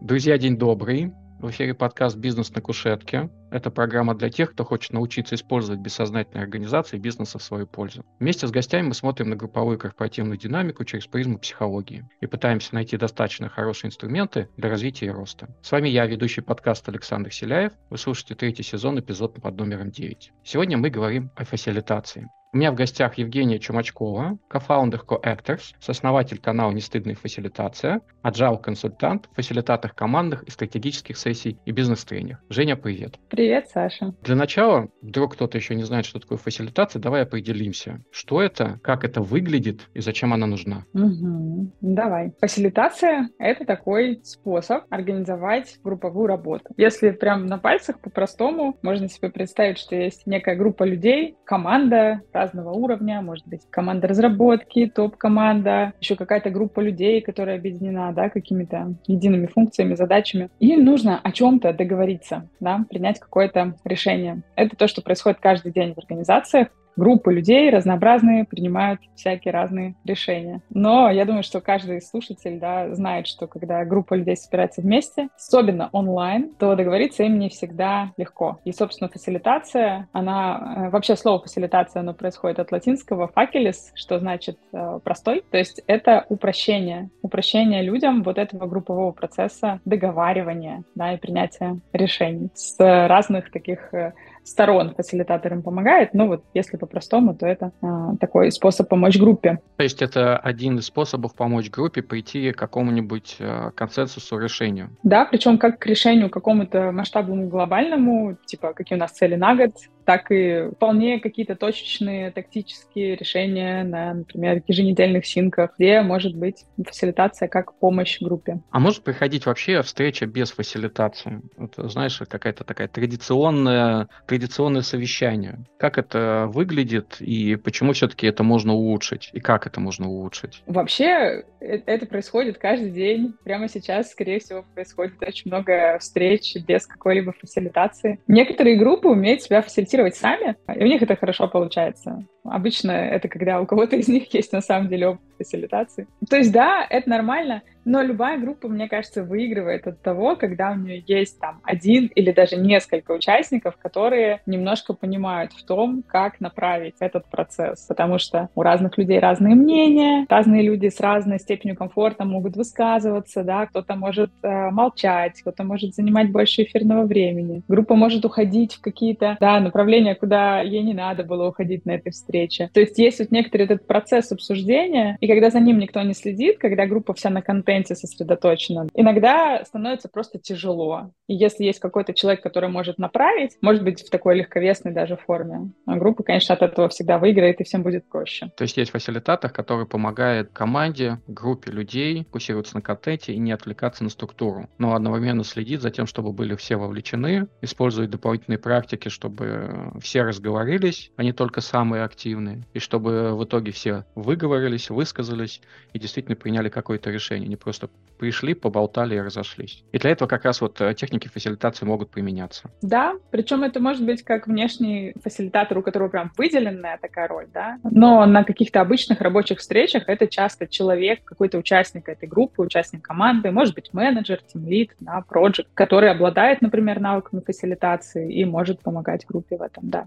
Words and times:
Друзья, 0.00 0.36
день 0.36 0.58
добрый. 0.58 1.12
В 1.40 1.50
эфире 1.50 1.74
подкаст 1.74 2.16
«Бизнес 2.16 2.54
на 2.54 2.60
кушетке». 2.60 3.30
Это 3.50 3.70
программа 3.70 4.14
для 4.14 4.30
тех, 4.30 4.52
кто 4.52 4.64
хочет 4.64 4.92
научиться 4.92 5.34
использовать 5.34 5.80
бессознательные 5.80 6.44
организации 6.44 6.98
бизнеса 6.98 7.38
в 7.38 7.42
свою 7.42 7.66
пользу. 7.66 8.04
Вместе 8.20 8.46
с 8.46 8.50
гостями 8.50 8.88
мы 8.88 8.94
смотрим 8.94 9.30
на 9.30 9.36
групповую 9.36 9.78
корпоративную 9.78 10.38
динамику 10.38 10.84
через 10.84 11.06
призму 11.06 11.38
психологии 11.38 12.04
и 12.20 12.26
пытаемся 12.26 12.74
найти 12.74 12.96
достаточно 12.96 13.48
хорошие 13.48 13.88
инструменты 13.88 14.48
для 14.56 14.68
развития 14.68 15.06
и 15.06 15.10
роста. 15.10 15.48
С 15.62 15.72
вами 15.72 15.88
я, 15.88 16.06
ведущий 16.06 16.42
подкаста 16.42 16.90
Александр 16.90 17.32
Селяев. 17.32 17.72
Вы 17.88 17.96
слушаете 17.98 18.34
третий 18.34 18.62
сезон, 18.62 19.00
эпизод 19.00 19.40
под 19.40 19.56
номером 19.56 19.90
9. 19.90 20.32
Сегодня 20.44 20.76
мы 20.76 20.90
говорим 20.90 21.30
о 21.36 21.44
фасилитации. 21.44 22.28
У 22.52 22.58
меня 22.58 22.70
в 22.72 22.74
гостях 22.74 23.18
Евгения 23.18 23.58
Чумачкова, 23.58 24.38
кофаундер 24.48 25.02
CoActors, 25.06 25.74
сооснователь 25.80 26.38
канала 26.38 26.70
«Нестыдная 26.70 27.14
фасилитация», 27.14 28.00
agile-консультант, 28.22 29.28
фасилитатор 29.32 29.92
командных 29.92 30.44
и 30.44 30.50
стратегических 30.50 31.18
сессий 31.18 31.58
и 31.66 31.72
бизнес-тренер. 31.72 32.38
Женя, 32.48 32.76
привет. 32.76 33.18
Привет, 33.28 33.68
Саша. 33.68 34.14
Для 34.22 34.36
начала, 34.36 34.88
вдруг 35.02 35.34
кто-то 35.34 35.58
еще 35.58 35.74
не 35.74 35.82
знает, 35.82 36.06
что 36.06 36.20
такое 36.20 36.38
фасилитация, 36.38 37.02
давай 37.02 37.22
определимся. 37.22 38.02
Что 38.10 38.40
это, 38.40 38.78
как 38.82 39.04
это 39.04 39.20
выглядит 39.20 39.88
и 39.92 40.00
зачем 40.00 40.32
она 40.32 40.46
нужна? 40.46 40.86
Угу. 40.94 41.72
Давай. 41.80 42.32
Фасилитация— 42.40 43.28
это 43.38 43.64
такой 43.64 44.20
способ 44.22 44.84
организовать 44.88 45.78
групповую 45.82 46.28
работу. 46.28 46.64
Если 46.76 47.10
прям 47.10 47.46
на 47.46 47.58
пальцах 47.58 48.00
по-простому, 48.00 48.78
можно 48.82 49.08
себе 49.08 49.30
представить, 49.30 49.78
что 49.78 49.96
есть 49.96 50.26
некая 50.26 50.56
группа 50.56 50.84
людей, 50.84 51.36
команда, 51.44 52.22
разного 52.36 52.70
уровня, 52.70 53.20
может 53.22 53.46
быть, 53.48 53.62
команда 53.70 54.06
разработки, 54.06 54.86
топ-команда, 54.94 55.92
еще 56.00 56.14
какая-то 56.14 56.50
группа 56.50 56.80
людей, 56.80 57.20
которая 57.20 57.56
объединена, 57.56 58.12
да, 58.12 58.28
какими-то 58.28 58.94
едиными 59.06 59.46
функциями, 59.46 59.94
задачами. 59.94 60.50
И 60.60 60.76
нужно 60.76 61.18
о 61.18 61.32
чем-то 61.32 61.72
договориться, 61.72 62.48
да, 62.60 62.84
принять 62.88 63.18
какое-то 63.18 63.74
решение. 63.84 64.42
Это 64.54 64.76
то, 64.76 64.86
что 64.86 65.02
происходит 65.02 65.40
каждый 65.40 65.72
день 65.72 65.94
в 65.94 65.98
организациях 65.98 66.68
группы 66.96 67.32
людей 67.32 67.70
разнообразные 67.70 68.44
принимают 68.44 69.00
всякие 69.14 69.52
разные 69.52 69.94
решения. 70.04 70.60
Но 70.70 71.10
я 71.10 71.24
думаю, 71.24 71.42
что 71.42 71.60
каждый 71.60 72.00
слушатель 72.02 72.58
да, 72.58 72.94
знает, 72.94 73.26
что 73.26 73.46
когда 73.46 73.84
группа 73.84 74.14
людей 74.14 74.36
собирается 74.36 74.80
вместе, 74.80 75.28
особенно 75.36 75.88
онлайн, 75.92 76.50
то 76.58 76.74
договориться 76.74 77.22
им 77.24 77.38
не 77.38 77.48
всегда 77.48 78.12
легко. 78.16 78.58
И, 78.64 78.72
собственно, 78.72 79.08
фасилитация, 79.08 80.08
она, 80.12 80.86
э, 80.86 80.90
вообще 80.90 81.16
слово 81.16 81.40
фасилитация, 81.42 82.00
оно 82.00 82.14
происходит 82.14 82.58
от 82.58 82.72
латинского 82.72 83.28
факелис, 83.28 83.92
что 83.94 84.18
значит 84.18 84.58
э, 84.72 85.00
простой. 85.04 85.44
То 85.50 85.58
есть 85.58 85.82
это 85.86 86.24
упрощение, 86.28 87.10
упрощение 87.22 87.82
людям 87.82 88.22
вот 88.22 88.38
этого 88.38 88.66
группового 88.66 89.12
процесса 89.12 89.80
договаривания 89.84 90.84
да, 90.94 91.12
и 91.12 91.16
принятия 91.16 91.78
решений 91.92 92.50
с 92.54 92.76
разных 92.78 93.50
таких 93.50 93.92
э, 93.92 94.12
сторон 94.46 94.94
фасилитатор 94.94 95.52
им 95.52 95.62
помогает. 95.62 96.14
Ну 96.14 96.28
вот, 96.28 96.44
если 96.54 96.76
по-простому, 96.76 97.34
то 97.34 97.46
это 97.46 97.72
а, 97.82 98.16
такой 98.16 98.52
способ 98.52 98.88
помочь 98.88 99.18
группе. 99.18 99.58
То 99.76 99.82
есть 99.82 100.00
это 100.02 100.38
один 100.38 100.78
из 100.78 100.86
способов 100.86 101.34
помочь 101.34 101.70
группе 101.70 102.02
прийти 102.02 102.52
к 102.52 102.56
какому-нибудь 102.56 103.36
а, 103.40 103.70
консенсусу, 103.72 104.38
решению? 104.38 104.90
Да, 105.02 105.24
причем 105.24 105.58
как 105.58 105.78
к 105.78 105.86
решению 105.86 106.30
какому-то 106.30 106.92
масштабному 106.92 107.48
глобальному, 107.48 108.36
типа 108.46 108.72
какие 108.72 108.96
у 108.96 109.00
нас 109.00 109.12
цели 109.12 109.34
на 109.34 109.56
год, 109.56 109.72
так 110.06 110.30
и 110.30 110.70
вполне 110.76 111.18
какие-то 111.18 111.56
точечные 111.56 112.30
тактические 112.30 113.16
решения 113.16 113.82
на, 113.82 114.14
например, 114.14 114.62
еженедельных 114.66 115.26
синках, 115.26 115.72
где 115.76 116.00
может 116.00 116.36
быть 116.36 116.64
фасилитация 116.82 117.48
как 117.48 117.74
помощь 117.74 118.20
группе. 118.20 118.60
А 118.70 118.78
может 118.78 119.02
приходить 119.02 119.46
вообще 119.46 119.82
встреча 119.82 120.26
без 120.26 120.52
фасилитации? 120.52 121.42
Это, 121.58 121.88
знаешь, 121.88 122.22
какая-то 122.28 122.62
такая 122.62 122.86
традиционная, 122.86 124.08
традиционное 124.26 124.82
совещание. 124.82 125.58
Как 125.78 125.98
это 125.98 126.46
выглядит 126.48 127.16
и 127.18 127.56
почему 127.56 127.92
все-таки 127.92 128.28
это 128.28 128.44
можно 128.44 128.74
улучшить? 128.74 129.30
И 129.32 129.40
как 129.40 129.66
это 129.66 129.80
можно 129.80 130.08
улучшить? 130.08 130.62
Вообще 130.66 131.44
э, 131.60 131.80
это 131.84 132.06
происходит 132.06 132.58
каждый 132.58 132.90
день. 132.90 133.34
Прямо 133.42 133.68
сейчас, 133.68 134.12
скорее 134.12 134.38
всего, 134.38 134.64
происходит 134.74 135.20
очень 135.20 135.50
много 135.50 135.98
встреч 135.98 136.54
без 136.64 136.86
какой-либо 136.86 137.32
фасилитации. 137.32 138.20
Некоторые 138.28 138.76
группы 138.76 139.08
умеют 139.08 139.42
себя 139.42 139.62
фасилитировать 139.62 139.95
тестировать 139.96 140.16
сами, 140.16 140.56
и 140.74 140.84
у 140.84 140.86
них 140.86 141.02
это 141.02 141.16
хорошо 141.16 141.48
получается. 141.48 142.26
Обычно 142.50 142.92
это 142.92 143.28
когда 143.28 143.60
у 143.60 143.66
кого-то 143.66 143.96
из 143.96 144.08
них 144.08 144.32
есть 144.34 144.52
на 144.52 144.60
самом 144.60 144.88
деле 144.88 145.08
опыт 145.08 145.26
фасилитации. 145.36 146.06
То 146.28 146.36
есть 146.36 146.52
да, 146.52 146.86
это 146.88 147.08
нормально, 147.08 147.62
но 147.84 148.02
любая 148.02 148.38
группа, 148.38 148.68
мне 148.68 148.88
кажется, 148.88 149.22
выигрывает 149.22 149.86
от 149.86 150.02
того, 150.02 150.34
когда 150.36 150.72
у 150.72 150.76
нее 150.76 151.02
есть 151.06 151.38
там 151.38 151.60
один 151.62 152.06
или 152.06 152.32
даже 152.32 152.56
несколько 152.56 153.12
участников, 153.12 153.76
которые 153.76 154.40
немножко 154.46 154.92
понимают 154.92 155.52
в 155.52 155.64
том, 155.64 156.02
как 156.06 156.40
направить 156.40 156.96
этот 156.98 157.26
процесс. 157.26 157.86
Потому 157.86 158.18
что 158.18 158.48
у 158.54 158.62
разных 158.62 158.98
людей 158.98 159.20
разные 159.20 159.54
мнения, 159.54 160.26
разные 160.28 160.62
люди 160.62 160.88
с 160.88 160.98
разной 161.00 161.38
степенью 161.38 161.76
комфорта 161.76 162.24
могут 162.24 162.56
высказываться, 162.56 163.44
да, 163.44 163.66
кто-то 163.66 163.94
может 163.94 164.30
э, 164.42 164.70
молчать, 164.70 165.40
кто-то 165.40 165.62
может 165.62 165.94
занимать 165.94 166.32
больше 166.32 166.64
эфирного 166.64 167.06
времени. 167.06 167.62
Группа 167.68 167.94
может 167.94 168.24
уходить 168.24 168.74
в 168.74 168.80
какие-то 168.80 169.36
да, 169.38 169.60
направления, 169.60 170.14
куда 170.14 170.60
ей 170.60 170.82
не 170.82 170.94
надо 170.94 171.22
было 171.22 171.48
уходить 171.48 171.86
на 171.86 171.92
этой 171.92 172.10
встрече. 172.10 172.35
То 172.72 172.80
есть 172.80 172.98
есть 172.98 173.18
вот 173.18 173.30
некоторый 173.30 173.62
этот 173.62 173.86
процесс 173.86 174.32
обсуждения, 174.32 175.16
и 175.20 175.28
когда 175.28 175.50
за 175.50 175.60
ним 175.60 175.78
никто 175.78 176.02
не 176.02 176.14
следит, 176.14 176.58
когда 176.58 176.86
группа 176.86 177.14
вся 177.14 177.30
на 177.30 177.42
контенте 177.42 177.94
сосредоточена. 177.94 178.88
Иногда 178.94 179.64
становится 179.64 180.08
просто 180.08 180.38
тяжело. 180.38 181.10
И 181.28 181.34
если 181.34 181.64
есть 181.64 181.80
какой-то 181.80 182.14
человек, 182.14 182.42
который 182.42 182.68
может 182.68 182.98
направить, 182.98 183.56
может 183.60 183.82
быть, 183.82 184.02
в 184.02 184.10
такой 184.10 184.36
легковесной 184.36 184.92
даже 184.92 185.16
форме, 185.16 185.70
а 185.86 185.96
группа, 185.96 186.22
конечно, 186.22 186.54
от 186.54 186.62
этого 186.62 186.88
всегда 186.88 187.18
выиграет, 187.18 187.60
и 187.60 187.64
всем 187.64 187.82
будет 187.82 188.08
проще. 188.08 188.50
То 188.56 188.62
есть 188.62 188.76
есть 188.76 188.90
фасилитатор, 188.90 189.50
который 189.50 189.86
помогает 189.86 190.50
команде, 190.52 191.20
группе 191.26 191.70
людей 191.70 192.24
фокусироваться 192.24 192.76
на 192.76 192.82
контенте 192.82 193.32
и 193.32 193.38
не 193.38 193.52
отвлекаться 193.52 194.04
на 194.04 194.10
структуру, 194.10 194.68
но 194.78 194.94
одновременно 194.94 195.44
следит 195.44 195.82
за 195.82 195.90
тем, 195.90 196.06
чтобы 196.06 196.32
были 196.32 196.54
все 196.56 196.76
вовлечены, 196.76 197.48
использует 197.62 198.10
дополнительные 198.10 198.58
практики, 198.58 199.08
чтобы 199.08 199.92
все 200.00 200.22
разговорились, 200.22 201.10
а 201.16 201.22
не 201.22 201.32
только 201.32 201.60
самые 201.60 202.04
активные, 202.04 202.25
и 202.74 202.78
чтобы 202.78 203.36
в 203.36 203.44
итоге 203.44 203.72
все 203.72 204.04
выговорились, 204.14 204.90
высказались 204.90 205.60
и 205.92 205.98
действительно 205.98 206.36
приняли 206.36 206.68
какое-то 206.68 207.10
решение, 207.10 207.48
не 207.48 207.56
просто 207.56 207.88
пришли, 208.18 208.54
поболтали 208.54 209.14
и 209.14 209.20
разошлись. 209.20 209.84
И 209.92 209.98
для 209.98 210.10
этого 210.10 210.28
как 210.28 210.44
раз 210.44 210.60
вот 210.60 210.80
э, 210.80 210.94
техники 210.94 211.28
фасилитации 211.28 211.84
могут 211.84 212.10
применяться. 212.10 212.70
Да, 212.82 213.14
причем 213.30 213.62
это 213.62 213.80
может 213.80 214.04
быть 214.04 214.22
как 214.22 214.46
внешний 214.46 215.14
фасилитатор, 215.22 215.78
у 215.78 215.82
которого 215.82 216.08
прям 216.08 216.32
выделенная 216.36 216.98
такая 217.00 217.28
роль, 217.28 217.46
да, 217.52 217.78
но 217.84 218.24
на 218.26 218.44
каких-то 218.44 218.80
обычных 218.80 219.20
рабочих 219.20 219.58
встречах 219.58 220.04
это 220.08 220.26
часто 220.26 220.66
человек, 220.66 221.24
какой-то 221.24 221.58
участник 221.58 222.08
этой 222.08 222.28
группы, 222.28 222.62
участник 222.62 223.02
команды, 223.02 223.50
может 223.50 223.74
быть 223.74 223.92
менеджер, 223.92 224.40
тимлид, 224.42 224.92
да, 225.00 225.22
проект, 225.28 225.66
который 225.74 226.10
обладает, 226.10 226.62
например, 226.62 227.00
навыками 227.00 227.40
фасилитации 227.40 228.32
и 228.32 228.44
может 228.44 228.80
помогать 228.80 229.26
группе 229.26 229.56
в 229.56 229.62
этом, 229.62 229.90
да. 229.90 230.06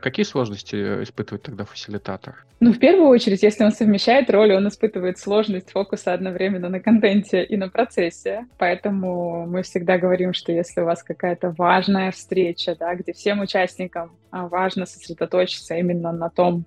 Какие 0.00 0.24
сложности 0.24 0.76
э, 0.76 1.02
испытывает 1.02 1.42
тогда 1.42 1.64
фасилитатор? 1.64 2.44
Ну, 2.60 2.72
в 2.72 2.78
первую 2.78 3.08
очередь, 3.08 3.42
если 3.42 3.64
он 3.64 3.72
совмещает 3.72 4.30
роли, 4.30 4.54
он 4.54 4.68
испытывает 4.68 5.18
сложность 5.18 5.70
фокуса 5.70 6.12
одновременно 6.12 6.68
на 6.68 6.80
контенте 6.80 7.42
и 7.42 7.56
на 7.56 7.68
процессе. 7.68 8.46
Поэтому 8.58 9.46
мы 9.46 9.62
всегда 9.62 9.98
говорим, 9.98 10.32
что 10.32 10.52
если 10.52 10.80
у 10.80 10.84
вас 10.84 11.02
какая-то 11.02 11.54
важная 11.56 12.10
встреча, 12.10 12.76
да, 12.78 12.94
где 12.94 13.12
всем 13.12 13.40
участникам 13.40 14.12
а, 14.30 14.48
важно 14.48 14.86
сосредоточиться 14.86 15.76
именно 15.76 16.12
на 16.12 16.30
том, 16.30 16.64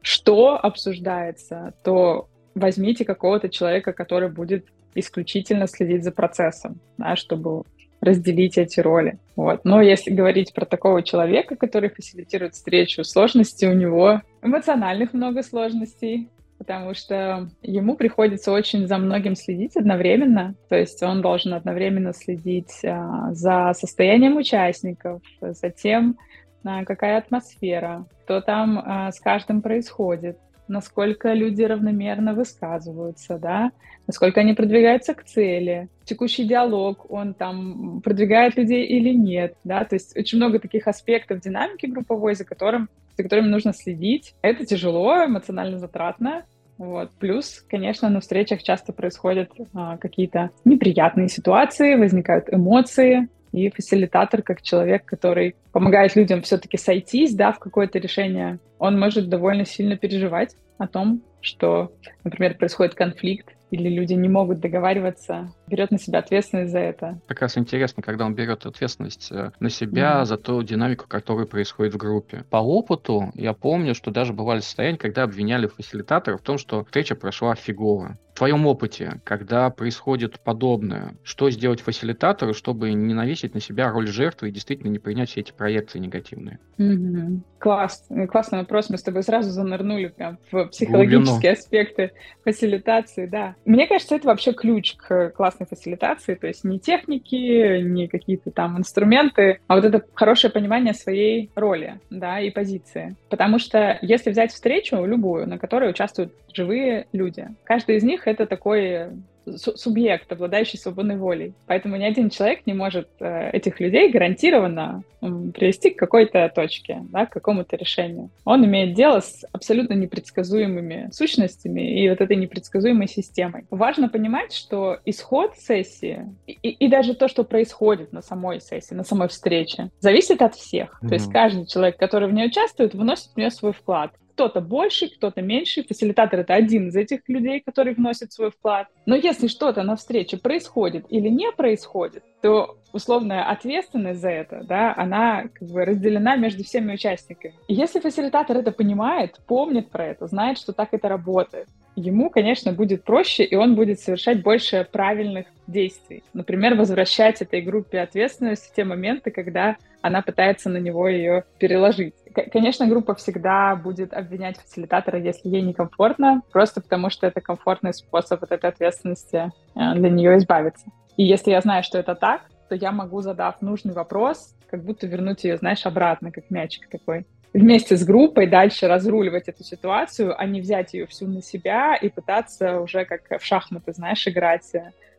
что 0.00 0.58
обсуждается, 0.58 1.74
то 1.84 2.28
возьмите 2.54 3.04
какого-то 3.04 3.48
человека, 3.48 3.92
который 3.92 4.28
будет 4.28 4.66
исключительно 4.94 5.66
следить 5.66 6.04
за 6.04 6.12
процессом, 6.12 6.80
да, 6.96 7.16
чтобы 7.16 7.64
разделить 8.08 8.58
эти 8.58 8.80
роли. 8.80 9.18
Вот. 9.36 9.60
Но 9.64 9.80
если 9.80 10.10
говорить 10.10 10.52
про 10.52 10.64
такого 10.64 11.02
человека, 11.02 11.56
который 11.56 11.90
фасилитирует 11.90 12.54
встречу, 12.54 13.04
сложности 13.04 13.66
у 13.66 13.72
него 13.72 14.22
эмоциональных 14.42 15.12
много 15.12 15.42
сложностей, 15.42 16.28
потому 16.58 16.94
что 16.94 17.48
ему 17.62 17.96
приходится 17.96 18.52
очень 18.52 18.86
за 18.86 18.98
многим 18.98 19.36
следить 19.36 19.76
одновременно. 19.76 20.54
То 20.68 20.76
есть 20.76 21.02
он 21.02 21.22
должен 21.22 21.54
одновременно 21.54 22.12
следить 22.12 22.84
а, 22.84 23.32
за 23.32 23.72
состоянием 23.74 24.36
участников, 24.36 25.22
за 25.40 25.70
тем, 25.70 26.18
а, 26.64 26.84
какая 26.84 27.18
атмосфера, 27.18 28.06
что 28.24 28.40
там 28.40 28.82
а, 28.84 29.12
с 29.12 29.20
каждым 29.20 29.62
происходит 29.62 30.38
насколько 30.68 31.32
люди 31.32 31.62
равномерно 31.62 32.34
высказываются, 32.34 33.38
да, 33.38 33.72
насколько 34.06 34.40
они 34.40 34.54
продвигаются 34.54 35.14
к 35.14 35.24
цели, 35.24 35.88
текущий 36.04 36.44
диалог, 36.44 37.10
он 37.10 37.34
там 37.34 38.00
продвигает 38.02 38.56
людей 38.56 38.86
или 38.86 39.10
нет, 39.10 39.54
да, 39.64 39.84
то 39.84 39.96
есть 39.96 40.16
очень 40.16 40.38
много 40.38 40.58
таких 40.58 40.88
аспектов 40.88 41.40
динамики 41.40 41.86
групповой, 41.86 42.34
за, 42.34 42.44
которым, 42.44 42.88
за 43.16 43.22
которыми 43.22 43.48
нужно 43.48 43.72
следить. 43.72 44.34
Это 44.42 44.64
тяжело, 44.64 45.24
эмоционально 45.24 45.78
затратно, 45.78 46.44
Вот. 46.78 47.10
Плюс, 47.18 47.64
конечно, 47.68 48.08
на 48.08 48.20
встречах 48.20 48.62
часто 48.62 48.92
происходят 48.92 49.50
а, 49.74 49.96
какие-то 49.98 50.50
неприятные 50.64 51.28
ситуации, 51.28 51.96
возникают 51.96 52.52
эмоции, 52.52 53.28
и 53.52 53.70
фасилитатор, 53.70 54.42
как 54.42 54.62
человек, 54.62 55.04
который 55.04 55.56
помогает 55.72 56.16
людям 56.16 56.42
все-таки 56.42 56.76
сойтись, 56.76 57.34
да, 57.34 57.52
в 57.52 57.58
какое-то 57.58 57.98
решение, 57.98 58.58
он 58.78 58.98
может 58.98 59.28
довольно 59.28 59.64
сильно 59.64 59.96
переживать 59.96 60.54
о 60.78 60.86
том, 60.86 61.22
что, 61.40 61.92
например, 62.24 62.56
происходит 62.56 62.94
конфликт, 62.94 63.54
или 63.70 63.88
люди 63.88 64.14
не 64.14 64.28
могут 64.28 64.60
договариваться, 64.60 65.52
берет 65.66 65.90
на 65.90 65.98
себя 65.98 66.20
ответственность 66.20 66.72
за 66.72 66.78
это. 66.78 67.20
Как 67.26 67.42
раз 67.42 67.58
интересно, 67.58 68.02
когда 68.02 68.24
он 68.24 68.34
берет 68.34 68.64
ответственность 68.66 69.30
э, 69.30 69.50
на 69.60 69.70
себя 69.70 70.20
mm-hmm. 70.20 70.24
за 70.24 70.36
ту 70.38 70.62
динамику, 70.62 71.04
которая 71.06 71.46
происходит 71.46 71.94
в 71.94 71.98
группе. 71.98 72.44
По 72.50 72.58
опыту 72.58 73.30
я 73.34 73.52
помню, 73.52 73.94
что 73.94 74.10
даже 74.10 74.32
бывали 74.32 74.60
состояния, 74.60 74.96
когда 74.98 75.24
обвиняли 75.24 75.66
фасилитатора 75.66 76.38
в 76.38 76.42
том, 76.42 76.58
что 76.58 76.84
встреча 76.84 77.14
прошла 77.14 77.54
фигово. 77.54 78.16
В 78.38 78.40
твоем 78.40 78.68
опыте, 78.68 79.20
когда 79.24 79.68
происходит 79.68 80.38
подобное, 80.38 81.16
что 81.24 81.50
сделать 81.50 81.80
фасилитатору, 81.80 82.54
чтобы 82.54 82.92
не 82.92 83.12
навесить 83.12 83.52
на 83.52 83.60
себя 83.60 83.90
роль 83.90 84.06
жертвы 84.06 84.50
и 84.50 84.52
действительно 84.52 84.90
не 84.90 85.00
принять 85.00 85.30
все 85.30 85.40
эти 85.40 85.50
проекции 85.50 85.98
негативные? 85.98 86.60
Mm-hmm. 86.78 87.40
Класс. 87.58 88.06
Классный 88.30 88.60
вопрос. 88.60 88.88
Мы 88.88 88.98
с 88.98 89.02
тобой 89.02 89.24
сразу 89.24 89.50
занырнули 89.50 90.06
прям 90.06 90.38
в 90.52 90.66
психологические 90.66 91.32
Глубину. 91.32 91.52
аспекты 91.52 92.12
фасилитации, 92.44 93.26
да. 93.26 93.56
Мне 93.64 93.88
кажется, 93.88 94.14
это 94.14 94.28
вообще 94.28 94.52
ключ 94.52 94.94
к 94.94 95.30
классной 95.30 95.66
фасилитации, 95.66 96.36
то 96.36 96.46
есть 96.46 96.62
не 96.62 96.78
техники, 96.78 97.80
не 97.82 98.06
какие-то 98.06 98.52
там 98.52 98.78
инструменты, 98.78 99.58
а 99.66 99.74
вот 99.74 99.84
это 99.84 100.04
хорошее 100.14 100.52
понимание 100.52 100.94
своей 100.94 101.50
роли, 101.56 101.98
да, 102.10 102.38
и 102.38 102.50
позиции. 102.50 103.16
Потому 103.28 103.58
что 103.58 103.98
если 104.00 104.30
взять 104.30 104.52
встречу 104.52 105.04
любую, 105.04 105.48
на 105.48 105.58
которой 105.58 105.90
участвуют 105.90 106.32
живые 106.54 107.08
люди, 107.12 107.48
каждый 107.64 107.96
из 107.96 108.04
них 108.04 108.27
это 108.28 108.46
такой 108.46 109.10
субъект, 109.56 110.30
обладающий 110.32 110.78
свободной 110.78 111.16
волей. 111.16 111.54
Поэтому 111.66 111.96
ни 111.96 112.04
один 112.04 112.30
человек 112.30 112.66
не 112.66 112.74
может 112.74 113.08
э, 113.20 113.50
этих 113.50 113.80
людей 113.80 114.10
гарантированно 114.10 115.02
привести 115.20 115.90
к 115.90 115.98
какой-то 115.98 116.50
точке, 116.54 117.02
да, 117.10 117.26
к 117.26 117.32
какому-то 117.32 117.76
решению. 117.76 118.30
Он 118.44 118.64
имеет 118.64 118.94
дело 118.94 119.20
с 119.20 119.44
абсолютно 119.52 119.94
непредсказуемыми 119.94 121.08
сущностями 121.12 122.02
и 122.02 122.08
вот 122.08 122.20
этой 122.20 122.36
непредсказуемой 122.36 123.08
системой. 123.08 123.64
Важно 123.70 124.08
понимать, 124.08 124.52
что 124.52 124.98
исход 125.04 125.56
сессии 125.56 126.26
и, 126.46 126.52
и 126.52 126.88
даже 126.88 127.14
то, 127.14 127.26
что 127.26 127.42
происходит 127.42 128.12
на 128.12 128.22
самой 128.22 128.60
сессии, 128.60 128.94
на 128.94 129.04
самой 129.04 129.28
встрече, 129.28 129.90
зависит 129.98 130.40
от 130.40 130.54
всех. 130.54 131.00
Mm-hmm. 131.02 131.08
То 131.08 131.14
есть 131.14 131.32
каждый 131.32 131.66
человек, 131.66 131.96
который 131.96 132.28
в 132.28 132.32
ней 132.32 132.46
участвует, 132.46 132.94
вносит 132.94 133.32
в 133.34 133.36
нее 133.36 133.50
свой 133.50 133.72
вклад 133.72 134.12
кто-то 134.38 134.60
больше, 134.60 135.08
кто-то 135.08 135.42
меньше. 135.42 135.82
Фасилитатор— 135.82 136.38
это 136.40 136.54
один 136.54 136.88
из 136.88 136.94
этих 136.96 137.28
людей, 137.28 137.58
который 137.58 137.92
вносит 137.92 138.32
свой 138.32 138.52
вклад. 138.52 138.86
Но 139.04 139.16
если 139.16 139.48
что-то 139.48 139.82
на 139.82 139.96
встрече 139.96 140.36
происходит 140.36 141.06
или 141.08 141.28
не 141.28 141.50
происходит, 141.50 142.22
то 142.40 142.78
условная 142.92 143.50
ответственность 143.50 144.20
за 144.20 144.30
это, 144.30 144.62
да, 144.62 144.94
она 144.96 145.48
как 145.52 145.68
бы 145.68 145.84
разделена 145.84 146.36
между 146.36 146.62
всеми 146.62 146.94
участниками. 146.94 147.54
И 147.66 147.74
если 147.74 147.98
фасилитатор 147.98 148.56
это 148.56 148.70
понимает, 148.70 149.40
помнит 149.48 149.90
про 149.90 150.06
это, 150.06 150.28
знает, 150.28 150.56
что 150.56 150.72
так 150.72 150.90
это 150.92 151.08
работает, 151.08 151.66
ему, 151.96 152.30
конечно, 152.30 152.72
будет 152.72 153.02
проще, 153.02 153.42
и 153.42 153.56
он 153.56 153.74
будет 153.74 153.98
совершать 153.98 154.40
больше 154.42 154.86
правильных 154.92 155.46
действий. 155.66 156.22
Например, 156.32 156.76
возвращать 156.76 157.42
этой 157.42 157.60
группе 157.60 157.98
ответственность 158.00 158.70
в 158.70 158.74
те 158.74 158.84
моменты, 158.84 159.32
когда 159.32 159.76
она 160.08 160.22
пытается 160.22 160.68
на 160.68 160.78
него 160.78 161.08
ее 161.08 161.44
переложить. 161.58 162.14
Конечно, 162.52 162.86
группа 162.86 163.14
всегда 163.14 163.76
будет 163.76 164.12
обвинять 164.12 164.58
фасилитатора, 164.58 165.18
если 165.18 165.48
ей 165.48 165.62
некомфортно, 165.62 166.42
просто 166.52 166.80
потому 166.80 167.10
что 167.10 167.26
это 167.26 167.40
комфортный 167.40 167.94
способ 167.94 168.42
от 168.42 168.52
этой 168.52 168.70
ответственности 168.70 169.52
э, 169.74 169.94
для 169.94 170.10
нее 170.10 170.36
избавиться. 170.38 170.86
И 171.16 171.24
если 171.24 171.50
я 171.50 171.60
знаю, 171.60 171.82
что 171.82 171.98
это 171.98 172.14
так, 172.14 172.42
то 172.68 172.74
я 172.74 172.92
могу, 172.92 173.20
задав 173.22 173.62
нужный 173.62 173.94
вопрос, 173.94 174.54
как 174.70 174.84
будто 174.84 175.06
вернуть 175.06 175.44
ее, 175.44 175.56
знаешь, 175.56 175.86
обратно, 175.86 176.30
как 176.30 176.50
мячик 176.50 176.88
такой. 176.88 177.26
Вместе 177.54 177.96
с 177.96 178.04
группой 178.04 178.46
дальше 178.46 178.86
разруливать 178.86 179.48
эту 179.48 179.64
ситуацию, 179.64 180.38
а 180.38 180.44
не 180.44 180.60
взять 180.60 180.92
ее 180.92 181.06
всю 181.06 181.26
на 181.26 181.42
себя 181.42 181.96
и 181.96 182.08
пытаться 182.08 182.80
уже 182.80 183.04
как 183.04 183.40
в 183.40 183.44
шахматы, 183.44 183.92
знаешь, 183.92 184.26
играть 184.28 184.70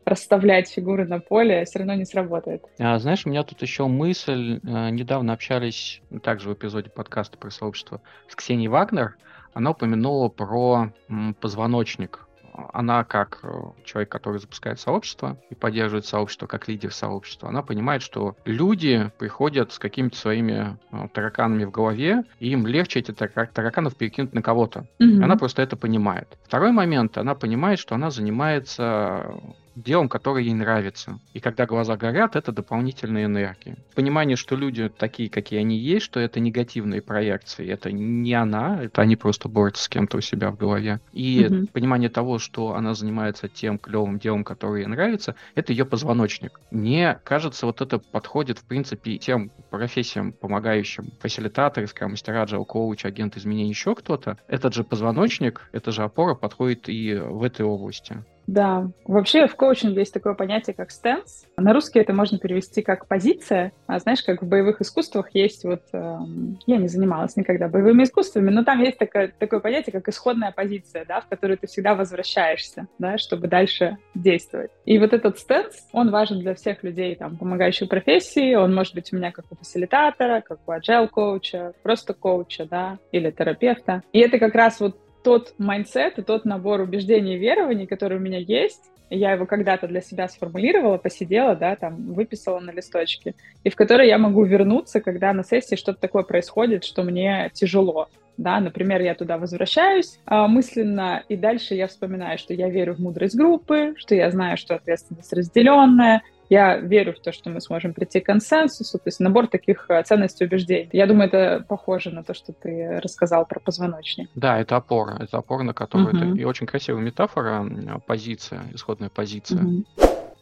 расставлять 0.04 0.68
фигуры 0.68 1.06
на 1.06 1.20
поле 1.20 1.64
все 1.64 1.80
равно 1.80 1.94
не 1.94 2.04
сработает. 2.04 2.64
А, 2.78 2.98
знаешь, 2.98 3.26
у 3.26 3.30
меня 3.30 3.42
тут 3.42 3.62
еще 3.62 3.86
мысль. 3.86 4.60
А, 4.66 4.90
недавно 4.90 5.32
общались, 5.32 6.02
также 6.22 6.48
в 6.48 6.54
эпизоде 6.54 6.90
подкаста 6.90 7.38
про 7.38 7.50
сообщество, 7.50 8.00
с 8.28 8.34
Ксенией 8.34 8.68
Вагнер. 8.68 9.16
Она 9.52 9.72
упомянула 9.72 10.28
про 10.28 10.92
позвоночник 11.40 12.26
она 12.72 13.04
как 13.04 13.40
э, 13.42 13.48
человек, 13.84 14.10
который 14.10 14.38
запускает 14.38 14.80
сообщество 14.80 15.38
и 15.50 15.54
поддерживает 15.54 16.06
сообщество 16.06 16.46
как 16.46 16.68
лидер 16.68 16.92
сообщества, 16.92 17.48
она 17.48 17.62
понимает, 17.62 18.02
что 18.02 18.36
люди 18.44 19.10
приходят 19.18 19.72
с 19.72 19.78
какими-то 19.78 20.16
своими 20.16 20.78
э, 20.92 21.08
тараканами 21.12 21.64
в 21.64 21.70
голове, 21.70 22.24
и 22.38 22.50
им 22.50 22.66
легче 22.66 23.00
эти 23.00 23.12
тараканов 23.12 23.96
перекинуть 23.96 24.34
на 24.34 24.42
кого-то. 24.42 24.86
Mm-hmm. 25.00 25.22
Она 25.22 25.36
просто 25.36 25.62
это 25.62 25.76
понимает. 25.76 26.38
Второй 26.44 26.72
момент, 26.72 27.18
она 27.18 27.34
понимает, 27.34 27.78
что 27.78 27.94
она 27.94 28.10
занимается 28.10 29.34
делом, 29.82 30.08
которое 30.08 30.44
ей 30.44 30.54
нравится. 30.54 31.18
И 31.34 31.40
когда 31.40 31.66
глаза 31.66 31.96
горят, 31.96 32.36
это 32.36 32.52
дополнительная 32.52 33.26
энергия. 33.26 33.76
Понимание, 33.94 34.36
что 34.36 34.56
люди 34.56 34.88
такие, 34.88 35.28
какие 35.28 35.60
они 35.60 35.76
есть, 35.76 36.04
что 36.06 36.20
это 36.20 36.40
негативные 36.40 37.02
проекции, 37.02 37.68
это 37.68 37.92
не 37.92 38.34
она, 38.34 38.84
это 38.84 39.02
они 39.02 39.16
просто 39.16 39.48
борются 39.48 39.84
с 39.84 39.88
кем-то 39.88 40.18
у 40.18 40.20
себя 40.20 40.50
в 40.50 40.56
голове. 40.56 41.00
И 41.12 41.46
угу. 41.48 41.66
понимание 41.72 42.08
того, 42.08 42.38
что 42.38 42.74
она 42.74 42.94
занимается 42.94 43.48
тем 43.48 43.78
клевым 43.78 44.18
делом, 44.18 44.44
которое 44.44 44.82
ей 44.82 44.86
нравится, 44.86 45.34
это 45.54 45.72
ее 45.72 45.84
позвоночник. 45.84 46.60
Мне 46.70 47.18
кажется, 47.24 47.66
вот 47.66 47.80
это 47.80 47.98
подходит, 47.98 48.58
в 48.58 48.64
принципе, 48.64 49.18
тем 49.18 49.50
профессиям, 49.70 50.32
помогающим 50.32 51.12
фасилитаторы, 51.20 51.86
скажем, 51.86 52.12
мастера, 52.12 52.44
agile 52.44 52.64
коуч, 52.64 53.04
агент 53.04 53.36
изменений, 53.36 53.70
еще 53.70 53.94
кто-то. 53.94 54.38
Этот 54.48 54.74
же 54.74 54.84
позвоночник, 54.84 55.68
эта 55.72 55.92
же 55.92 56.02
опора 56.02 56.34
подходит 56.34 56.88
и 56.88 57.14
в 57.14 57.42
этой 57.42 57.64
области. 57.64 58.22
Да, 58.50 58.90
вообще 59.04 59.46
в 59.46 59.54
коучинге 59.54 60.00
есть 60.00 60.12
такое 60.12 60.34
понятие, 60.34 60.74
как 60.74 60.90
стенс. 60.90 61.46
На 61.56 61.72
русский 61.72 62.00
это 62.00 62.12
можно 62.12 62.36
перевести 62.36 62.82
как 62.82 63.06
позиция. 63.06 63.70
А 63.86 64.00
знаешь, 64.00 64.24
как 64.24 64.42
в 64.42 64.48
боевых 64.48 64.80
искусствах 64.80 65.28
есть 65.34 65.62
вот... 65.62 65.82
Э, 65.92 66.18
я 66.66 66.78
не 66.78 66.88
занималась 66.88 67.36
никогда 67.36 67.68
боевыми 67.68 68.02
искусствами, 68.02 68.50
но 68.50 68.64
там 68.64 68.80
есть 68.82 68.98
такое, 68.98 69.28
такое 69.28 69.60
понятие, 69.60 69.92
как 69.92 70.08
исходная 70.08 70.50
позиция, 70.50 71.04
да, 71.04 71.20
в 71.20 71.28
которую 71.28 71.58
ты 71.58 71.68
всегда 71.68 71.94
возвращаешься, 71.94 72.88
да, 72.98 73.18
чтобы 73.18 73.46
дальше 73.46 73.98
действовать. 74.16 74.72
И 74.84 74.98
вот 74.98 75.12
этот 75.12 75.38
стенс, 75.38 75.86
он 75.92 76.10
важен 76.10 76.40
для 76.40 76.56
всех 76.56 76.82
людей, 76.82 77.14
там, 77.14 77.36
помогающей 77.36 77.86
профессии. 77.86 78.56
Он 78.56 78.74
может 78.74 78.96
быть 78.96 79.12
у 79.12 79.16
меня 79.16 79.30
как 79.30 79.44
у 79.50 79.54
фасилитатора, 79.54 80.40
как 80.40 80.58
у 80.66 80.72
agile 80.72 81.06
коуча, 81.06 81.72
просто 81.84 82.14
коуча, 82.14 82.64
да, 82.64 82.98
или 83.12 83.30
терапевта. 83.30 84.02
И 84.12 84.18
это 84.18 84.40
как 84.40 84.56
раз 84.56 84.80
вот 84.80 84.96
тот 85.22 85.54
mindset 85.58 86.18
и 86.18 86.22
тот 86.22 86.44
набор 86.44 86.80
убеждений 86.80 87.34
и 87.34 87.38
верований, 87.38 87.86
который 87.86 88.18
у 88.18 88.20
меня 88.20 88.38
есть, 88.38 88.90
я 89.10 89.32
его 89.32 89.44
когда-то 89.44 89.88
для 89.88 90.00
себя 90.00 90.28
сформулировала, 90.28 90.96
посидела, 90.96 91.56
да, 91.56 91.74
там, 91.76 92.12
выписала 92.12 92.60
на 92.60 92.70
листочке, 92.70 93.34
и 93.64 93.70
в 93.70 93.76
который 93.76 94.06
я 94.06 94.18
могу 94.18 94.44
вернуться, 94.44 95.00
когда 95.00 95.32
на 95.32 95.42
сессии 95.42 95.74
что-то 95.74 96.00
такое 96.00 96.22
происходит, 96.22 96.84
что 96.84 97.02
мне 97.02 97.50
тяжело. 97.52 98.08
Да, 98.36 98.58
например, 98.58 99.02
я 99.02 99.14
туда 99.14 99.36
возвращаюсь 99.36 100.18
а, 100.24 100.48
мысленно, 100.48 101.22
и 101.28 101.36
дальше 101.36 101.74
я 101.74 101.88
вспоминаю, 101.88 102.38
что 102.38 102.54
я 102.54 102.70
верю 102.70 102.94
в 102.94 102.98
мудрость 102.98 103.36
группы, 103.36 103.94
что 103.98 104.14
я 104.14 104.30
знаю, 104.30 104.56
что 104.56 104.76
ответственность 104.76 105.32
разделенная, 105.32 106.22
я 106.50 106.76
верю 106.76 107.14
в 107.14 107.20
то, 107.20 107.32
что 107.32 107.48
мы 107.48 107.60
сможем 107.60 107.94
прийти 107.94 108.20
к 108.20 108.26
консенсусу, 108.26 108.98
то 108.98 109.04
есть 109.06 109.20
набор 109.20 109.46
таких 109.46 109.86
э, 109.88 110.02
ценностей 110.02 110.44
убеждений. 110.44 110.90
Я 110.92 111.06
думаю, 111.06 111.28
это 111.28 111.64
похоже 111.66 112.10
на 112.10 112.24
то, 112.24 112.34
что 112.34 112.52
ты 112.52 113.00
рассказал 113.00 113.46
про 113.46 113.60
позвоночник. 113.60 114.28
Да, 114.34 114.58
это 114.58 114.76
опора, 114.76 115.16
это 115.20 115.38
опора, 115.38 115.62
на 115.62 115.72
которую 115.72 116.12
uh-huh. 116.12 116.32
это 116.32 116.40
и 116.40 116.44
очень 116.44 116.66
красивая 116.66 117.00
метафора, 117.00 117.64
позиция, 118.06 118.62
исходная 118.74 119.10
позиция. 119.10 119.62
Uh-huh. 119.62 119.84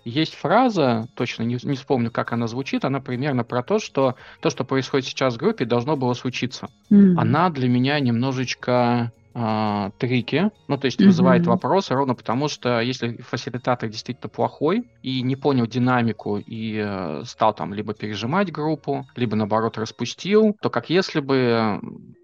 Есть 0.05 0.35
фраза, 0.35 1.07
точно 1.15 1.43
не, 1.43 1.59
не 1.63 1.77
вспомню, 1.77 2.11
как 2.11 2.33
она 2.33 2.47
звучит, 2.47 2.87
она 2.87 3.01
примерно 3.01 3.45
про 3.45 3.63
то, 3.63 3.79
что 3.79 4.15
то, 4.41 4.49
что 4.49 4.65
происходит 4.65 5.07
сейчас 5.07 5.35
в 5.35 5.39
группе, 5.39 5.67
должно 5.67 5.97
было 5.97 6.15
случиться. 6.15 6.69
Mm. 6.91 7.17
Она 7.19 7.51
для 7.51 7.69
меня 7.69 8.01
немножечко 8.01 9.13
э, 9.39 9.91
трики, 9.99 10.51
ну, 10.67 10.77
то 10.77 10.87
есть 10.87 11.01
mm-hmm. 11.01 11.07
вызывает 11.07 11.47
вопросы 11.47 11.95
ровно 11.95 12.15
потому, 12.15 12.49
что 12.49 12.81
если 12.81 13.17
фасилитатор 13.19 13.89
действительно 13.89 14.29
плохой 14.29 14.91
и 15.03 15.23
не 15.23 15.37
понял 15.37 15.67
динамику 15.67 16.39
и 16.39 16.83
э, 16.85 17.23
стал 17.25 17.55
там 17.55 17.73
либо 17.73 17.95
пережимать 17.95 18.51
группу, 18.51 19.07
либо 19.17 19.37
наоборот 19.37 19.79
распустил, 19.79 20.57
то 20.61 20.71
как 20.71 20.91
если 20.91 21.21
бы 21.21 21.81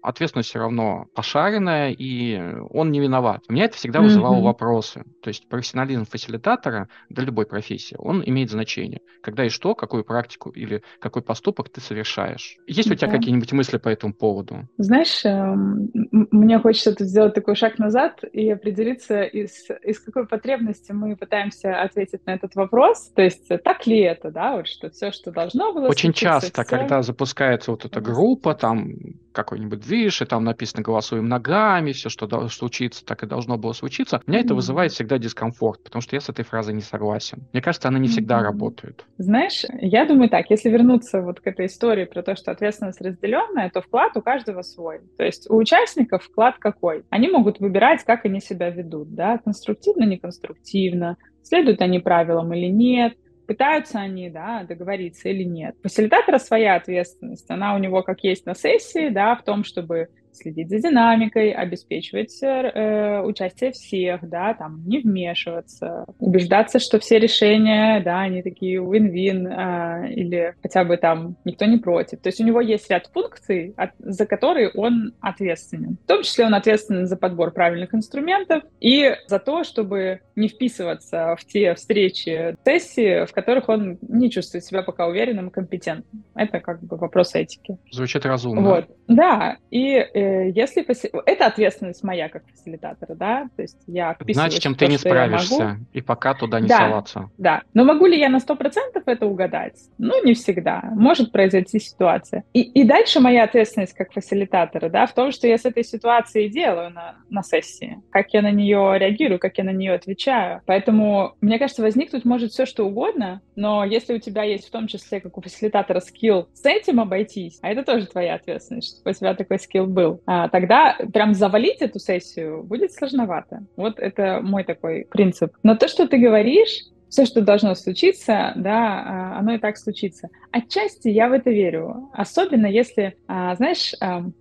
ответственность 0.07 0.49
все 0.49 0.59
равно 0.59 1.07
пошаренная, 1.13 1.91
и 1.91 2.39
он 2.69 2.91
не 2.91 2.99
виноват. 2.99 3.43
У 3.47 3.53
меня 3.53 3.65
это 3.65 3.77
всегда 3.77 4.01
вызывало 4.01 4.37
mm-hmm. 4.37 4.43
вопросы. 4.43 5.03
То 5.21 5.29
есть 5.29 5.47
профессионализм 5.49 6.05
фасилитатора 6.05 6.89
для 7.09 7.23
любой 7.23 7.45
профессии, 7.45 7.95
он 7.97 8.23
имеет 8.25 8.51
значение. 8.51 9.01
Когда 9.21 9.45
и 9.45 9.49
что, 9.49 9.75
какую 9.75 10.03
практику 10.03 10.49
или 10.49 10.83
какой 10.99 11.21
поступок 11.21 11.69
ты 11.69 11.81
совершаешь. 11.81 12.57
Есть 12.67 12.91
у 12.91 12.95
тебя 12.95 13.07
да. 13.07 13.17
какие-нибудь 13.17 13.51
мысли 13.53 13.77
по 13.77 13.89
этому 13.89 14.13
поводу? 14.13 14.67
Знаешь, 14.77 15.25
эм, 15.25 15.89
мне 16.11 16.59
хочется 16.59 16.93
тут 16.95 17.07
сделать 17.07 17.33
такой 17.33 17.55
шаг 17.55 17.79
назад 17.79 18.23
и 18.31 18.49
определиться, 18.49 19.23
из, 19.23 19.67
из 19.83 19.99
какой 19.99 20.27
потребности 20.27 20.91
мы 20.91 21.15
пытаемся 21.15 21.81
ответить 21.81 22.25
на 22.25 22.35
этот 22.35 22.55
вопрос. 22.55 23.11
То 23.15 23.21
есть 23.21 23.47
так 23.63 23.87
ли 23.87 23.99
это, 23.99 24.31
да, 24.31 24.57
вот 24.57 24.67
что 24.67 24.89
все, 24.89 25.11
что 25.11 25.31
должно 25.31 25.73
было 25.73 25.87
Очень 25.87 26.13
часто, 26.13 26.63
все... 26.63 26.69
когда 26.69 27.01
запускается 27.01 27.71
вот 27.71 27.85
эта 27.85 28.01
группа, 28.01 28.53
там 28.53 28.93
какой-нибудь 29.31 29.85
движ, 29.95 30.21
и 30.21 30.25
там 30.25 30.43
написано 30.43 30.83
«голосуем 30.83 31.27
ногами», 31.27 31.91
все, 31.91 32.09
что 32.09 32.27
должно 32.27 32.49
случиться, 32.49 33.05
так 33.05 33.23
и 33.23 33.27
должно 33.27 33.57
было 33.57 33.73
случиться, 33.73 34.21
меня 34.27 34.39
это 34.39 34.53
вызывает 34.53 34.91
всегда 34.91 35.17
дискомфорт, 35.17 35.83
потому 35.83 36.01
что 36.01 36.15
я 36.15 36.19
с 36.19 36.29
этой 36.29 36.43
фразой 36.43 36.73
не 36.73 36.81
согласен. 36.81 37.43
Мне 37.53 37.61
кажется, 37.61 37.87
она 37.87 37.99
не 37.99 38.07
всегда 38.07 38.41
работает. 38.41 39.05
Знаешь, 39.17 39.65
я 39.81 40.05
думаю 40.05 40.29
так, 40.29 40.49
если 40.49 40.69
вернуться 40.69 41.21
вот 41.21 41.39
к 41.39 41.47
этой 41.47 41.67
истории 41.67 42.05
про 42.05 42.21
то, 42.23 42.35
что 42.35 42.51
ответственность 42.51 43.01
разделенная, 43.01 43.69
то 43.69 43.81
вклад 43.81 44.17
у 44.17 44.21
каждого 44.21 44.61
свой. 44.61 44.99
То 45.17 45.23
есть 45.23 45.49
у 45.49 45.55
участников 45.55 46.23
вклад 46.23 46.55
какой? 46.59 47.03
Они 47.09 47.29
могут 47.29 47.59
выбирать, 47.59 48.03
как 48.03 48.25
они 48.25 48.41
себя 48.41 48.69
ведут, 48.69 49.13
да, 49.15 49.37
конструктивно, 49.37 50.03
неконструктивно, 50.03 51.17
следуют 51.43 51.81
они 51.81 51.99
правилам 51.99 52.53
или 52.53 52.67
нет, 52.67 53.13
пытаются 53.47 53.99
они, 53.99 54.29
да, 54.29 54.63
договориться 54.63 55.29
или 55.29 55.43
нет. 55.43 55.75
Фасилитатора 55.83 56.39
своя 56.39 56.75
ответственность, 56.75 57.49
она 57.49 57.75
у 57.75 57.77
него 57.77 58.03
как 58.03 58.23
есть 58.23 58.45
на 58.45 58.55
сессии, 58.55 59.09
да, 59.09 59.35
в 59.35 59.43
том, 59.43 59.63
чтобы 59.63 60.09
следить 60.35 60.69
за 60.69 60.79
динамикой, 60.79 61.51
обеспечивать 61.51 62.37
э, 62.41 63.21
участие 63.21 63.71
всех, 63.71 64.27
да, 64.27 64.53
там, 64.53 64.81
не 64.85 64.99
вмешиваться, 64.99 66.05
убеждаться, 66.19 66.79
что 66.79 66.99
все 66.99 67.19
решения, 67.19 68.01
да, 68.03 68.21
они 68.21 68.41
такие 68.41 68.79
win-win, 68.81 69.47
э, 69.47 70.13
или 70.13 70.53
хотя 70.61 70.83
бы 70.83 70.97
там 70.97 71.37
никто 71.45 71.65
не 71.65 71.77
против. 71.77 72.19
То 72.21 72.29
есть 72.29 72.39
у 72.39 72.43
него 72.43 72.61
есть 72.61 72.89
ряд 72.89 73.09
функций, 73.13 73.73
от, 73.77 73.91
за 73.99 74.25
которые 74.25 74.69
он 74.69 75.13
ответственен. 75.21 75.97
В 76.03 76.07
том 76.07 76.23
числе 76.23 76.45
он 76.45 76.53
ответственен 76.53 77.05
за 77.07 77.17
подбор 77.17 77.51
правильных 77.51 77.93
инструментов 77.93 78.63
и 78.79 79.15
за 79.27 79.39
то, 79.39 79.63
чтобы 79.63 80.21
не 80.35 80.47
вписываться 80.47 81.35
в 81.39 81.45
те 81.45 81.73
встречи, 81.75 82.55
сессии, 82.65 83.25
в 83.25 83.33
которых 83.33 83.69
он 83.69 83.97
не 84.01 84.29
чувствует 84.29 84.65
себя 84.65 84.81
пока 84.83 85.07
уверенным 85.07 85.47
и 85.47 85.51
компетентным. 85.51 86.23
Это 86.35 86.59
как 86.59 86.81
бы 86.81 86.97
вопрос 86.97 87.35
этики. 87.35 87.77
Звучит 87.91 88.25
разумно. 88.25 88.61
Вот. 88.61 88.85
Да, 89.07 89.57
и 89.71 89.93
э, 89.93 90.24
если 90.53 90.83
фаси... 90.83 91.09
это 91.25 91.45
ответственность 91.45 92.03
моя 92.03 92.29
как 92.29 92.43
фасилитатора, 92.47 93.15
да, 93.15 93.47
то 93.55 93.61
есть 93.61 93.77
я 93.87 94.15
Значит, 94.27 94.61
чем 94.61 94.75
ты 94.75 94.85
то, 94.85 94.91
не 94.91 94.97
справишься, 94.97 95.79
и 95.93 96.01
пока 96.01 96.33
туда 96.33 96.59
не 96.59 96.67
да, 96.67 96.77
соваться. 96.77 97.29
Да, 97.37 97.63
но 97.73 97.83
могу 97.83 98.05
ли 98.05 98.19
я 98.19 98.29
на 98.29 98.39
сто 98.39 98.55
процентов 98.55 99.03
это 99.05 99.25
угадать? 99.25 99.75
Ну, 99.97 100.23
не 100.23 100.33
всегда. 100.33 100.81
Может 100.95 101.31
произойти 101.31 101.79
ситуация. 101.79 102.43
И, 102.53 102.61
и 102.61 102.83
дальше 102.83 103.19
моя 103.19 103.43
ответственность 103.43 103.93
как 103.93 104.11
фасилитатора, 104.11 104.89
да, 104.89 105.05
в 105.05 105.13
том, 105.13 105.31
что 105.31 105.47
я 105.47 105.57
с 105.57 105.65
этой 105.65 105.83
ситуацией 105.83 106.49
делаю 106.49 106.91
на, 106.91 107.15
на 107.29 107.43
сессии, 107.43 108.01
как 108.11 108.33
я 108.33 108.41
на 108.41 108.51
нее 108.51 108.95
реагирую, 108.97 109.39
как 109.39 109.57
я 109.57 109.63
на 109.63 109.71
нее 109.71 109.93
отвечаю. 109.93 110.61
Поэтому, 110.65 111.35
мне 111.41 111.59
кажется, 111.59 111.81
возникнуть 111.81 112.25
может 112.25 112.51
все, 112.51 112.65
что 112.65 112.85
угодно, 112.85 113.41
но 113.55 113.83
если 113.83 114.13
у 114.13 114.19
тебя 114.19 114.43
есть 114.43 114.67
в 114.67 114.71
том 114.71 114.87
числе, 114.87 115.21
как 115.21 115.37
у 115.37 115.41
фасилитатора, 115.41 115.99
скилл 115.99 116.49
с 116.53 116.65
этим 116.65 116.99
обойтись, 116.99 117.59
а 117.61 117.69
это 117.69 117.83
тоже 117.83 118.07
твоя 118.07 118.35
ответственность, 118.35 118.97
чтобы 118.97 119.11
у 119.11 119.13
тебя 119.13 119.33
такой 119.33 119.59
скилл 119.59 119.87
был, 119.87 120.14
а, 120.25 120.49
тогда 120.49 120.97
прям 121.13 121.33
завалить 121.33 121.81
эту 121.81 121.99
сессию 121.99 122.63
будет 122.63 122.93
сложновато. 122.93 123.63
Вот 123.75 123.99
это 123.99 124.39
мой 124.41 124.63
такой 124.63 125.07
принцип. 125.09 125.53
Но 125.63 125.75
то, 125.75 125.87
что 125.87 126.07
ты 126.07 126.17
говоришь, 126.17 126.85
все, 127.09 127.25
что 127.25 127.41
должно 127.41 127.75
случиться, 127.75 128.51
да, 128.55 129.03
а, 129.05 129.39
оно 129.39 129.53
и 129.53 129.57
так 129.57 129.77
случится. 129.77 130.29
Отчасти 130.51 131.07
я 131.07 131.29
в 131.29 131.33
это 131.33 131.49
верю. 131.49 132.09
Особенно 132.13 132.65
если, 132.65 133.15
а, 133.27 133.55
знаешь, 133.55 133.93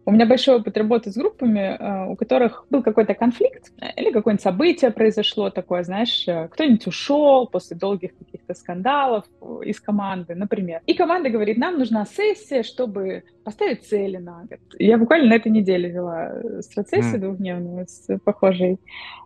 у 0.04 0.10
меня 0.10 0.26
большой 0.26 0.56
опыт 0.56 0.76
работы 0.76 1.12
с 1.12 1.16
группами, 1.16 2.10
у 2.10 2.16
которых 2.16 2.66
был 2.70 2.82
какой-то 2.82 3.14
конфликт 3.14 3.72
или 3.96 4.10
какое-нибудь 4.10 4.42
событие 4.42 4.90
произошло 4.90 5.50
такое, 5.50 5.82
знаешь, 5.84 6.26
э, 6.26 6.48
кто-нибудь 6.48 6.86
ушел 6.86 7.46
после 7.46 7.76
долгих 7.76 8.10
каких-то 8.44 8.54
скандалов 8.54 9.24
из 9.64 9.80
команды, 9.80 10.34
например. 10.34 10.80
И 10.86 10.94
команда 10.94 11.30
говорит, 11.30 11.58
нам 11.58 11.78
нужна 11.78 12.04
сессия, 12.04 12.62
чтобы 12.62 13.22
поставить 13.44 13.84
цели 13.84 14.18
на 14.18 14.44
год. 14.44 14.60
Я 14.78 14.98
буквально 14.98 15.28
на 15.28 15.34
этой 15.34 15.50
неделе 15.50 15.90
вела 15.90 16.32
э, 16.32 16.62
страцессию 16.62 17.16
mm. 17.16 17.20
двухдневную 17.20 17.86
с 17.88 18.18
похожей 18.24 18.78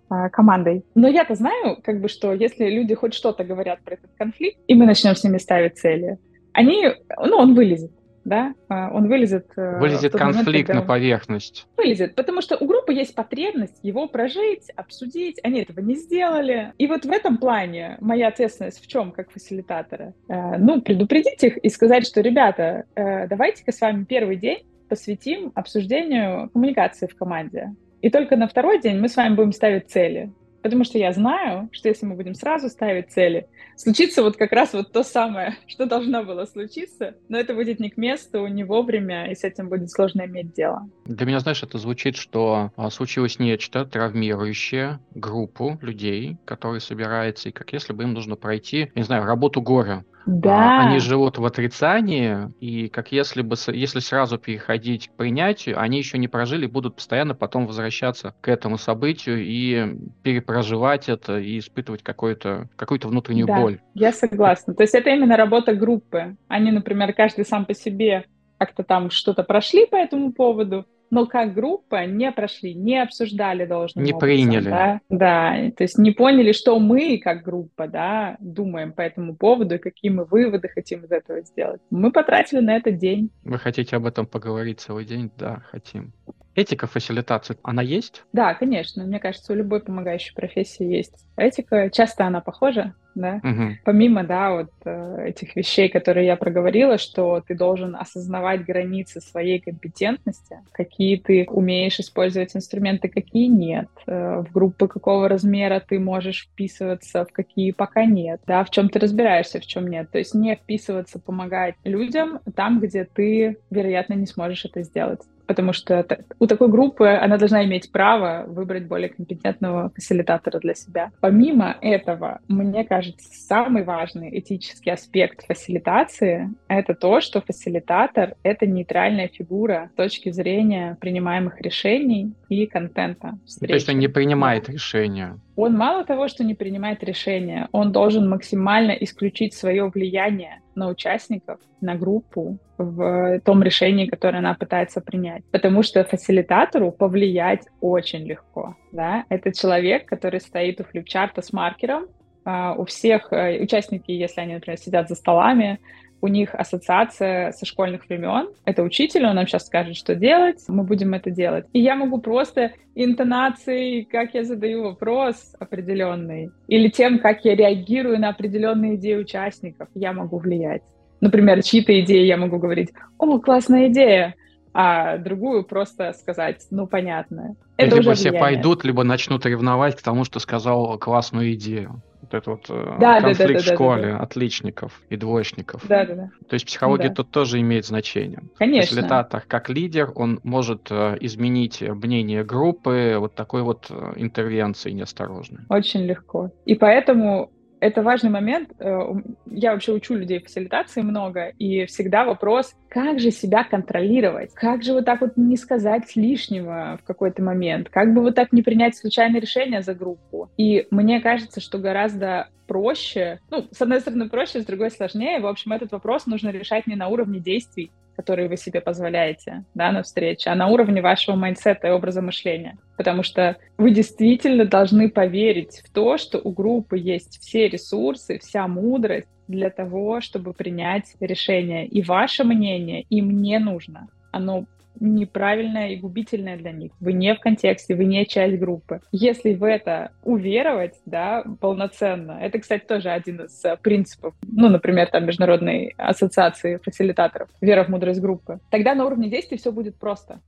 а, 0.09 0.29
командой. 0.29 0.85
Но 0.95 1.09
я-то 1.09 1.35
знаю, 1.35 1.79
как 1.83 2.01
бы, 2.01 2.09
что 2.09 2.33
если 2.33 2.69
люди 2.71 2.95
хоть 2.95 3.15
что-то 3.15 3.45
говорят 3.45 3.81
про 3.85 3.95
этот 3.95 4.11
конфликт, 4.17 4.59
и 4.69 4.75
мы 4.75 4.87
начнем 4.87 5.15
с 5.15 5.25
ними 5.25 5.39
ставить 5.39 5.79
цели, 5.79 6.19
они, 6.53 6.89
ну, 7.25 7.37
он 7.37 7.55
вылезет 7.55 7.91
да, 8.25 8.55
а, 8.69 8.91
он 8.93 9.09
вылезет... 9.09 9.47
Э, 9.57 9.79
вылезет 9.79 10.13
конфликт 10.13 10.69
момент, 10.69 10.69
на 10.69 10.83
поверхность. 10.83 11.67
Вылезет, 11.77 12.15
потому 12.15 12.41
что 12.41 12.57
у 12.57 12.67
группы 12.67 12.93
есть 12.93 13.15
потребность 13.15 13.79
его 13.83 14.07
прожить, 14.09 14.71
обсудить, 14.77 15.39
они 15.43 15.61
этого 15.61 15.81
не 15.81 15.95
сделали. 15.95 16.73
И 16.79 16.87
вот 16.87 17.05
в 17.05 17.11
этом 17.11 17.39
плане 17.39 17.97
моя 18.01 18.29
ответственность 18.29 18.83
в 18.83 18.87
чем, 18.87 19.13
как 19.13 19.31
фасилитатора? 19.31 20.15
Э, 20.29 20.59
ну, 20.59 20.83
предупредить 20.83 21.43
их 21.43 21.57
и 21.59 21.69
сказать, 21.69 22.07
что, 22.07 22.21
ребята, 22.21 22.85
э, 22.95 23.27
давайте-ка 23.29 23.73
с 23.73 23.81
вами 23.81 24.05
первый 24.05 24.37
день 24.37 24.65
посвятим 24.89 25.53
обсуждению 25.55 26.51
коммуникации 26.51 27.07
в 27.07 27.17
команде. 27.17 27.75
И 28.01 28.11
только 28.11 28.37
на 28.37 28.47
второй 28.47 28.81
день 28.81 28.99
мы 28.99 29.09
с 29.09 29.17
вами 29.17 29.35
будем 29.35 29.53
ставить 29.53 29.91
цели. 29.91 30.33
Потому 30.63 30.85
что 30.85 30.99
я 30.99 31.13
знаю, 31.13 31.69
что 31.73 31.89
если 31.89 32.07
мы 32.07 32.15
будем 32.17 32.35
сразу 32.35 32.69
ставить 32.69 33.11
цели, 33.11 33.47
случится 33.77 34.23
вот 34.23 34.37
как 34.37 34.53
раз 34.53 34.73
вот 34.73 34.93
то 34.93 35.03
самое, 35.03 35.57
что 35.67 35.87
должно 35.87 36.25
было 36.25 36.45
случиться, 36.47 37.15
но 37.29 37.39
это 37.39 37.55
будет 37.55 37.81
не 37.81 37.91
к 37.91 37.97
месту, 37.97 38.47
не 38.47 38.65
вовремя, 38.65 39.31
и 39.31 39.35
с 39.35 39.45
этим 39.45 39.69
будет 39.69 39.91
сложно 39.91 40.23
иметь 40.23 40.53
дело. 40.53 40.89
Для 41.05 41.27
меня, 41.27 41.41
знаешь, 41.41 41.63
это 41.63 41.79
звучит, 41.79 42.17
что 42.17 42.73
а, 42.77 42.91
случилось 42.91 43.39
нечто 43.39 43.85
травмирующее 43.85 45.01
группу 45.15 45.79
людей, 45.81 46.37
которые 46.45 46.81
собираются, 46.81 47.49
и 47.49 47.53
как 47.53 47.73
если 47.73 47.93
бы 47.93 48.03
им 48.03 48.13
нужно 48.13 48.37
пройти, 48.37 48.91
не 48.95 49.03
знаю, 49.03 49.25
работу 49.25 49.61
горя. 49.61 50.05
Да. 50.29 50.81
Они 50.81 50.99
живут 50.99 51.39
в 51.39 51.47
отрицании, 51.47 52.53
и 52.61 52.89
как 52.89 53.13
если 53.13 53.41
бы, 53.41 53.57
если 53.69 54.01
сразу 54.01 54.37
переходить 54.37 55.09
к 55.09 55.13
принятию, 55.13 55.81
они 55.81 55.97
еще 55.97 56.19
не 56.19 56.29
прожили, 56.29 56.67
будут 56.67 56.97
постоянно 56.97 57.35
потом 57.35 57.67
возвращаться 57.67 58.35
к 58.43 58.49
этому 58.49 58.77
событию 58.77 59.43
и 59.43 59.97
перепроживать 60.23 61.09
это, 61.09 61.39
и 61.39 61.59
испытывать 61.59 62.03
какую-то 62.03 62.69
какую 62.77 63.01
внутреннюю 63.05 63.47
да, 63.47 63.59
боль. 63.59 63.81
я 63.95 64.13
согласна. 64.13 64.75
То 64.75 64.83
есть 64.83 64.95
это 64.95 65.09
именно 65.09 65.37
работа 65.37 65.75
группы. 65.75 66.37
Они, 66.47 66.71
например, 66.73 67.15
каждый 67.15 67.47
сам 67.47 67.65
по 67.65 67.73
себе 67.73 68.27
как-то 68.59 68.83
там 68.83 69.11
что-то 69.11 69.45
прошли 69.45 69.87
по 69.87 69.97
этому 69.97 70.33
поводу, 70.33 70.85
но 71.11 71.27
как 71.27 71.55
группа 71.55 72.07
не 72.07 72.31
прошли, 72.33 72.75
не 72.75 73.03
обсуждали 73.03 73.65
должным 73.65 74.05
Не 74.05 74.13
образом, 74.13 74.29
приняли. 74.29 74.69
Да? 74.71 75.01
да, 75.09 75.71
то 75.77 75.85
есть 75.85 75.99
не 75.99 76.11
поняли, 76.11 76.53
что 76.53 76.79
мы 76.79 77.19
как 77.19 77.43
группа, 77.43 77.87
да, 77.87 78.37
думаем 78.41 78.93
по 78.93 79.01
этому 79.01 79.35
поводу 79.35 79.77
и 79.77 79.79
какие 79.79 80.11
мы 80.11 80.25
выводы 80.25 80.69
хотим 80.69 81.05
из 81.05 81.11
этого 81.11 81.41
сделать. 81.43 81.81
Мы 81.91 82.13
потратили 82.13 82.61
на 82.61 82.77
это 82.77 82.91
день. 82.91 83.31
Вы 83.45 83.59
хотите 83.59 83.97
об 83.97 84.07
этом 84.07 84.27
поговорить 84.27 84.81
целый 84.81 85.05
день? 85.05 85.31
Да, 85.39 85.63
хотим. 85.71 86.13
Этика 86.59 86.89
фасилитации, 86.89 87.57
она 87.63 87.83
есть? 87.83 88.25
Да, 88.33 88.53
конечно. 88.53 89.05
Мне 89.05 89.21
кажется, 89.21 89.53
у 89.53 89.57
любой 89.57 89.79
помогающей 89.79 90.35
профессии 90.35 90.83
есть 90.83 91.15
этика. 91.37 91.89
Часто 91.89 92.27
она 92.27 92.41
похожа, 92.41 92.95
да. 93.15 93.41
Угу. 93.45 93.77
Помимо, 93.85 94.25
да, 94.25 94.51
вот 94.51 94.71
э, 94.85 95.27
этих 95.29 95.55
вещей, 95.55 95.89
которые 95.89 96.27
я 96.27 96.35
проговорила, 96.35 96.99
что 96.99 97.41
ты 97.47 97.55
должен 97.55 97.95
осознавать 97.95 98.65
границы 98.65 99.21
своей 99.21 99.61
компетентности, 99.61 100.59
какие 100.73 101.19
ты 101.19 101.47
умеешь 101.49 102.01
использовать 102.01 102.57
инструменты, 102.57 103.09
какие 103.09 103.47
нет, 103.47 103.89
э, 104.09 104.41
в 104.41 104.53
группы 104.53 104.89
какого 104.89 105.29
размера 105.29 105.79
ты 105.79 106.01
можешь 106.01 106.49
вписываться, 106.51 107.25
в 107.25 107.33
какие 107.33 107.71
пока 107.71 108.05
нет, 108.05 108.41
да, 108.49 108.65
в 108.65 108.71
чем 108.71 108.89
ты 108.89 108.99
разбираешься, 108.99 109.61
в 109.61 109.67
чем 109.67 109.87
нет. 109.87 110.11
То 110.11 110.19
есть 110.19 110.35
не 110.35 110.57
вписываться, 110.57 111.21
помогать 111.21 111.77
людям 111.85 112.41
там, 112.57 112.81
где 112.81 113.05
ты, 113.05 113.59
вероятно, 113.71 114.15
не 114.15 114.27
сможешь 114.27 114.65
это 114.65 114.83
сделать 114.83 115.21
потому 115.49 115.73
что 115.73 116.07
у 116.39 116.47
такой 116.47 116.69
группы 116.69 117.07
она 117.09 117.39
должна 117.39 117.65
иметь 117.65 117.91
право 117.91 118.45
выбрать 118.47 118.87
более 118.87 119.09
компетентного 119.09 119.91
фасилитатора 119.95 120.61
для 120.61 120.75
себя. 120.75 121.11
Помимо 121.21 121.77
этого, 121.81 122.41
мне 122.49 122.85
кажется, 122.85 123.27
самый 123.33 123.83
важный 123.83 124.39
этический 124.39 124.91
аспект 124.91 125.47
фасилитации— 125.47 126.51
это 126.69 126.95
то, 126.95 127.21
что 127.21 127.41
фасилитатор— 127.41 128.35
это 128.43 128.67
нейтральная 128.67 129.29
фигура 129.29 129.91
с 129.95 129.97
точки 129.97 130.31
зрения 130.31 130.99
принимаемых 131.01 131.61
решений 131.63 132.35
и 132.51 132.67
контента 132.67 133.39
встречи. 133.47 133.71
То 133.71 133.75
есть 133.75 133.89
он 133.89 133.99
не 133.99 134.09
принимает 134.09 134.69
решения? 134.69 135.41
Он 135.57 135.75
мало 135.75 136.05
того, 136.05 136.29
что 136.29 136.45
не 136.45 136.55
принимает 136.55 137.03
решения, 137.03 137.69
он 137.73 137.91
должен 137.91 138.29
максимально 138.29 138.93
исключить 138.93 139.55
свое 139.55 139.89
влияние 139.89 140.61
на 140.79 140.89
участников, 140.89 141.59
на 141.81 141.95
группу 141.95 142.59
в 142.79 143.41
том 143.41 143.63
решении, 143.63 144.07
которое 144.07 144.39
она 144.39 144.55
пытается 144.55 145.01
принять. 145.01 145.45
Потому 145.51 145.83
что 145.83 146.05
фасилитатору 146.05 146.93
повлиять 146.93 147.67
очень 147.81 148.25
легко. 148.27 148.77
Да? 148.93 149.25
Это 149.29 149.53
человек, 149.53 150.07
который 150.07 150.41
стоит 150.41 150.81
у 150.81 150.85
флипчарта 150.85 151.43
с 151.43 151.53
маркером, 151.53 152.07
а, 152.45 152.75
у 152.75 152.85
всех 152.87 153.33
э, 153.33 153.63
участники, 153.63 154.11
если 154.11 154.41
они, 154.41 154.55
например, 154.55 154.79
сидят 154.79 155.09
за 155.09 155.17
столами, 155.17 155.81
у 156.21 156.29
них 156.29 156.55
ассоциация 156.55 157.53
со 157.53 157.65
школьных 157.67 158.09
времен. 158.09 158.49
Это 158.65 158.83
учитель, 158.83 159.27
он 159.27 159.37
нам 159.37 159.47
сейчас 159.47 159.67
скажет, 159.67 159.97
что 159.97 160.15
делать, 160.15 160.63
мы 160.69 160.85
будем 160.85 161.15
это 161.15 161.31
делать. 161.31 161.67
И 161.73 161.81
я 161.81 161.95
могу 161.95 162.19
просто 162.21 162.73
интонацией, 162.95 164.05
как 164.05 164.35
я 164.35 164.45
задаю 164.45 164.85
вопрос 164.85 165.55
определенный, 165.59 166.51
или 166.67 166.89
тем, 166.89 167.19
как 167.19 167.45
я 167.45 167.55
реагирую 167.55 168.19
на 168.19 168.31
определенные 168.31 168.97
идеи 168.97 169.17
участников, 169.17 169.89
я 169.95 170.13
могу 170.13 170.39
влиять. 170.39 170.83
Например, 171.21 171.63
чьи-то 171.63 171.99
идеи 172.01 172.27
я 172.27 172.37
могу 172.37 172.59
говорить, 172.59 172.91
о, 173.19 173.39
классная 173.39 173.89
идея, 173.89 174.35
а 174.73 175.19
другую 175.19 175.65
просто 175.65 176.13
сказать, 176.13 176.67
ну, 176.71 176.87
понятно. 176.87 177.57
Это 177.77 177.97
либо 177.97 178.11
уже 178.11 178.15
все 178.15 178.33
пойдут, 178.33 178.85
либо 178.85 179.03
начнут 179.03 179.45
ревновать 179.47 179.97
к 179.97 180.03
тому, 180.03 180.25
что 180.25 180.39
сказал 180.39 180.99
классную 180.99 181.55
идею. 181.55 182.03
Вот 182.31 182.35
это 182.35 182.51
вот 182.51 182.67
э, 182.69 182.97
да, 183.01 183.21
конфликт 183.21 183.49
да, 183.49 183.55
да, 183.55 183.59
в 183.59 183.75
школе 183.75 184.03
да, 184.03 184.09
да, 184.09 184.19
да. 184.19 184.25
отличников 184.25 185.03
и 185.09 185.17
двоечников. 185.17 185.87
Да, 185.89 186.05
да, 186.05 186.15
да. 186.15 186.31
То 186.49 186.55
есть 186.55 186.67
психология 186.67 187.09
да. 187.09 187.15
тут 187.15 187.31
тоже 187.31 187.61
имеет 187.61 187.87
значение. 187.87 188.43
Конечно. 188.59 188.97
Фасилитатор 188.97 189.45
как 189.47 189.71
лидер, 189.71 190.13
он 190.15 190.41
может 190.43 190.89
э, 190.91 191.17
изменить 191.21 191.81
мнение 191.81 192.45
группы 192.45 193.17
вот 193.19 193.35
такой 193.35 193.63
вот 193.63 193.87
э, 193.91 194.13
интервенции 194.17 194.91
неосторожной. 194.91 195.61
Очень 195.71 196.05
легко. 196.05 196.51
И 196.67 196.75
поэтому 196.75 197.51
это 197.81 198.03
важный 198.03 198.31
момент. 198.31 198.71
Э, 198.79 199.15
я 199.47 199.73
вообще 199.73 199.93
учу 199.93 200.15
людей 200.15 200.41
фасилитации 200.41 201.03
много, 201.03 201.53
и 201.59 201.87
всегда 201.87 202.25
вопрос, 202.25 202.75
как 202.89 203.21
же 203.21 203.31
себя 203.31 203.65
контролировать? 203.65 204.53
Как 204.55 204.83
же 204.83 204.93
вот 204.93 205.05
так 205.05 205.21
вот 205.21 205.37
не 205.37 205.57
сказать 205.57 206.17
лишнего 206.17 206.99
в 207.03 207.07
какой-то 207.07 207.43
момент? 207.43 207.89
Как 207.91 208.13
бы 208.15 208.23
вот 208.23 208.35
так 208.35 208.53
не 208.53 208.63
принять 208.63 208.97
случайное 208.97 209.41
решение 209.41 209.83
за 209.83 209.95
группу? 209.95 210.51
И 210.57 210.87
мне 210.91 211.21
кажется, 211.21 211.61
что 211.61 211.79
гораздо 211.79 212.49
проще, 212.67 213.41
ну, 213.51 213.67
с 213.73 213.81
одной 213.81 214.01
стороны 214.01 214.29
проще, 214.29 214.61
с 214.61 214.67
другой 214.67 214.91
сложнее. 214.91 215.41
В 215.41 215.47
общем, 215.47 215.73
этот 215.73 215.91
вопрос 215.93 216.27
нужно 216.27 216.51
решать 216.51 216.87
не 216.87 216.97
на 216.97 217.09
уровне 217.09 217.41
действий, 217.41 217.91
которые 218.19 218.49
вы 218.49 218.57
себе 218.57 218.81
позволяете 218.81 219.65
да, 219.75 219.93
на 219.93 220.03
встрече, 220.03 220.51
а 220.51 220.57
на 220.57 220.67
уровне 220.67 221.01
вашего 221.01 221.37
mindset 221.37 221.80
а 221.80 221.87
и 221.87 221.93
образа 221.93 222.21
мышления. 222.21 222.77
Потому 222.97 223.23
что 223.23 223.57
вы 223.77 223.93
действительно 223.93 224.65
должны 224.65 225.09
поверить 225.09 225.83
в 225.85 225.93
то, 225.93 226.19
что 226.19 226.41
у 226.43 226.51
группы 226.51 226.99
есть 226.99 227.39
все 227.41 227.69
ресурсы, 227.69 228.41
вся 228.41 228.67
мудрость 228.67 229.29
для 229.47 229.71
того, 229.71 230.21
чтобы 230.21 230.53
принять 230.53 231.15
решение. 231.21 231.87
И 231.87 232.03
ваше 232.03 232.43
мнение 232.43 233.03
им 233.03 233.41
не 233.41 233.61
нужно. 233.61 234.09
Оно 234.33 234.67
неправильное 235.01 235.91
и 235.91 235.97
губительное 235.97 236.57
для 236.57 236.73
них. 236.73 236.93
Вы 237.01 237.13
не 237.13 237.35
в 237.35 237.41
контексте, 237.41 237.95
вы 237.95 238.05
не 238.05 238.27
часть 238.27 238.59
группы. 238.59 239.01
Если 239.13 239.55
в 239.55 239.65
это 239.65 240.13
уверовать, 240.25 240.95
да, 241.07 241.45
полноценно, 241.61 242.39
это, 242.41 242.59
кстати, 242.59 242.85
тоже 242.85 243.11
один 243.11 243.43
из 243.43 243.65
э, 243.65 243.77
принципов, 243.81 244.35
ну, 244.43 244.69
например, 244.69 245.09
там, 245.11 245.27
Международной 245.27 245.95
ассоциации 245.97 246.79
фасилитаторов, 246.83 247.49
вера 247.61 247.85
в 247.85 247.89
мудрость 247.89 248.21
группы, 248.21 248.61
тогда 248.71 248.95
на 248.95 249.05
уровне 249.07 249.29
действий 249.29 249.59
все 249.59 249.73
будет 249.73 249.97
просто. 249.97 250.41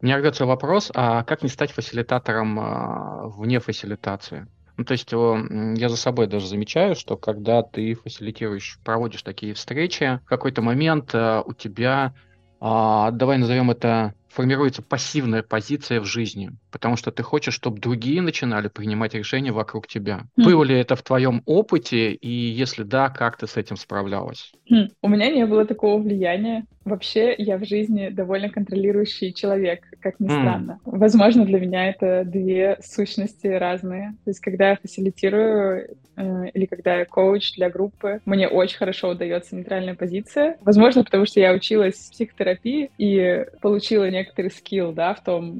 Меня 0.00 0.16
родился 0.16 0.44
вопрос, 0.44 0.90
а 0.94 1.24
как 1.24 1.42
не 1.42 1.48
стать 1.48 1.72
фасилитатором 1.72 2.58
а, 2.60 3.28
вне 3.28 3.60
фасилитации? 3.60 4.46
Ну, 4.76 4.84
то 4.84 4.92
есть 4.92 5.10
я 5.10 5.88
за 5.88 5.96
собой 5.96 6.26
даже 6.26 6.46
замечаю, 6.46 6.94
что 6.96 7.16
когда 7.16 7.62
ты 7.62 7.94
фасилитируешь, 7.94 8.78
проводишь 8.84 9.22
такие 9.22 9.54
встречи, 9.54 10.20
в 10.24 10.28
какой-то 10.28 10.60
момент 10.60 11.10
а, 11.14 11.42
у 11.46 11.54
тебя 11.54 12.12
давай 12.60 13.38
назовем 13.38 13.70
это, 13.70 14.14
формируется 14.28 14.82
пассивная 14.82 15.42
позиция 15.42 16.00
в 16.00 16.04
жизни, 16.04 16.52
потому 16.76 16.96
что 16.96 17.10
ты 17.10 17.22
хочешь, 17.22 17.54
чтобы 17.54 17.80
другие 17.80 18.20
начинали 18.20 18.68
принимать 18.68 19.14
решения 19.14 19.50
вокруг 19.50 19.86
тебя. 19.86 20.24
Mm. 20.38 20.44
Было 20.44 20.62
ли 20.62 20.78
это 20.78 20.94
в 20.94 21.02
твоем 21.02 21.40
опыте, 21.46 22.12
и 22.12 22.28
если 22.28 22.82
да, 22.82 23.08
как 23.08 23.38
ты 23.38 23.46
с 23.46 23.56
этим 23.56 23.78
справлялась? 23.78 24.52
Mm. 24.70 24.90
У 25.00 25.08
меня 25.08 25.30
не 25.30 25.46
было 25.46 25.64
такого 25.64 26.02
влияния. 26.02 26.66
Вообще, 26.84 27.34
я 27.38 27.56
в 27.56 27.64
жизни 27.64 28.10
довольно 28.10 28.50
контролирующий 28.50 29.32
человек, 29.32 29.84
как 30.00 30.20
ни 30.20 30.28
странно. 30.28 30.78
Mm. 30.84 30.98
Возможно, 30.98 31.46
для 31.46 31.60
меня 31.60 31.88
это 31.88 32.24
две 32.26 32.78
сущности 32.84 33.46
разные. 33.46 34.10
То 34.24 34.30
есть, 34.30 34.40
когда 34.40 34.70
я 34.70 34.76
фасилитирую 34.76 35.96
э, 36.16 36.50
или 36.52 36.66
когда 36.66 36.96
я 36.96 37.06
коуч 37.06 37.54
для 37.54 37.70
группы, 37.70 38.20
мне 38.26 38.48
очень 38.48 38.76
хорошо 38.76 39.08
удается 39.08 39.56
нейтральная 39.56 39.94
позиция. 39.94 40.58
Возможно, 40.60 41.04
потому 41.04 41.24
что 41.24 41.40
я 41.40 41.54
училась 41.54 41.94
в 41.94 42.12
психотерапии 42.12 42.90
и 42.98 43.46
получила 43.62 44.10
некоторый 44.10 44.50
скилл, 44.50 44.92
да, 44.92 45.14
в 45.14 45.24
том, 45.24 45.58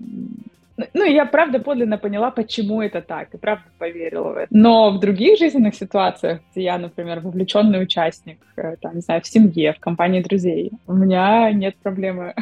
ну, 0.95 1.05
я 1.05 1.27
правда 1.27 1.59
подлинно 1.59 1.99
поняла, 1.99 2.31
почему 2.31 2.83
это 2.83 3.01
так, 3.01 3.35
и 3.35 3.39
правда 3.39 3.65
поверила 3.79 4.33
в 4.33 4.37
это. 4.37 4.49
Но 4.51 4.91
в 4.91 5.01
других 5.01 5.39
жизненных 5.39 5.75
ситуациях, 5.75 6.41
где 6.53 6.65
я, 6.65 6.79
например, 6.79 7.21
вовлеченный 7.21 7.83
участник, 7.83 8.39
э, 8.57 8.77
там, 8.81 8.97
не 8.97 9.01
знаю, 9.01 9.21
в 9.23 9.27
семье, 9.27 9.73
в 9.73 9.81
компании 9.81 10.23
друзей, 10.23 10.73
у 10.87 10.95
меня 10.95 11.51
нет 11.53 11.77
проблемы 11.83 12.35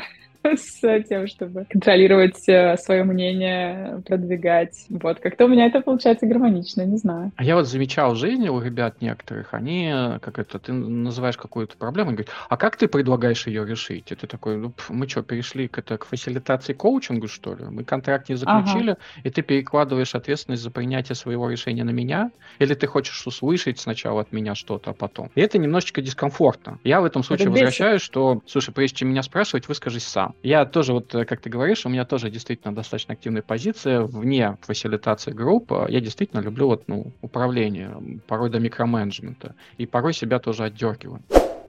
с 0.57 1.03
тем, 1.09 1.27
чтобы 1.27 1.65
контролировать 1.71 2.49
э, 2.49 2.77
свое 2.77 3.05
мнение, 3.05 4.03
продвигать. 4.07 4.87
Вот, 4.91 5.21
как-то 5.21 5.47
у 5.47 5.49
меня 5.49 5.67
это 5.67 5.81
получается 5.81 6.27
гармонично, 6.27 6.83
не 6.83 6.99
знаю. 6.99 7.33
А 7.37 7.45
я 7.45 7.57
вот 7.57 7.67
замечал 7.67 8.13
в 8.13 8.17
жизни 8.17 8.49
у 8.49 8.61
ребят 8.61 9.01
некоторых, 9.01 9.55
они, 9.55 9.91
как 10.21 10.39
это, 10.39 10.59
ты 10.59 10.73
называешь 10.73 11.37
какую-то 11.37 11.77
проблему, 11.77 12.11
и 12.11 12.15
говорят, 12.15 12.33
а 12.49 12.57
как 12.57 12.77
ты 12.77 12.89
предлагаешь 12.89 13.47
ее 13.47 13.67
решить? 13.67 14.13
И 14.13 14.15
ты 14.15 14.27
такой, 14.27 14.57
ну, 14.57 14.73
мы 14.89 15.09
что, 15.09 15.23
перешли 15.23 15.69
к, 15.69 15.79
это, 15.79 15.97
к 15.97 16.05
фасилитации 16.05 16.75
коучингу, 16.75 17.29
что 17.29 17.55
ли? 17.55 17.65
Мы 17.65 17.85
контракт 17.85 18.29
не 18.29 18.37
заключили, 18.37 18.93
ага. 18.93 18.99
и 19.23 19.31
ты 19.31 19.43
перекладываешь 19.43 20.15
ответственность 20.15 20.63
за 20.63 20.71
принятие 20.71 21.15
своего 21.15 21.49
решения 21.49 21.85
на 21.85 21.91
меня? 21.91 22.31
Или 22.59 22.75
ты 22.75 22.87
хочешь 22.87 23.27
услышать 23.27 23.79
сначала 23.79 24.21
от 24.21 24.33
меня 24.33 24.55
что-то, 24.55 24.91
а 24.91 24.95
потом? 24.95 25.31
И 25.35 25.41
это 25.41 25.59
немножечко 25.59 26.03
дискомфортно. 26.03 26.79
Я 26.85 27.01
в 27.01 27.05
этом 27.05 27.23
случае 27.23 27.45
это 27.45 27.53
возвращаюсь, 27.53 28.03
что, 28.03 28.43
слушай, 28.47 28.73
прежде 28.73 28.99
чем 28.99 29.09
меня 29.09 29.23
спрашивать, 29.23 29.69
выскажись 29.69 30.05
сам. 30.05 30.34
Я 30.43 30.67
тоже, 30.67 30.93
вот 30.93 31.15
э, 31.15 31.25
как 31.25 31.41
ты 31.41 31.49
говоришь, 31.49 31.87
у 31.87 31.89
меня 31.89 32.05
тоже 32.05 32.31
действительно 32.31 32.75
достаточно 32.75 33.15
активная 33.15 33.43
позиция 33.43 34.03
вне 34.03 34.59
фасилитации 34.61 35.31
групп. 35.31 35.73
Я 35.89 36.01
действительно 36.01 36.41
люблю 36.41 36.67
вот, 36.67 36.85
ну, 36.87 37.13
управление, 37.23 37.97
порой 38.27 38.51
до 38.51 38.59
микроменеджмента. 38.59 39.55
И 39.79 39.87
порой 39.87 40.13
себя 40.13 40.39
тоже 40.39 40.65
отдергиваю. 40.65 41.23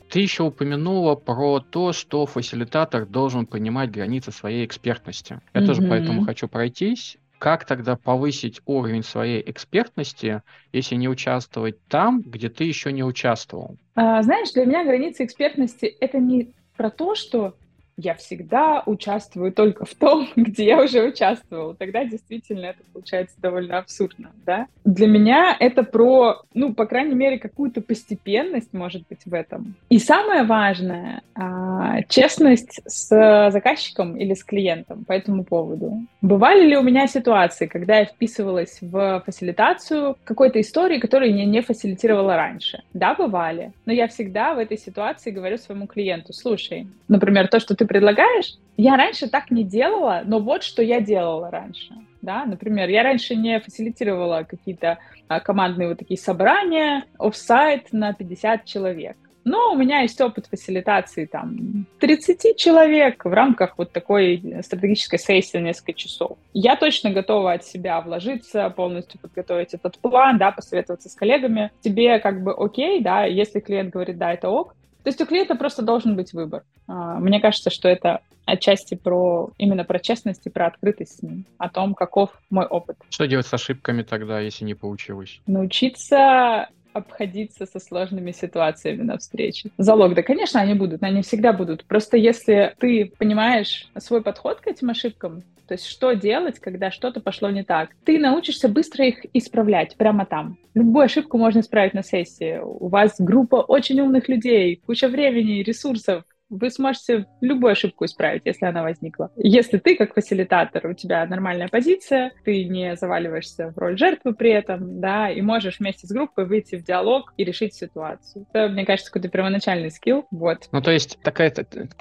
Ты 0.09 0.19
еще 0.19 0.43
упомянула 0.43 1.15
про 1.15 1.59
то, 1.59 1.93
что 1.93 2.25
фасилитатор 2.25 3.05
должен 3.05 3.45
понимать 3.45 3.91
границы 3.91 4.31
своей 4.31 4.65
экспертности. 4.65 5.39
Я 5.53 5.61
mm-hmm. 5.61 5.65
тоже 5.65 5.81
поэтому 5.81 6.25
хочу 6.25 6.47
пройтись. 6.47 7.17
Как 7.37 7.65
тогда 7.65 7.95
повысить 7.95 8.61
уровень 8.65 9.03
своей 9.03 9.43
экспертности, 9.45 10.41
если 10.71 10.95
не 10.95 11.09
участвовать 11.09 11.85
там, 11.87 12.21
где 12.21 12.49
ты 12.49 12.63
еще 12.63 12.91
не 12.91 13.03
участвовал? 13.03 13.77
А, 13.95 14.21
знаешь, 14.23 14.51
для 14.53 14.65
меня 14.65 14.83
границы 14.83 15.25
экспертности 15.25 15.85
это 15.85 16.17
не 16.19 16.53
про 16.77 16.89
то, 16.89 17.15
что 17.15 17.55
я 17.97 18.13
всегда 18.15 18.83
участвую 18.85 19.51
только 19.51 19.85
в 19.85 19.93
том, 19.95 20.27
где 20.35 20.65
я 20.65 20.81
уже 20.81 21.03
участвовала. 21.03 21.75
Тогда 21.75 22.03
действительно 22.03 22.65
это 22.65 22.79
получается 22.93 23.35
довольно 23.41 23.77
абсурдно, 23.77 24.31
да? 24.45 24.67
Для 24.83 25.07
меня 25.07 25.55
это 25.59 25.83
про, 25.83 26.41
ну, 26.53 26.73
по 26.73 26.85
крайней 26.85 27.15
мере, 27.15 27.39
какую-то 27.39 27.81
постепенность, 27.81 28.73
может 28.73 29.07
быть, 29.07 29.25
в 29.25 29.33
этом. 29.33 29.75
И 29.89 29.99
самое 29.99 30.43
важное 30.43 31.21
а,— 31.35 32.01
честность 32.09 32.81
с 32.85 33.49
заказчиком 33.51 34.17
или 34.17 34.33
с 34.33 34.43
клиентом 34.43 35.05
по 35.05 35.13
этому 35.13 35.43
поводу. 35.43 36.01
Бывали 36.21 36.67
ли 36.67 36.77
у 36.77 36.81
меня 36.81 37.07
ситуации, 37.07 37.67
когда 37.67 37.99
я 37.99 38.05
вписывалась 38.05 38.79
в 38.81 39.23
фасилитацию 39.25 40.17
какой-то 40.23 40.59
истории, 40.59 40.99
которую 40.99 41.35
я 41.35 41.45
не 41.45 41.61
фасилитировала 41.61 42.35
раньше? 42.35 42.83
Да, 42.93 43.15
бывали. 43.15 43.71
Но 43.85 43.93
я 43.93 44.07
всегда 44.07 44.53
в 44.53 44.59
этой 44.59 44.77
ситуации 44.77 45.31
говорю 45.31 45.57
своему 45.57 45.87
клиенту, 45.87 46.33
слушай, 46.33 46.87
например, 47.07 47.47
то, 47.47 47.59
что 47.59 47.75
ты 47.75 47.84
предлагаешь, 47.87 48.55
я 48.77 48.97
раньше 48.97 49.29
так 49.29 49.51
не 49.51 49.63
делала, 49.63 50.21
но 50.25 50.39
вот 50.39 50.63
что 50.63 50.81
я 50.81 51.01
делала 51.01 51.49
раньше. 51.49 51.93
Да? 52.21 52.45
Например, 52.45 52.89
я 52.89 53.03
раньше 53.03 53.35
не 53.35 53.59
фасилитировала 53.59 54.43
какие-то 54.43 54.97
а, 55.27 55.39
командные 55.39 55.89
вот 55.89 55.99
такие 55.99 56.19
собрания, 56.19 57.05
офсайт 57.17 57.93
на 57.93 58.13
50 58.13 58.65
человек. 58.65 59.17
Но 59.45 59.71
у 59.71 59.77
меня 59.77 60.01
есть 60.01 60.19
опыт 60.19 60.47
фасилитации 60.47 61.25
там 61.25 61.85
30 61.99 62.57
человек 62.57 63.23
в 63.23 63.31
рамках 63.31 63.77
вот 63.77 63.91
такой 63.91 64.41
стратегической 64.63 65.19
сессии 65.19 65.57
несколько 65.57 65.93
часов. 65.93 66.39
Я 66.53 66.75
точно 66.75 67.11
готова 67.11 67.53
от 67.53 67.63
себя 67.63 68.01
вложиться, 68.01 68.67
полностью 68.71 69.19
подготовить 69.19 69.75
этот 69.75 69.99
план, 69.99 70.39
да, 70.39 70.51
посоветоваться 70.51 71.09
с 71.09 71.13
коллегами. 71.13 71.71
Тебе 71.81 72.17
как 72.17 72.43
бы 72.43 72.53
окей, 72.53 73.01
да, 73.01 73.25
если 73.25 73.59
клиент 73.59 73.93
говорит, 73.93 74.17
да, 74.17 74.33
это 74.33 74.49
ок, 74.49 74.75
то 75.05 75.09
есть 75.09 75.21
у 75.21 75.27
клиента 75.27 75.53
просто 75.53 75.83
должен 75.83 76.15
быть 76.15 76.33
выбор. 76.33 76.63
А, 76.87 77.19
мне 77.19 77.39
кажется, 77.39 77.69
что 77.69 77.87
это 77.87 78.21
отчасти 78.45 78.95
про 78.95 79.51
именно 79.59 79.83
про 79.83 79.99
честность 79.99 80.41
и 80.45 80.49
про 80.49 80.65
открытость 80.65 81.19
с 81.19 81.21
ним, 81.21 81.45
о 81.59 81.69
том, 81.69 81.93
каков 81.93 82.31
мой 82.49 82.65
опыт. 82.65 82.97
Что 83.11 83.27
делать 83.27 83.45
с 83.45 83.53
ошибками 83.53 84.01
тогда, 84.01 84.39
если 84.39 84.65
не 84.65 84.73
получилось? 84.73 85.41
Научиться 85.45 86.69
обходиться 86.91 87.67
со 87.67 87.79
сложными 87.79 88.31
ситуациями 88.31 89.03
на 89.03 89.19
встрече. 89.19 89.69
Залог, 89.77 90.15
да, 90.15 90.23
конечно, 90.23 90.59
они 90.59 90.73
будут, 90.73 91.03
они 91.03 91.21
всегда 91.21 91.53
будут. 91.53 91.85
Просто 91.85 92.17
если 92.17 92.73
ты 92.79 93.11
понимаешь 93.19 93.87
свой 93.99 94.23
подход 94.23 94.61
к 94.61 94.65
этим 94.65 94.89
ошибкам, 94.89 95.43
то 95.67 95.73
есть 95.73 95.85
что 95.85 96.13
делать, 96.13 96.59
когда 96.59 96.91
что-то 96.91 97.19
пошло 97.19 97.49
не 97.49 97.63
так, 97.63 97.89
ты 98.03 98.19
научишься 98.19 98.69
быстро 98.69 99.05
их 99.05 99.25
исправлять 99.33 99.95
прямо 99.95 100.25
там. 100.25 100.57
Любую 100.73 101.05
ошибку 101.05 101.37
можно 101.37 101.59
исправить 101.59 101.93
на 101.93 102.03
сессии. 102.03 102.59
У 102.61 102.87
вас 102.87 103.15
группа 103.19 103.57
очень 103.57 103.99
умных 104.01 104.29
людей, 104.29 104.81
куча 104.85 105.07
времени, 105.07 105.63
ресурсов, 105.63 106.23
вы 106.49 106.69
сможете 106.69 107.27
любую 107.41 107.71
ошибку 107.71 108.05
исправить, 108.05 108.43
если 108.45 108.65
она 108.65 108.83
возникла. 108.83 109.31
Если 109.35 109.77
ты, 109.77 109.95
как 109.95 110.13
фасилитатор, 110.13 110.87
у 110.87 110.93
тебя 110.93 111.25
нормальная 111.25 111.67
позиция, 111.67 112.31
ты 112.43 112.65
не 112.65 112.95
заваливаешься 112.95 113.71
в 113.71 113.77
роль 113.77 113.97
жертвы 113.97 114.33
при 114.33 114.51
этом, 114.51 114.99
да, 114.99 115.29
и 115.29 115.41
можешь 115.41 115.79
вместе 115.79 116.07
с 116.07 116.11
группой 116.11 116.45
выйти 116.45 116.75
в 116.75 116.83
диалог 116.83 117.33
и 117.37 117.43
решить 117.43 117.73
ситуацию. 117.73 118.45
Это, 118.53 118.71
мне 118.71 118.85
кажется, 118.85 119.11
какой-то 119.11 119.29
первоначальный 119.29 119.91
скилл, 119.91 120.25
вот. 120.31 120.69
Ну, 120.71 120.81
то 120.81 120.91
есть 120.91 121.19
такая, 121.23 121.51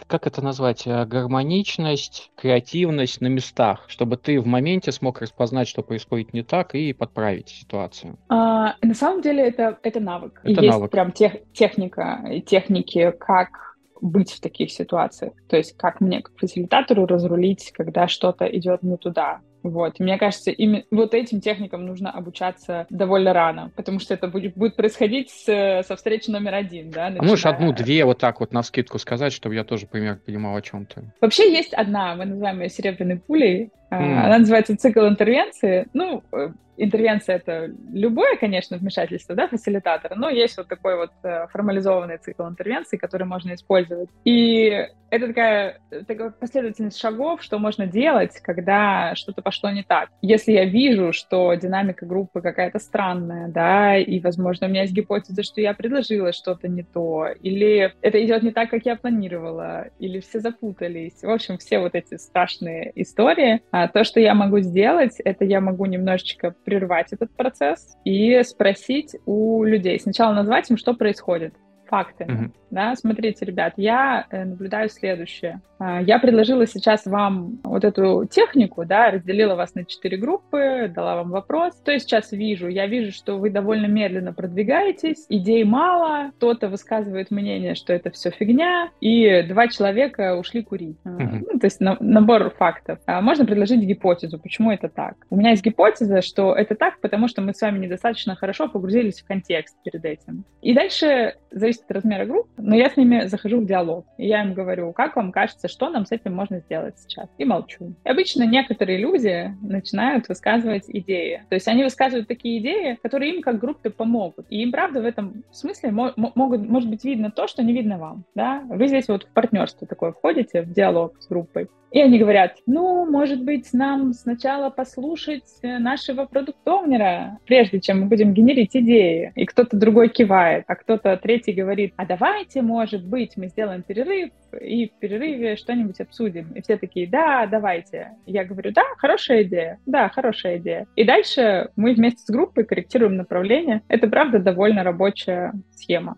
как 0.07 0.27
это 0.27 0.43
назвать, 0.43 0.87
э, 0.87 1.05
гармоничность, 1.07 2.31
креативность 2.37 3.21
на 3.21 3.29
местах, 3.29 3.85
чтобы 3.89 4.17
ты 4.17 4.41
в 4.41 4.47
моменте 4.47 4.93
смог 4.93 5.21
распознать, 5.21 5.69
что 5.69 5.83
происходит 5.83 6.33
не 6.33 6.43
так, 6.43 6.75
и 6.75 6.93
подправить 6.93 7.49
ситуацию. 7.49 8.19
А, 8.29 8.77
на 8.83 8.95
самом 8.95 9.23
деле 9.23 9.47
это, 9.47 9.79
это 9.83 10.01
навык. 10.01 10.41
Это 10.43 10.61
Есть 10.63 10.75
навык. 10.75 10.91
прям 10.91 11.13
тех, 11.13 11.37
техника, 11.53 12.23
техники, 12.47 13.13
как 13.19 13.74
быть 14.01 14.33
в 14.33 14.41
таких 14.41 14.73
ситуациях. 14.73 15.35
То 15.49 15.57
есть 15.57 15.77
как 15.77 16.01
мне, 16.01 16.23
как 16.23 16.37
фасилитатору, 16.39 17.07
разрулить, 17.07 17.73
когда 17.73 18.09
что-то 18.09 18.45
идет 18.47 18.83
не 18.83 18.97
туда. 18.97 19.41
Вот. 19.65 19.99
Мне 19.99 20.19
кажется, 20.19 20.51
именно 20.51 20.85
вот 20.91 21.15
этим 21.15 21.41
техникам 21.41 21.87
нужно 21.87 22.11
обучаться 22.11 22.87
довольно 22.91 23.33
рано, 23.33 23.73
потому 23.75 23.99
что 23.99 24.15
это 24.15 24.29
будет, 24.29 24.55
будет 24.55 24.77
происходить 24.77 25.31
с, 25.31 25.83
со 25.87 25.97
встречи 25.97 26.31
номер 26.31 26.55
один, 26.55 26.91
да? 26.91 27.05
Начиная... 27.05 27.21
А 27.21 27.25
можешь 27.25 27.47
одну-две 27.47 28.05
вот 28.05 28.19
так 28.19 28.41
вот 28.41 28.53
на 28.53 28.63
скидку 28.63 28.99
сказать, 28.99 29.33
чтобы 29.33 29.55
я 29.55 29.65
тоже 29.65 29.87
пример 29.87 30.21
понимал, 30.25 30.55
о 30.55 30.63
чем 30.63 30.85
ты? 30.85 31.03
Вообще 31.21 31.51
есть 31.51 31.73
одна, 31.73 32.15
мы 32.15 32.27
называем 32.27 32.61
ее 32.61 32.69
серебряной 32.69 33.19
пулей. 33.19 33.71
Mm. 33.91 34.25
Она 34.25 34.39
называется 34.39 34.77
цикл 34.77 35.07
интервенции. 35.07 35.87
Ну, 35.95 36.23
э, 36.33 36.51
интервенция— 36.77 37.37
это 37.45 37.71
любое, 37.93 38.37
конечно, 38.37 38.77
вмешательство, 38.77 39.35
да, 39.35 39.49
фасилитатора, 39.49 40.15
но 40.17 40.29
есть 40.29 40.57
вот 40.57 40.69
такой 40.69 40.97
вот 40.97 41.13
э, 41.23 41.47
формализованный 41.53 42.19
цикл 42.19 42.45
интервенции, 42.45 42.97
который 42.97 43.27
можно 43.27 43.55
использовать. 43.55 44.09
И 44.25 44.89
это 45.11 45.29
такая, 45.29 45.81
такая 46.07 46.31
последовательность 46.31 46.99
шагов, 46.99 47.43
что 47.43 47.59
можно 47.59 47.87
делать, 47.87 48.41
когда 48.41 49.15
что-то 49.15 49.43
пошло 49.43 49.54
не 49.71 49.83
так. 49.83 50.09
Если 50.23 50.53
я 50.53 50.65
вижу, 50.65 51.13
что 51.13 51.55
динамика 51.55 52.07
группы 52.07 52.41
какая-то 52.41 52.79
странная, 52.79 53.49
да, 53.49 53.97
и, 53.97 54.21
возможно, 54.21 54.67
у 54.67 54.71
меня 54.71 54.83
есть 54.83 54.95
гипотеза, 54.95 55.43
что 55.43 55.61
я 55.61 55.75
предложила 55.75 56.33
что-то 56.33 56.69
не 56.69 56.83
то, 56.83 57.29
или 57.43 57.93
это 58.03 58.25
идет 58.25 58.43
не 58.43 58.51
так, 58.51 58.71
как 58.71 58.87
я 58.87 58.97
планировала, 58.97 59.89
или 59.99 60.21
все 60.21 60.41
запутались. 60.41 61.23
В 61.23 61.31
общем, 61.31 61.59
все 61.59 61.79
вот 61.79 61.95
эти 61.95 62.17
страшные 62.17 62.93
истории. 62.95 63.63
А 63.71 63.89
то, 63.89 64.05
что 64.05 64.21
я 64.21 64.35
могу 64.35 64.61
сделать, 64.61 65.21
это 65.25 65.45
я 65.45 65.61
могу 65.61 65.87
немножечко 65.87 66.55
прервать 66.65 67.13
этот 67.13 67.31
процесс 67.37 67.97
и 68.05 68.43
спросить 68.43 69.17
у 69.27 69.65
людей. 69.65 69.99
Сначала 70.01 70.33
назвать 70.33 70.71
им, 70.71 70.77
что 70.77 70.95
происходит 70.95 71.55
фактами. 71.95 72.31
Mm-hmm. 72.31 72.51
Да, 72.75 72.97
смотрите, 72.97 73.45
ребят, 73.45 73.75
я 73.77 74.27
э, 74.31 74.45
наблюдаю 74.45 74.89
следующее. 74.89 75.61
А, 75.79 76.03
я 76.03 76.19
предложила 76.19 76.67
сейчас 76.67 77.07
вам 77.07 77.61
вот 77.63 77.85
эту 77.85 78.27
технику, 78.29 78.85
да, 78.85 79.13
разделила 79.13 79.55
вас 79.55 79.77
на 79.77 79.85
четыре 79.85 80.17
группы, 80.17 80.91
дала 80.93 81.15
вам 81.17 81.31
вопрос. 81.31 81.79
Что 81.81 81.93
я 81.93 82.01
сейчас 82.01 82.33
вижу? 82.33 82.67
Я 82.67 82.89
вижу, 82.89 83.13
что 83.13 83.39
вы 83.39 83.51
довольно 83.51 83.87
медленно 83.87 84.33
продвигаетесь, 84.33 85.27
идей 85.29 85.63
мало, 85.63 86.33
кто-то 86.37 86.69
высказывает 86.69 87.31
мнение, 87.31 87.77
что 87.77 87.93
это 87.93 88.11
все 88.11 88.33
фигня, 88.33 88.91
и 89.01 89.43
два 89.43 89.69
человека 89.69 90.35
ушли 90.37 90.65
курить. 90.65 90.99
Mm-hmm. 91.05 91.47
Ну, 91.53 91.59
то 91.61 91.67
есть 91.67 91.81
на, 91.81 91.97
набор 92.01 92.51
фактов. 92.51 92.99
А 93.07 93.21
можно 93.21 93.45
предложить 93.45 93.83
гипотезу, 93.83 94.41
почему 94.41 94.73
это 94.73 94.89
так. 94.89 95.15
У 95.31 95.37
меня 95.37 95.51
есть 95.51 95.65
гипотеза, 95.65 96.23
что 96.23 96.53
это 96.57 96.75
так, 96.75 97.01
потому 97.01 97.29
что 97.29 97.41
мы 97.41 97.55
с 97.55 97.61
вами 97.61 97.79
недостаточно 97.79 98.35
хорошо 98.35 98.69
погрузились 98.69 99.21
в 99.21 99.27
контекст 99.29 99.77
перед 99.85 100.05
этим. 100.05 100.45
И 100.61 100.75
дальше 100.75 101.37
зависит 101.53 101.84
от 101.85 101.93
размера 101.93 102.25
групп, 102.25 102.49
но 102.57 102.75
я 102.75 102.91
с 102.91 102.97
ними 102.97 103.27
захожу 103.27 103.61
в 103.61 103.67
диалог. 103.67 104.07
И 104.19 104.27
я 104.27 104.43
им 104.43 104.55
говорю, 104.55 104.93
как 104.93 105.17
вам 105.17 105.33
кажется, 105.33 105.69
что 105.69 105.91
нам 105.91 106.07
с 106.07 106.13
этим 106.13 106.35
можно 106.35 106.61
сделать 106.61 106.99
сейчас? 106.99 107.29
И 107.39 107.45
молчу. 107.45 107.95
И 108.05 108.09
обычно 108.09 108.45
некоторые 108.45 108.99
люди 108.99 109.55
начинают 109.63 110.29
высказывать 110.29 110.85
идеи. 110.89 111.43
То 111.49 111.55
есть 111.55 111.69
они 111.69 111.85
высказывают 111.85 112.29
такие 112.29 112.59
идеи, 112.59 112.99
которые 113.03 113.35
им 113.35 113.43
как 113.43 113.59
группе 113.59 113.91
помогут. 113.91 114.47
И 114.51 114.63
им, 114.63 114.73
правда, 114.73 115.01
в 115.01 115.05
этом 115.05 115.45
смысле 115.53 115.91
могут, 115.91 116.69
может 116.69 116.91
быть 116.91 117.05
видно 117.05 117.31
то, 117.31 117.47
что 117.47 117.63
не 117.63 117.73
видно 117.73 117.99
вам. 117.99 118.25
Да? 118.35 118.63
Вы 118.69 118.89
здесь 118.89 119.09
вот 119.09 119.25
в 119.25 119.29
партнерство 119.29 119.87
такое 119.87 120.13
входите, 120.13 120.63
в 120.63 120.73
диалог 120.73 121.17
с 121.21 121.29
группой. 121.29 121.69
И 121.95 122.01
они 122.01 122.19
говорят, 122.19 122.57
ну, 122.67 123.09
может 123.09 123.45
быть, 123.45 123.73
нам 123.73 124.15
сначала 124.15 124.69
послушать 124.69 125.45
э, 125.63 125.79
нашего 125.79 126.25
продуктовнера, 126.25 127.39
прежде 127.47 127.81
чем 127.81 128.01
мы 128.01 128.07
будем 128.07 128.35
генерить 128.35 128.75
идеи. 128.75 129.33
И 129.37 129.47
кто-то 129.47 129.77
другой 129.77 130.09
кивает, 130.09 130.65
а 130.67 130.75
кто-то 130.75 131.17
третий 131.17 131.53
говорит, 131.53 131.74
а 131.97 132.07
давайте, 132.07 132.63
может 132.63 133.05
быть, 133.05 133.37
мы 133.37 133.49
сделаем 133.49 133.83
перерыв, 133.83 134.31
и 134.61 134.89
в 134.89 134.93
перерыве 134.99 135.57
что-нибудь 135.57 136.01
обсудим. 136.01 136.53
И 136.53 136.63
все 136.63 136.77
такие, 136.77 137.07
да, 137.07 137.47
давайте. 137.47 138.13
Я 138.27 138.45
говорю, 138.45 138.73
да, 138.73 138.83
хорошая 138.99 139.43
идея, 139.43 139.79
да, 139.87 140.09
хорошая 140.09 140.59
идея. 140.59 140.87
И 140.97 141.05
дальше 141.05 141.71
мы 141.77 141.95
вместе 141.95 142.23
с 142.23 142.31
группой 142.31 142.65
корректируем 142.65 143.17
направление. 143.17 143.83
Это, 143.89 144.09
правда, 144.09 144.39
довольно 144.39 144.83
рабочая 144.83 145.53
схема. 145.73 146.17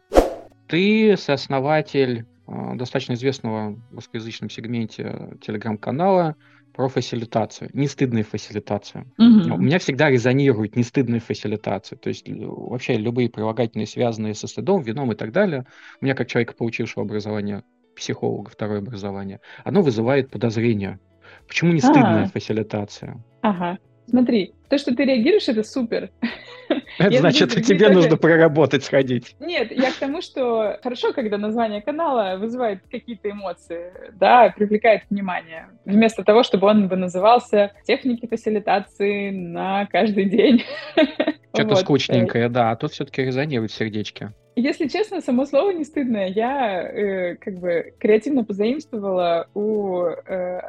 Ты 0.68 1.16
сооснователь 1.16 2.24
а, 2.46 2.74
достаточно 2.74 3.14
известного 3.14 3.76
в 3.90 3.94
русскоязычном 3.94 4.50
сегменте 4.50 5.30
телеграм-канала 5.40 6.36
про 6.76 6.88
фасилитацию, 6.88 7.70
нестыдную 7.72 8.22
фасилитацию. 8.22 9.06
Угу. 9.18 9.54
У 9.54 9.58
меня 9.58 9.78
всегда 9.78 10.10
резонирует 10.10 10.76
нестыдная 10.76 11.20
фасилитация. 11.20 11.96
То 11.96 12.08
есть 12.10 12.28
вообще 12.28 12.96
любые 12.98 13.30
прилагательные, 13.30 13.86
связанные 13.86 14.34
со 14.34 14.46
стыдом, 14.46 14.82
вином 14.82 15.10
и 15.10 15.14
так 15.14 15.32
далее, 15.32 15.64
у 16.02 16.04
меня 16.04 16.14
как 16.14 16.28
человека, 16.28 16.52
получившего 16.52 17.02
образование 17.02 17.62
психолога, 17.96 18.50
второе 18.50 18.80
образование, 18.80 19.40
оно 19.64 19.80
вызывает 19.80 20.30
подозрение. 20.30 21.00
Почему 21.48 21.72
не 21.72 21.80
стыдная 21.80 22.24
а. 22.24 22.28
фасилитация? 22.28 23.24
Ага. 23.40 23.78
Смотри, 24.06 24.52
то, 24.68 24.76
что 24.76 24.94
ты 24.94 25.04
реагируешь, 25.04 25.48
это 25.48 25.62
супер. 25.62 26.10
Это 26.98 27.18
значит, 27.18 27.50
тебе 27.64 27.88
нужно 27.88 28.16
проработать, 28.16 28.84
сходить. 28.84 29.36
Нет, 29.40 29.70
я 29.70 29.90
к 29.90 29.96
тому, 29.96 30.22
что 30.22 30.78
хорошо, 30.82 31.12
когда 31.12 31.38
название 31.38 31.82
канала 31.82 32.36
вызывает 32.36 32.80
какие-то 32.90 33.30
эмоции, 33.30 33.92
да, 34.14 34.52
привлекает 34.56 35.02
внимание, 35.10 35.68
вместо 35.84 36.24
того, 36.24 36.42
чтобы 36.42 36.66
он 36.68 36.88
бы 36.88 36.96
назывался 36.96 37.72
«Техники 37.84 38.26
фасилитации 38.26 39.30
на 39.30 39.86
каждый 39.86 40.24
день». 40.26 40.64
Что-то 41.54 41.70
вот. 41.70 41.80
скучненькое, 41.80 42.48
да, 42.48 42.70
а 42.70 42.76
тут 42.76 42.92
все-таки 42.92 43.22
резонирует 43.22 43.72
сердечки. 43.72 44.32
Если 44.58 44.88
честно, 44.88 45.20
само 45.20 45.44
слово 45.44 45.72
не 45.72 45.84
стыдное. 45.84 46.28
Я 46.28 46.80
э, 46.80 47.36
как 47.36 47.58
бы 47.58 47.92
креативно 47.98 48.42
позаимствовала 48.42 49.48
у 49.52 49.98
э, 50.04 50.60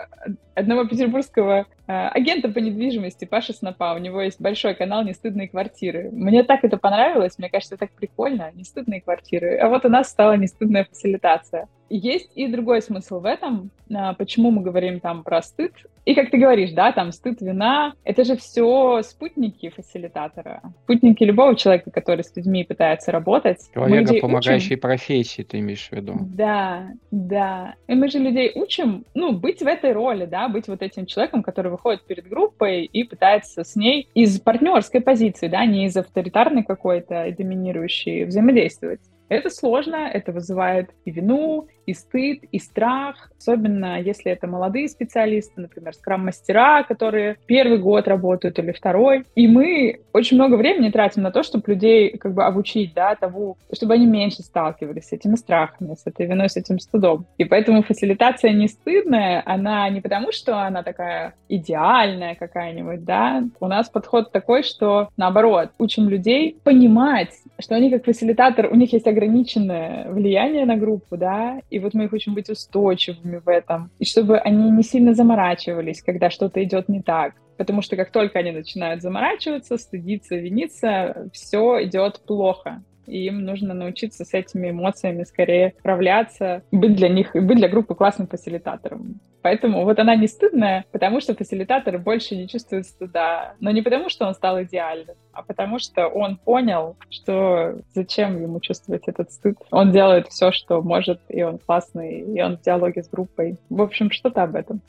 одного 0.55 0.83
петербургского 0.83 1.67
э, 1.87 1.93
агента 1.93 2.49
по 2.49 2.59
недвижимости 2.59 3.23
Паши 3.23 3.53
Снопа. 3.53 3.93
У 3.93 3.99
него 3.99 4.21
есть 4.21 4.41
большой 4.41 4.75
канал 4.75 5.05
«Нестыдные 5.05 5.47
квартиры». 5.47 6.09
Мне 6.11 6.43
так 6.43 6.65
это 6.65 6.75
понравилось, 6.75 7.37
мне 7.37 7.49
кажется, 7.49 7.77
так 7.77 7.91
прикольно. 7.91 8.51
Нестыдные 8.55 8.99
квартиры. 8.99 9.57
А 9.57 9.69
вот 9.69 9.85
у 9.85 9.89
нас 9.89 10.09
стала 10.09 10.35
нестыдная 10.35 10.83
фасилитация. 10.83 11.69
Есть 11.89 12.31
и 12.35 12.47
другой 12.47 12.81
смысл 12.81 13.19
в 13.19 13.25
этом. 13.25 13.71
А, 13.93 14.13
почему 14.13 14.51
мы 14.51 14.61
говорим 14.61 14.99
там 14.99 15.23
про 15.23 15.41
стыд? 15.41 15.73
И 16.05 16.15
как 16.15 16.31
ты 16.31 16.37
говоришь, 16.37 16.71
да, 16.71 16.93
там 16.93 17.11
стыд, 17.11 17.41
вина, 17.41 17.93
это 18.05 18.23
же 18.23 18.37
все 18.37 19.01
спутники 19.03 19.69
фасилитатора. 19.69 20.61
Спутники 20.83 21.23
любого 21.25 21.53
человека, 21.55 21.91
который 21.91 22.23
с 22.23 22.33
людьми 22.33 22.63
пытается 22.63 23.11
работать. 23.11 23.69
Коллега 23.73 24.17
помогающей 24.21 24.75
учим... 24.75 24.79
профессии, 24.79 25.41
ты 25.43 25.59
имеешь 25.59 25.89
в 25.89 25.91
виду. 25.91 26.15
Да, 26.19 26.87
да. 27.11 27.75
И 27.87 27.95
мы 27.95 28.07
же 28.09 28.19
людей 28.19 28.53
учим, 28.55 29.05
ну, 29.15 29.33
быть 29.33 29.61
в 29.61 29.67
этой 29.67 29.91
роли, 29.91 30.25
да, 30.25 30.47
быть 30.47 30.69
вот 30.69 30.81
этим 30.81 31.05
человеком, 31.07 31.43
который 31.43 31.71
выходит 31.71 32.05
перед 32.05 32.27
группой 32.29 32.85
и 32.85 33.03
пытается 33.03 33.65
с 33.65 33.75
ней 33.75 34.07
из 34.13 34.39
партнерской 34.39 35.01
позиции, 35.01 35.49
да, 35.49 35.65
не 35.65 35.87
из 35.87 35.97
авторитарной 35.97 36.63
какой-то 36.63 37.33
доминирующей 37.37 38.23
взаимодействовать. 38.23 39.01
Это 39.29 39.49
сложно, 39.49 40.09
это 40.11 40.31
вызывает 40.31 40.89
и 41.03 41.11
вину, 41.11 41.67
и 41.87 41.93
стыд, 41.93 42.43
и 42.51 42.59
страх, 42.59 43.31
особенно 43.39 43.99
если 43.99 44.31
это 44.31 44.45
молодые 44.45 44.89
специалисты, 44.89 45.61
например, 45.61 45.93
скрам-мастера, 45.93 46.83
которые 46.83 47.37
первый 47.47 47.79
год 47.79 48.07
работают 48.07 48.59
или 48.59 48.71
второй. 48.73 49.23
И 49.35 49.47
мы 49.47 50.01
очень 50.13 50.37
много 50.37 50.55
времени 50.55 50.91
тратим 50.91 51.23
на 51.23 51.31
то, 51.31 51.43
чтобы 51.43 51.63
людей 51.67 52.17
как 52.17 52.33
бы 52.33 52.43
обучить, 52.43 52.93
да, 52.93 53.15
того, 53.15 53.57
чтобы 53.73 53.93
они 53.93 54.05
меньше 54.05 54.43
сталкивались 54.43 55.05
с 55.05 55.13
этими 55.13 55.35
страхами, 55.35 55.95
с 55.95 56.05
этой 56.05 56.25
виной, 56.25 56.49
с 56.49 56.57
этим 56.57 56.77
стыдом. 56.79 57.25
И 57.37 57.45
поэтому 57.45 57.81
фасилитация 57.83 58.51
не 58.51 58.67
стыдная, 58.67 59.41
она 59.45 59.87
не 59.89 60.01
потому, 60.01 60.31
что 60.33 60.65
она 60.65 60.83
такая 60.83 61.35
идеальная 61.47 62.35
какая-нибудь, 62.35 63.05
да. 63.05 63.43
У 63.61 63.67
нас 63.67 63.89
подход 63.89 64.31
такой, 64.33 64.63
что 64.63 65.07
наоборот, 65.15 65.69
учим 65.79 66.09
людей 66.09 66.57
понимать, 66.63 67.29
что 67.59 67.75
они 67.75 67.89
как 67.89 68.03
фасилитатор, 68.03 68.67
у 68.69 68.75
них 68.75 68.91
есть 68.91 69.07
ограниченное 69.07 70.09
влияние 70.09 70.65
на 70.65 70.75
группу, 70.75 71.15
да, 71.15 71.61
и 71.69 71.76
вот 71.79 71.93
мы 71.93 72.05
их 72.05 72.13
учим 72.13 72.33
быть 72.33 72.49
устойчивыми 72.49 73.37
в 73.37 73.47
этом, 73.47 73.91
и 73.99 74.05
чтобы 74.05 74.37
они 74.37 74.69
не 74.69 74.83
сильно 74.83 75.13
заморачивались, 75.13 76.01
когда 76.01 76.29
что-то 76.29 76.63
идет 76.63 76.89
не 76.89 77.01
так. 77.01 77.33
Потому 77.57 77.81
что 77.81 77.95
как 77.95 78.11
только 78.11 78.39
они 78.39 78.51
начинают 78.51 79.01
заморачиваться, 79.01 79.77
стыдиться, 79.77 80.35
виниться, 80.35 81.29
все 81.33 81.83
идет 81.83 82.21
плохо 82.25 82.83
и 83.07 83.25
им 83.25 83.43
нужно 83.43 83.73
научиться 83.73 84.25
с 84.25 84.33
этими 84.33 84.69
эмоциями 84.69 85.23
скорее 85.23 85.73
справляться, 85.79 86.63
быть 86.71 86.95
для 86.95 87.09
них, 87.09 87.33
быть 87.33 87.57
для 87.57 87.69
группы 87.69 87.95
классным 87.95 88.27
фасилитатором. 88.27 89.19
Поэтому 89.41 89.85
вот 89.85 89.97
она 89.97 90.15
не 90.15 90.27
стыдная, 90.27 90.83
потому 90.91 91.21
что 91.21 91.33
фасилитатор 91.33 91.97
больше 91.99 92.35
не 92.35 92.49
чувствует 92.49 92.85
стыда. 92.85 93.53
Но 93.61 93.71
не 93.71 93.81
потому, 93.81 94.09
что 94.09 94.27
он 94.27 94.33
стал 94.33 94.61
идеальным, 94.63 95.15
а 95.31 95.41
потому 95.41 95.79
что 95.79 96.07
он 96.07 96.37
понял, 96.37 96.97
что 97.09 97.77
зачем 97.93 98.41
ему 98.41 98.59
чувствовать 98.59 99.03
этот 99.07 99.31
стыд. 99.31 99.57
Он 99.71 99.91
делает 99.91 100.27
все, 100.27 100.51
что 100.51 100.81
может, 100.81 101.21
и 101.29 101.43
он 101.43 101.59
классный, 101.59 102.21
и 102.21 102.41
он 102.41 102.57
в 102.57 102.61
диалоге 102.61 103.03
с 103.03 103.09
группой. 103.09 103.57
В 103.69 103.81
общем, 103.81 104.11
что-то 104.11 104.43
об 104.43 104.55
этом 104.55 104.81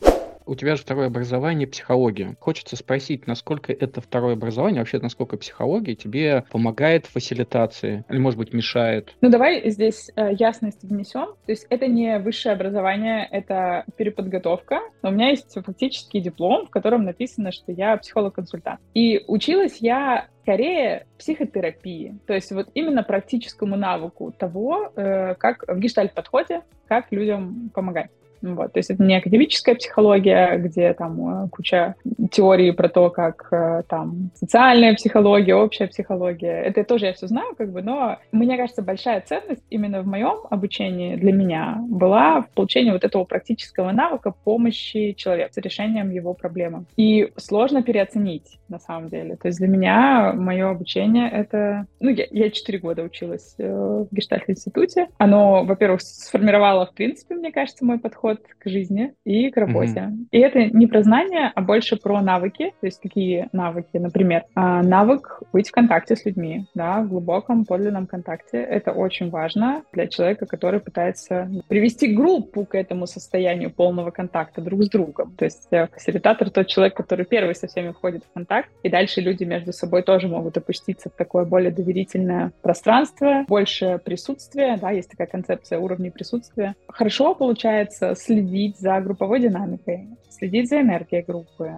у 0.49 0.55
тебя 0.55 0.77
же 0.77 0.83
второе 0.83 1.07
образование 1.09 1.69
психология. 1.69 2.35
Хочется 2.41 2.77
спросить, 2.77 3.27
насколько 3.27 3.73
это 3.73 4.01
второе 4.01 4.33
образование, 4.33 4.81
вообще 4.81 4.99
насколько 4.99 5.37
психология 5.37 5.95
тебе 5.95 6.45
помогает 6.51 7.07
в 7.07 7.13
фасилитации 7.13 8.05
или, 8.09 8.19
может 8.19 8.39
быть, 8.39 8.53
мешает? 8.53 9.15
Ну, 9.21 9.29
давай 9.29 9.69
здесь 9.71 10.11
э, 10.17 10.33
ясность 10.33 10.83
внесем. 10.83 11.35
То 11.47 11.53
есть 11.53 11.67
это 11.69 11.87
не 11.87 12.19
высшее 12.19 12.55
образование, 12.55 13.29
это 13.31 13.85
переподготовка. 13.97 14.81
Но 15.03 15.11
у 15.11 15.13
меня 15.13 15.31
есть 15.31 15.53
фактически 15.53 16.19
диплом, 16.21 16.67
в 16.67 16.71
котором 16.71 17.05
написано, 17.05 17.53
что 17.53 17.71
я 17.73 17.97
психолог-консультант. 17.97 18.81
И 18.95 19.23
училась 19.27 19.79
я 19.81 20.29
скорее 20.49 21.07
психотерапии, 21.19 22.19
то 22.27 22.33
есть 22.33 22.51
вот 22.53 22.69
именно 22.73 23.03
практическому 23.03 23.77
навыку 23.77 24.33
того, 24.33 24.91
э, 24.97 25.35
как 25.35 25.63
в 25.69 25.79
гештальт-подходе, 25.79 26.63
как 26.87 27.13
людям 27.13 27.71
помогать. 27.75 28.11
Вот, 28.43 28.73
то 28.73 28.79
есть 28.79 28.91
это 28.91 29.03
не 29.03 29.17
академическая 29.17 29.75
психология, 29.75 30.57
где 30.59 30.93
там 30.95 31.45
э, 31.45 31.49
куча 31.49 31.95
теорий 32.31 32.73
про 32.73 32.89
то, 32.89 33.11
как 33.11 33.49
э, 33.51 33.83
там 33.89 34.31
социальная 34.35 34.95
психология, 34.95 35.55
общая 35.55 35.89
психология. 35.89 36.63
Это 36.63 36.85
тоже 36.85 37.07
я 37.07 37.13
все 37.13 37.27
знаю, 37.27 37.55
как 37.57 37.73
бы, 37.73 37.83
но 37.83 38.19
мне 38.33 38.57
кажется, 38.57 38.83
большая 38.83 39.21
ценность 39.21 39.63
именно 39.71 40.03
в 40.03 40.07
моем 40.07 40.39
обучении 40.51 41.17
для 41.17 41.33
меня 41.33 41.77
была 41.89 42.43
в 42.43 42.51
получении 42.51 42.91
вот 42.91 43.05
этого 43.05 43.25
практического 43.25 43.93
навыка 43.93 44.35
помощи 44.45 45.13
человеку 45.13 45.55
с 45.55 45.57
решением 45.59 46.11
его 46.11 46.35
проблемы. 46.35 46.85
И 46.97 47.33
сложно 47.37 47.83
переоценить 47.83 48.59
на 48.69 48.79
самом 48.79 49.09
деле. 49.09 49.37
То 49.37 49.49
есть 49.49 49.59
для 49.59 49.69
меня 49.69 50.33
мое 50.35 50.71
обучение 50.71 51.31
это... 51.31 51.87
Ну, 52.01 52.11
я, 52.11 52.51
4 52.51 52.79
года 52.79 53.03
училась 53.03 53.55
э, 53.59 54.05
в 54.11 54.15
Гештальт-институте. 54.15 55.09
Оно, 55.19 55.65
во-первых, 55.65 56.03
сформировало, 56.03 56.87
в 56.87 56.95
принципе, 56.95 57.35
мне 57.35 57.53
кажется, 57.53 57.85
мой 57.85 57.99
подход 57.99 58.28
подход 58.29 58.47
к 58.59 58.69
жизни 58.69 59.15
и 59.25 59.51
к 59.51 59.57
работе. 59.57 59.93
Mm-hmm. 59.93 60.27
И 60.33 60.39
это 60.39 60.65
не 60.65 60.87
про 60.87 61.03
знания, 61.03 61.53
а 61.55 61.61
больше 61.61 61.97
про 61.97 62.21
навыки. 62.21 62.73
То 62.81 62.87
есть 62.87 63.01
какие 63.01 63.49
навыки? 63.53 63.97
Например, 63.97 64.45
а, 64.55 64.83
навык 64.83 65.43
быть 65.53 65.69
в 65.69 65.73
контакте 65.73 66.17
с 66.17 66.25
людьми, 66.25 66.67
да, 66.75 67.01
в 67.01 67.09
глубоком, 67.09 67.65
подлинном 67.65 68.07
контакте. 68.07 68.59
Это 68.59 68.93
очень 68.93 69.31
важно 69.31 69.83
для 69.93 70.07
человека, 70.07 70.47
который 70.47 70.81
пытается 70.81 71.51
привести 71.69 72.15
группу 72.15 72.65
к 72.65 72.75
этому 72.75 73.07
состоянию 73.07 73.71
полного 73.71 74.11
контакта 74.11 74.61
друг 74.61 74.83
с 74.83 74.91
другом. 74.91 75.35
То 75.37 75.45
есть 75.45 75.69
э, 75.71 75.87
фасилитатор 75.87 76.51
тот 76.51 76.67
человек, 76.67 76.95
который 76.95 77.25
первый 77.25 77.55
со 77.55 77.67
всеми 77.67 77.93
входит 77.93 78.25
в 78.25 78.33
контакт, 78.35 78.71
и 78.83 78.89
дальше 78.89 79.21
люди 79.21 79.45
между 79.45 79.73
собой 79.73 80.03
тоже 80.03 80.29
могут 80.29 80.57
опуститься 80.57 81.09
в 81.09 81.17
такое 81.17 81.45
более 81.45 81.71
доверительное 81.71 82.53
пространство, 82.63 83.45
больше 83.49 84.01
присутствия, 84.05 84.77
да, 84.81 84.91
есть 84.91 85.11
такая 85.11 85.27
концепция 85.27 85.79
уровней 85.79 86.11
присутствия. 86.11 86.75
Хорошо 86.89 87.35
получается 87.35 88.15
следить 88.19 88.79
за 88.79 89.01
групповой 89.01 89.41
динамикой, 89.41 90.09
следить 90.31 90.69
за 90.69 90.81
энергией 90.81 91.25
группы, 91.27 91.73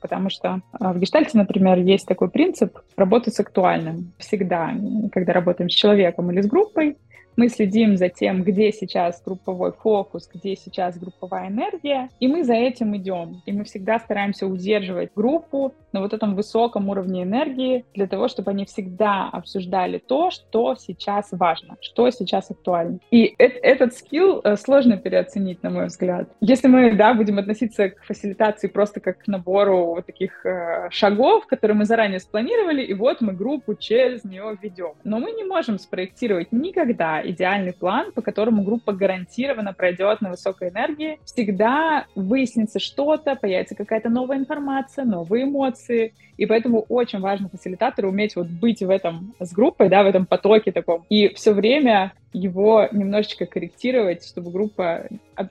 потому 0.00 0.30
что 0.30 0.60
а, 0.72 0.92
в 0.92 0.98
гештальте, 0.98 1.38
например, 1.38 1.78
есть 1.78 2.06
такой 2.06 2.30
принцип 2.30 2.78
работать 2.96 3.34
с 3.34 3.40
актуальным 3.40 4.12
всегда, 4.18 4.74
когда 5.12 5.32
работаем 5.32 5.70
с 5.70 5.74
человеком 5.74 6.30
или 6.30 6.40
с 6.40 6.46
группой, 6.46 6.96
мы 7.36 7.48
следим 7.48 7.96
за 7.96 8.08
тем, 8.08 8.42
где 8.42 8.72
сейчас 8.72 9.22
групповой 9.22 9.72
фокус, 9.72 10.28
где 10.32 10.56
сейчас 10.56 10.98
групповая 10.98 11.48
энергия, 11.48 12.08
и 12.20 12.28
мы 12.28 12.44
за 12.44 12.54
этим 12.54 12.96
идем. 12.96 13.42
И 13.46 13.52
мы 13.52 13.64
всегда 13.64 13.98
стараемся 13.98 14.46
удерживать 14.46 15.10
группу 15.14 15.74
на 15.92 16.00
вот 16.00 16.12
этом 16.12 16.34
высоком 16.34 16.88
уровне 16.88 17.22
энергии 17.22 17.84
для 17.94 18.06
того, 18.06 18.28
чтобы 18.28 18.50
они 18.50 18.64
всегда 18.64 19.28
обсуждали 19.28 19.98
то, 19.98 20.30
что 20.30 20.74
сейчас 20.74 21.28
важно, 21.32 21.76
что 21.80 22.10
сейчас 22.10 22.50
актуально. 22.50 22.98
И 23.10 23.34
э- 23.38 23.44
этот 23.44 23.94
скилл 23.94 24.40
э, 24.42 24.56
сложно 24.56 24.96
переоценить, 24.96 25.62
на 25.62 25.70
мой 25.70 25.86
взгляд. 25.86 26.28
Если 26.40 26.68
мы, 26.68 26.92
да, 26.92 27.14
будем 27.14 27.38
относиться 27.38 27.90
к 27.90 28.02
фасилитации 28.02 28.68
просто 28.68 29.00
как 29.00 29.18
к 29.18 29.26
набору 29.26 29.94
вот 29.94 30.06
таких 30.06 30.44
э, 30.46 30.88
шагов, 30.90 31.46
которые 31.46 31.76
мы 31.76 31.84
заранее 31.84 32.20
спланировали, 32.20 32.82
и 32.82 32.94
вот 32.94 33.20
мы 33.20 33.32
группу 33.32 33.74
через 33.74 34.24
нее 34.24 34.56
ведем. 34.62 34.92
Но 35.04 35.18
мы 35.18 35.32
не 35.32 35.44
можем 35.44 35.78
спроектировать 35.78 36.52
никогда 36.52 37.21
идеальный 37.24 37.72
план, 37.72 38.12
по 38.12 38.22
которому 38.22 38.62
группа 38.62 38.92
гарантированно 38.92 39.72
пройдет 39.72 40.20
на 40.20 40.30
высокой 40.30 40.70
энергии. 40.70 41.18
Всегда 41.24 42.06
выяснится 42.14 42.78
что-то, 42.78 43.36
появится 43.36 43.74
какая-то 43.74 44.08
новая 44.08 44.38
информация, 44.38 45.04
новые 45.04 45.44
эмоции. 45.44 46.14
И 46.36 46.46
поэтому 46.46 46.80
очень 46.88 47.20
важно 47.20 47.48
фасилитатору 47.48 48.08
уметь 48.08 48.36
вот 48.36 48.46
быть 48.48 48.80
в 48.80 48.90
этом 48.90 49.34
с 49.38 49.52
группой, 49.52 49.88
да, 49.88 50.02
в 50.02 50.06
этом 50.06 50.26
потоке 50.26 50.72
таком. 50.72 51.04
И 51.08 51.28
все 51.34 51.52
время 51.52 52.12
его 52.32 52.88
немножечко 52.92 53.46
корректировать, 53.46 54.26
чтобы 54.26 54.50
группа 54.50 55.06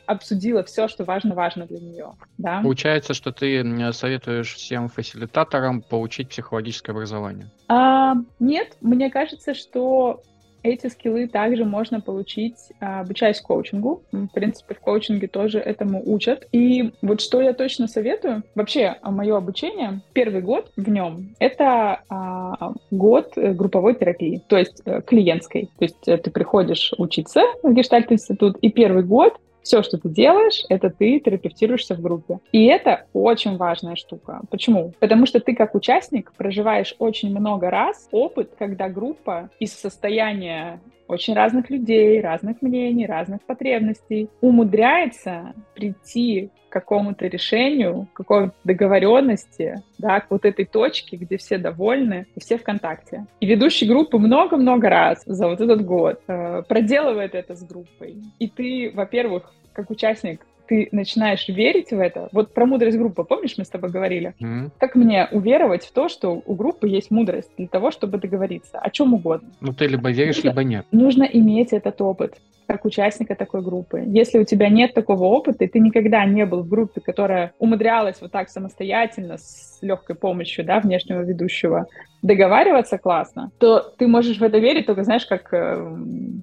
обсудила 0.06 0.64
все, 0.64 0.88
что 0.88 1.04
важно-важно 1.04 1.66
для 1.68 1.80
нее. 1.80 2.12
Да? 2.38 2.62
Получается, 2.62 3.14
что 3.14 3.32
ты 3.32 3.64
советуешь 3.94 4.56
всем 4.56 4.88
фасилитаторам 4.90 5.82
получить 5.82 6.30
психологическое 6.30 6.92
образование? 6.92 7.48
А, 7.68 8.16
нет, 8.40 8.76
мне 8.82 9.10
кажется, 9.10 9.54
что 9.54 10.22
эти 10.64 10.88
скиллы 10.88 11.28
также 11.28 11.66
можно 11.66 12.02
получить, 12.02 12.58
а, 12.80 13.02
обучаясь 13.02 13.42
коучингу. 13.42 14.04
В 14.12 14.28
принципе, 14.28 14.76
в 14.76 14.80
коучинге 14.80 15.28
тоже 15.28 15.60
этому 15.60 16.02
учат. 16.06 16.48
И 16.52 16.92
вот 17.02 17.22
что 17.22 17.42
я 17.42 17.54
точно 17.54 17.88
советую, 17.88 18.44
вообще 18.56 18.96
а, 19.02 19.12
мое 19.12 19.36
обучение, 19.38 20.02
первый 20.14 20.42
год 20.42 20.72
в 20.76 20.90
нем, 20.90 21.36
это 21.40 22.02
а, 22.10 22.74
год 22.92 23.34
э, 23.36 23.54
групповой 23.54 23.96
терапии, 23.96 24.42
то 24.48 24.58
есть 24.58 24.82
э, 24.86 25.02
клиентской. 25.02 25.70
То 25.78 25.86
есть 25.86 26.08
э, 26.08 26.18
ты 26.18 26.32
приходишь 26.32 26.94
учиться 26.98 27.42
в 27.64 27.74
Гештальт-институт, 27.74 28.58
и 28.62 28.70
первый 28.70 29.04
год 29.04 29.38
все, 29.64 29.84
что 29.84 29.98
ты 29.98 30.10
делаешь, 30.10 30.64
это 30.70 30.90
ты 30.90 31.20
терапевтируешься 31.20 31.96
в 31.96 32.02
группе. 32.02 32.40
И 32.52 32.66
это 32.66 33.06
очень 33.14 33.58
важная 33.58 33.96
штука. 33.96 34.42
Почему? 34.50 34.94
Потому 35.00 35.26
что 35.26 35.40
ты 35.40 35.56
как 35.56 35.76
участник 35.76 36.32
проживаешь 36.34 36.96
очень 37.00 37.32
много 37.32 37.70
раз 37.70 38.08
опыт, 38.12 38.52
когда 38.58 38.90
группа 38.90 39.50
из 39.60 39.74
состояния 39.74 40.80
очень 41.08 41.34
разных 41.34 41.70
людей, 41.70 42.22
разных 42.22 42.62
мнений, 42.62 43.06
разных 43.06 43.42
потребностей 43.42 44.30
умудряется 44.42 45.54
прийти 45.76 46.50
к 46.70 46.74
какому-то 46.74 47.28
решению, 47.28 48.08
к 48.14 48.18
какой-то 48.18 48.54
договоренности, 48.64 49.84
да, 49.98 50.22
к 50.22 50.32
вот 50.32 50.46
этой 50.46 50.66
точке, 50.66 51.18
где 51.18 51.38
все 51.38 51.58
довольны 51.58 52.28
и 52.36 52.40
все 52.40 52.58
в 52.58 52.64
контакте. 52.64 53.26
И 53.42 53.46
ведущий 53.46 53.86
группы 53.86 54.18
много-много 54.18 54.90
раз 54.90 55.24
за 55.26 55.48
вот 55.48 55.60
этот 55.60 55.84
год 55.84 56.22
э, 56.28 56.64
проделывает 56.68 57.36
это 57.36 57.56
с 57.56 57.64
группой. 57.64 58.16
И 58.40 58.48
ты, 58.48 58.92
во-первых, 58.94 59.54
как 59.74 59.90
участник 59.90 60.46
ты 60.72 60.88
начинаешь 60.94 61.50
верить 61.50 61.92
в 61.92 62.00
это. 62.00 62.30
Вот 62.32 62.54
про 62.54 62.66
мудрость 62.66 62.98
группы, 62.98 63.26
помнишь, 63.26 63.56
мы 63.58 63.66
с 63.66 63.70
тобой 63.70 63.90
говорили? 63.90 64.34
Mm-hmm. 64.40 64.70
Как 64.78 64.96
мне 64.96 65.28
уверовать 65.30 65.84
в 65.84 65.92
то, 65.92 66.08
что 66.08 66.42
у 66.46 66.56
группы 66.56 66.88
есть 66.88 67.12
мудрость 67.12 67.52
для 67.58 67.68
того, 67.68 67.92
чтобы 67.92 68.20
договориться 68.20 68.80
о 68.80 68.90
чем 68.90 69.14
угодно? 69.14 69.50
Ну, 69.60 69.74
ты 69.74 69.88
либо 69.88 70.10
веришь, 70.12 70.42
либо 70.46 70.64
нет. 70.64 70.86
Нужно 70.94 71.24
иметь 71.24 71.74
этот 71.74 72.00
опыт. 72.00 72.38
Как 72.72 72.86
участника 72.86 73.36
такой 73.36 73.62
группы. 73.62 74.02
Если 74.06 74.40
у 74.40 74.46
тебя 74.46 74.70
нет 74.70 74.94
такого 74.94 75.26
опыта, 75.26 75.66
и 75.66 75.68
ты 75.68 75.80
никогда 75.80 76.24
не 76.26 76.46
был 76.46 76.64
в 76.64 76.70
группе, 76.70 77.02
которая 77.02 77.54
умудрялась 77.60 78.22
вот 78.22 78.32
так 78.32 78.50
самостоятельно, 78.50 79.38
с 79.38 79.80
легкой 79.82 80.16
помощью, 80.16 80.64
да, 80.64 80.80
внешнего 80.80 81.22
ведущего, 81.22 81.88
договариваться 82.22 82.98
классно, 82.98 83.52
то 83.60 83.80
ты 83.98 84.08
можешь 84.08 84.38
в 84.38 84.44
это 84.44 84.60
верить 84.60 84.86
только, 84.86 85.04
знаешь, 85.04 85.26
как 85.26 85.54
э, 85.54 85.98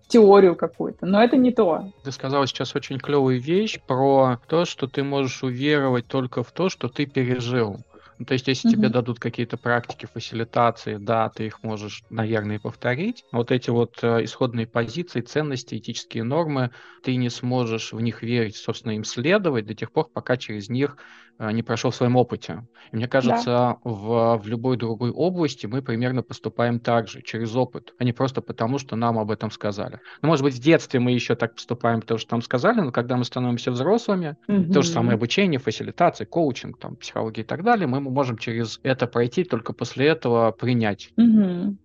теорию 0.08 0.54
какую-то. 0.54 1.06
Но 1.06 1.22
это 1.22 1.36
не 1.36 1.50
то. 1.50 1.84
Ты 2.04 2.12
сказала 2.12 2.46
сейчас 2.46 2.74
очень 2.74 2.98
клевую 2.98 3.40
вещь 3.40 3.78
про 3.86 4.38
то, 4.48 4.66
что 4.66 4.86
ты 4.86 5.02
можешь 5.02 5.42
уверовать 5.42 6.06
только 6.08 6.42
в 6.42 6.52
то, 6.52 6.68
что 6.68 6.88
ты 6.88 7.06
пережил. 7.06 7.78
Ну, 8.18 8.24
то 8.24 8.32
есть, 8.32 8.48
если 8.48 8.68
mm-hmm. 8.68 8.72
тебе 8.72 8.88
дадут 8.88 9.20
какие-то 9.20 9.56
практики 9.56 10.06
фасилитации, 10.06 10.96
да, 10.96 11.28
ты 11.28 11.46
их 11.46 11.62
можешь, 11.62 12.02
наверное, 12.10 12.58
повторить. 12.58 13.24
Но 13.30 13.38
вот 13.38 13.52
эти 13.52 13.70
вот 13.70 13.98
э, 14.02 14.24
исходные 14.24 14.66
позиции, 14.66 15.20
ценности, 15.20 15.76
этические 15.76 16.24
нормы, 16.24 16.70
ты 17.02 17.14
не 17.16 17.30
сможешь 17.30 17.92
в 17.92 18.00
них 18.00 18.22
верить, 18.22 18.56
собственно, 18.56 18.92
им 18.92 19.04
следовать 19.04 19.66
до 19.66 19.74
тех 19.74 19.92
пор, 19.92 20.08
пока 20.12 20.36
через 20.36 20.68
них 20.68 20.96
не 21.38 21.62
прошел 21.62 21.90
в 21.90 21.94
своем 21.94 22.16
опыте. 22.16 22.64
И 22.90 22.96
мне 22.96 23.06
кажется, 23.06 23.44
да. 23.44 23.76
в, 23.84 24.40
в 24.42 24.46
любой 24.48 24.78
другой 24.78 25.10
области 25.10 25.66
мы 25.66 25.82
примерно 25.82 26.22
поступаем 26.22 26.80
так 26.80 27.08
же, 27.08 27.20
через 27.20 27.54
опыт, 27.54 27.94
а 27.98 28.04
не 28.04 28.12
просто 28.12 28.40
потому, 28.40 28.78
что 28.78 28.96
нам 28.96 29.18
об 29.18 29.30
этом 29.30 29.50
сказали. 29.50 30.00
Ну, 30.22 30.28
может 30.28 30.42
быть, 30.42 30.54
в 30.54 30.58
детстве 30.58 30.98
мы 30.98 31.12
еще 31.12 31.34
так 31.34 31.54
поступаем, 31.54 32.00
потому 32.00 32.18
что 32.18 32.34
нам 32.34 32.42
сказали, 32.42 32.80
но 32.80 32.90
когда 32.90 33.16
мы 33.16 33.24
становимся 33.24 33.70
взрослыми, 33.70 34.36
mm-hmm. 34.48 34.72
то 34.72 34.82
же 34.82 34.88
самое 34.88 35.14
обучение, 35.14 35.60
фасилитация, 35.60 36.26
коучинг, 36.26 36.78
там, 36.78 36.96
психология 36.96 37.42
и 37.42 37.44
так 37.44 37.62
далее, 37.62 37.86
мы 37.86 37.98
мы 38.00 38.10
можем 38.10 38.38
через 38.38 38.80
это 38.82 39.06
пройти, 39.06 39.44
только 39.44 39.72
после 39.72 40.06
этого 40.06 40.50
принять. 40.52 41.10
Угу. 41.16 41.76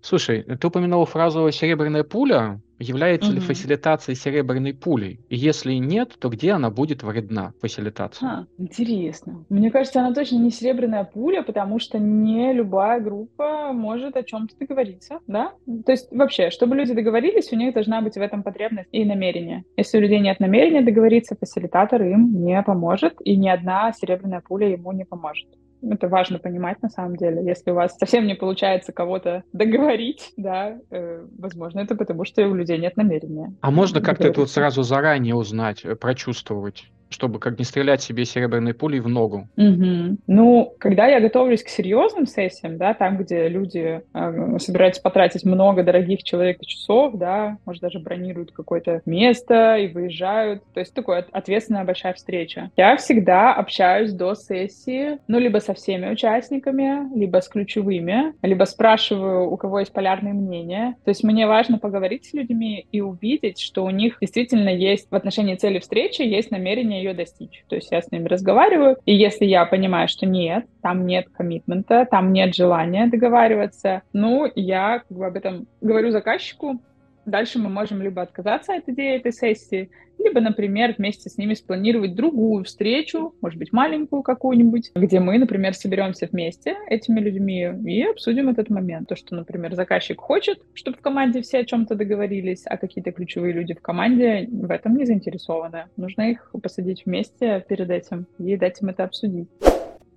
Слушай, 0.00 0.42
ты 0.42 0.66
упомянула 0.66 1.06
фразу 1.06 1.50
«серебряная 1.50 2.04
пуля». 2.04 2.60
Является 2.78 3.30
угу. 3.30 3.36
ли 3.36 3.40
фасилитация 3.40 4.14
серебряной 4.14 4.74
пулей? 4.74 5.20
И 5.28 5.36
если 5.36 5.74
нет, 5.74 6.14
то 6.18 6.28
где 6.28 6.52
она 6.52 6.70
будет 6.70 7.02
вредна, 7.02 7.52
фасилитация? 7.60 8.28
А, 8.28 8.46
интересно. 8.58 9.44
Мне 9.48 9.70
кажется, 9.70 10.00
она 10.00 10.12
точно 10.12 10.36
не 10.36 10.50
серебряная 10.50 11.04
пуля, 11.04 11.42
потому 11.42 11.78
что 11.78 11.98
не 11.98 12.52
любая 12.52 13.00
группа 13.00 13.72
может 13.72 14.16
о 14.16 14.22
чем-то 14.22 14.56
договориться, 14.58 15.20
да? 15.26 15.52
То 15.86 15.92
есть 15.92 16.10
вообще, 16.10 16.50
чтобы 16.50 16.76
люди 16.76 16.94
договорились, 16.94 17.52
у 17.52 17.56
них 17.56 17.74
должна 17.74 18.00
быть 18.00 18.14
в 18.14 18.20
этом 18.20 18.42
потребность 18.42 18.88
и 18.92 19.04
намерение. 19.04 19.64
Если 19.76 19.98
у 19.98 20.00
людей 20.00 20.20
нет 20.20 20.40
намерения 20.40 20.82
договориться, 20.82 21.36
фасилитатор 21.38 22.02
им 22.02 22.44
не 22.44 22.60
поможет, 22.62 23.14
и 23.24 23.36
ни 23.36 23.48
одна 23.48 23.92
серебряная 23.92 24.40
пуля 24.40 24.68
ему 24.68 24.92
не 24.92 25.04
поможет. 25.04 25.48
Это 25.90 26.08
важно 26.08 26.38
понимать 26.38 26.82
на 26.82 26.88
самом 26.88 27.16
деле. 27.16 27.44
Если 27.44 27.70
у 27.70 27.74
вас 27.74 27.96
совсем 27.96 28.26
не 28.26 28.34
получается 28.34 28.92
кого-то 28.92 29.44
договорить, 29.52 30.32
да, 30.36 30.78
э, 30.90 31.26
возможно, 31.38 31.80
это 31.80 31.94
потому, 31.94 32.24
что 32.24 32.46
у 32.46 32.54
людей 32.54 32.78
нет 32.78 32.96
намерения. 32.96 33.54
А 33.60 33.70
можно 33.70 34.00
как-то 34.00 34.28
это 34.28 34.40
вот 34.40 34.50
сразу 34.50 34.82
заранее 34.82 35.34
узнать, 35.34 35.84
э, 35.84 35.94
прочувствовать? 35.94 36.90
Чтобы 37.14 37.38
как 37.38 37.58
не 37.58 37.64
стрелять 37.64 38.02
себе 38.02 38.24
серебряной 38.24 38.74
пулей 38.74 39.00
в 39.00 39.08
ногу? 39.08 39.48
Угу. 39.56 40.18
Ну, 40.26 40.74
когда 40.78 41.06
я 41.06 41.20
готовлюсь 41.20 41.62
к 41.62 41.68
серьезным 41.68 42.26
сессиям, 42.26 42.76
да, 42.76 42.92
там, 42.92 43.16
где 43.16 43.48
люди 43.48 44.02
э, 44.12 44.58
собираются 44.58 45.00
потратить 45.00 45.44
много 45.44 45.84
дорогих 45.84 46.24
человек 46.24 46.60
часов, 46.60 47.14
да, 47.14 47.56
может, 47.64 47.82
даже 47.82 48.00
бронируют 48.00 48.50
какое-то 48.50 49.00
место 49.06 49.76
и 49.76 49.86
выезжают, 49.86 50.62
то 50.74 50.80
есть 50.80 50.92
такое 50.92 51.24
ответственная 51.30 51.84
большая 51.84 52.14
встреча. 52.14 52.70
Я 52.76 52.96
всегда 52.96 53.54
общаюсь 53.54 54.12
до 54.12 54.34
сессии, 54.34 55.18
ну, 55.28 55.38
либо 55.38 55.58
со 55.58 55.72
всеми 55.74 56.10
участниками, 56.10 57.16
либо 57.16 57.40
с 57.40 57.48
ключевыми, 57.48 58.34
либо 58.42 58.64
спрашиваю, 58.64 59.48
у 59.50 59.56
кого 59.56 59.80
есть 59.80 59.92
полярные 59.92 60.34
мнения. 60.34 60.96
То 61.04 61.10
есть 61.10 61.22
мне 61.22 61.46
важно 61.46 61.78
поговорить 61.78 62.26
с 62.26 62.32
людьми 62.32 62.86
и 62.90 63.00
увидеть, 63.00 63.60
что 63.60 63.84
у 63.84 63.90
них 63.90 64.18
действительно 64.20 64.70
есть 64.70 65.08
в 65.10 65.14
отношении 65.14 65.54
цели 65.54 65.78
встречи 65.78 66.22
есть 66.22 66.50
намерение 66.50 67.03
ее 67.04 67.14
достичь. 67.14 67.64
То 67.68 67.76
есть 67.76 67.90
я 67.90 68.02
с 68.02 68.10
ними 68.10 68.26
разговариваю, 68.26 68.96
и 69.04 69.14
если 69.14 69.44
я 69.44 69.64
понимаю, 69.66 70.08
что 70.08 70.26
нет, 70.26 70.66
там 70.82 71.06
нет 71.06 71.26
коммитмента, 71.36 72.06
там 72.10 72.32
нет 72.32 72.54
желания 72.54 73.06
договариваться, 73.06 74.02
ну, 74.12 74.50
я 74.54 75.00
как 75.00 75.16
бы 75.16 75.26
об 75.26 75.36
этом 75.36 75.66
говорю 75.80 76.10
заказчику, 76.10 76.80
Дальше 77.26 77.58
мы 77.58 77.70
можем 77.70 78.02
либо 78.02 78.22
отказаться 78.22 78.74
от 78.74 78.88
идеи 78.88 79.16
этой 79.16 79.32
сессии, 79.32 79.90
либо, 80.18 80.40
например, 80.40 80.94
вместе 80.96 81.28
с 81.28 81.38
ними 81.38 81.54
спланировать 81.54 82.14
другую 82.14 82.64
встречу, 82.64 83.34
может 83.40 83.58
быть, 83.58 83.72
маленькую 83.72 84.22
какую-нибудь, 84.22 84.92
где 84.94 85.20
мы, 85.20 85.38
например, 85.38 85.74
соберемся 85.74 86.28
вместе 86.30 86.76
этими 86.88 87.20
людьми 87.20 87.68
и 87.84 88.02
обсудим 88.02 88.48
этот 88.48 88.70
момент. 88.70 89.08
То, 89.08 89.16
что, 89.16 89.34
например, 89.34 89.74
заказчик 89.74 90.20
хочет, 90.20 90.60
чтобы 90.74 90.98
в 90.98 91.00
команде 91.00 91.42
все 91.42 91.58
о 91.58 91.64
чем-то 91.64 91.94
договорились, 91.94 92.64
а 92.66 92.76
какие-то 92.76 93.12
ключевые 93.12 93.52
люди 93.52 93.74
в 93.74 93.82
команде 93.82 94.48
в 94.50 94.70
этом 94.70 94.96
не 94.96 95.04
заинтересованы. 95.04 95.86
Нужно 95.96 96.30
их 96.30 96.50
посадить 96.62 97.04
вместе 97.06 97.64
перед 97.68 97.90
этим 97.90 98.26
и 98.38 98.56
дать 98.56 98.80
им 98.80 98.88
это 98.88 99.04
обсудить. 99.04 99.48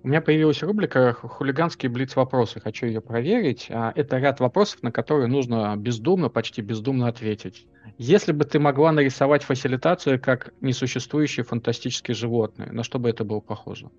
У 0.08 0.10
меня 0.10 0.22
появилась 0.22 0.64
рубрика 0.64 1.12
«Хулиганские 1.12 1.92
блиц-вопросы». 1.92 2.62
Хочу 2.62 2.86
ее 2.86 3.02
проверить. 3.02 3.68
А, 3.70 3.92
это 3.94 4.20
ряд 4.20 4.40
вопросов, 4.40 4.82
на 4.82 4.90
которые 4.90 5.28
нужно 5.28 5.76
бездумно, 5.76 6.30
почти 6.30 6.62
бездумно 6.62 7.10
ответить. 7.10 7.68
Если 7.98 8.32
бы 8.32 8.46
ты 8.46 8.58
могла 8.58 8.94
нарисовать 8.94 9.44
фасилитацию 9.44 10.22
как 10.22 10.54
несуществующее 10.62 11.44
фантастические 11.44 12.16
животные, 12.16 12.72
на 12.72 12.84
что 12.84 13.00
бы 13.00 13.10
это 13.10 13.26
было 13.26 13.42
похоже? 13.42 13.90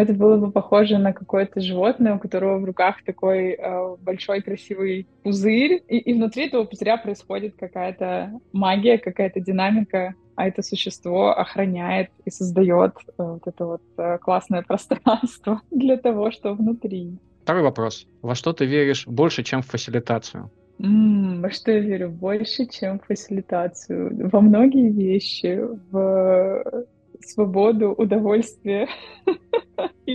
Это 0.00 0.12
было 0.12 0.36
бы 0.36 0.50
похоже 0.50 0.98
на 0.98 1.12
какое-то 1.12 1.60
животное, 1.60 2.16
у 2.16 2.18
которого 2.18 2.58
в 2.58 2.64
руках 2.64 3.02
такой 3.04 3.52
э, 3.52 3.96
большой 4.00 4.42
красивый 4.42 5.06
пузырь, 5.22 5.82
и, 5.88 5.98
и 5.98 6.14
внутри 6.14 6.46
этого 6.46 6.64
пузыря 6.64 6.96
происходит 6.96 7.54
какая-то 7.58 8.32
магия, 8.52 8.98
какая-то 8.98 9.40
динамика, 9.40 10.14
а 10.36 10.48
это 10.48 10.62
существо 10.62 11.30
охраняет 11.36 12.10
и 12.24 12.30
создает 12.30 12.94
э, 13.06 13.12
вот 13.18 13.42
это 13.46 13.66
вот 13.66 13.82
э, 13.98 14.18
классное 14.18 14.62
пространство 14.62 15.60
для 15.70 15.96
того, 15.96 16.30
что 16.30 16.54
внутри. 16.54 17.18
Второй 17.42 17.62
вопрос. 17.62 18.06
Во 18.22 18.34
что 18.34 18.52
ты 18.52 18.64
веришь 18.64 19.06
больше, 19.06 19.42
чем 19.42 19.62
в 19.62 19.66
фасилитацию? 19.66 20.50
Mm, 20.78 21.40
во 21.40 21.50
что 21.50 21.70
я 21.70 21.80
верю 21.80 22.10
больше, 22.10 22.66
чем 22.66 22.98
в 22.98 23.06
фасилитацию? 23.06 24.30
Во 24.30 24.40
многие 24.40 24.90
вещи, 24.90 25.60
в 25.90 26.86
свободу, 27.26 27.92
удовольствие 27.92 28.88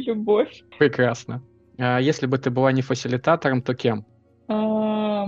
любовь. 0.10 0.64
Прекрасно. 0.78 1.42
А 1.78 2.00
если 2.00 2.26
бы 2.26 2.38
ты 2.38 2.50
была 2.50 2.72
не 2.72 2.82
фасилитатором, 2.82 3.62
то 3.62 3.74
кем? 3.74 4.06
А, 4.48 5.28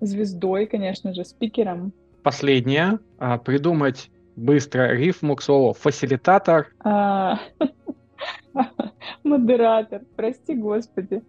звездой, 0.00 0.66
конечно 0.66 1.12
же, 1.14 1.24
спикером. 1.24 1.92
Последнее. 2.22 2.98
А, 3.18 3.38
придумать 3.38 4.10
быстро 4.36 4.92
рифму 4.94 5.36
к 5.36 5.42
слову 5.42 5.74
фасилитатор. 5.74 6.68
А, 6.84 7.38
модератор. 9.24 10.02
Прости, 10.16 10.54
господи. 10.54 11.22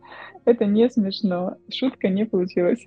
Это 0.46 0.66
не 0.66 0.90
смешно. 0.90 1.58
Шутка 1.74 2.10
не 2.10 2.26
получилась. 2.26 2.80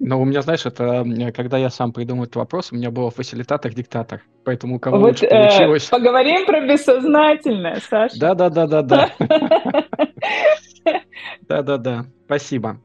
Но 0.00 0.20
у 0.20 0.24
меня, 0.24 0.42
знаешь, 0.42 0.66
это 0.66 1.04
когда 1.34 1.56
я 1.58 1.70
сам 1.70 1.92
придумал 1.92 2.24
этот 2.24 2.36
вопрос, 2.36 2.72
у 2.72 2.76
меня 2.76 2.90
был 2.90 3.10
фасилитатор-диктатор. 3.10 4.22
Поэтому 4.44 4.76
у 4.76 4.78
кого 4.80 4.98
вот, 4.98 5.06
лучше 5.06 5.26
э, 5.26 5.30
получилось... 5.30 5.84
Поговорим 5.86 6.44
про 6.46 6.66
бессознательное, 6.66 7.80
Саша. 7.88 8.18
Да-да-да-да-да. 8.18 9.10
Да-да-да. 11.48 12.06
Спасибо. 12.24 12.80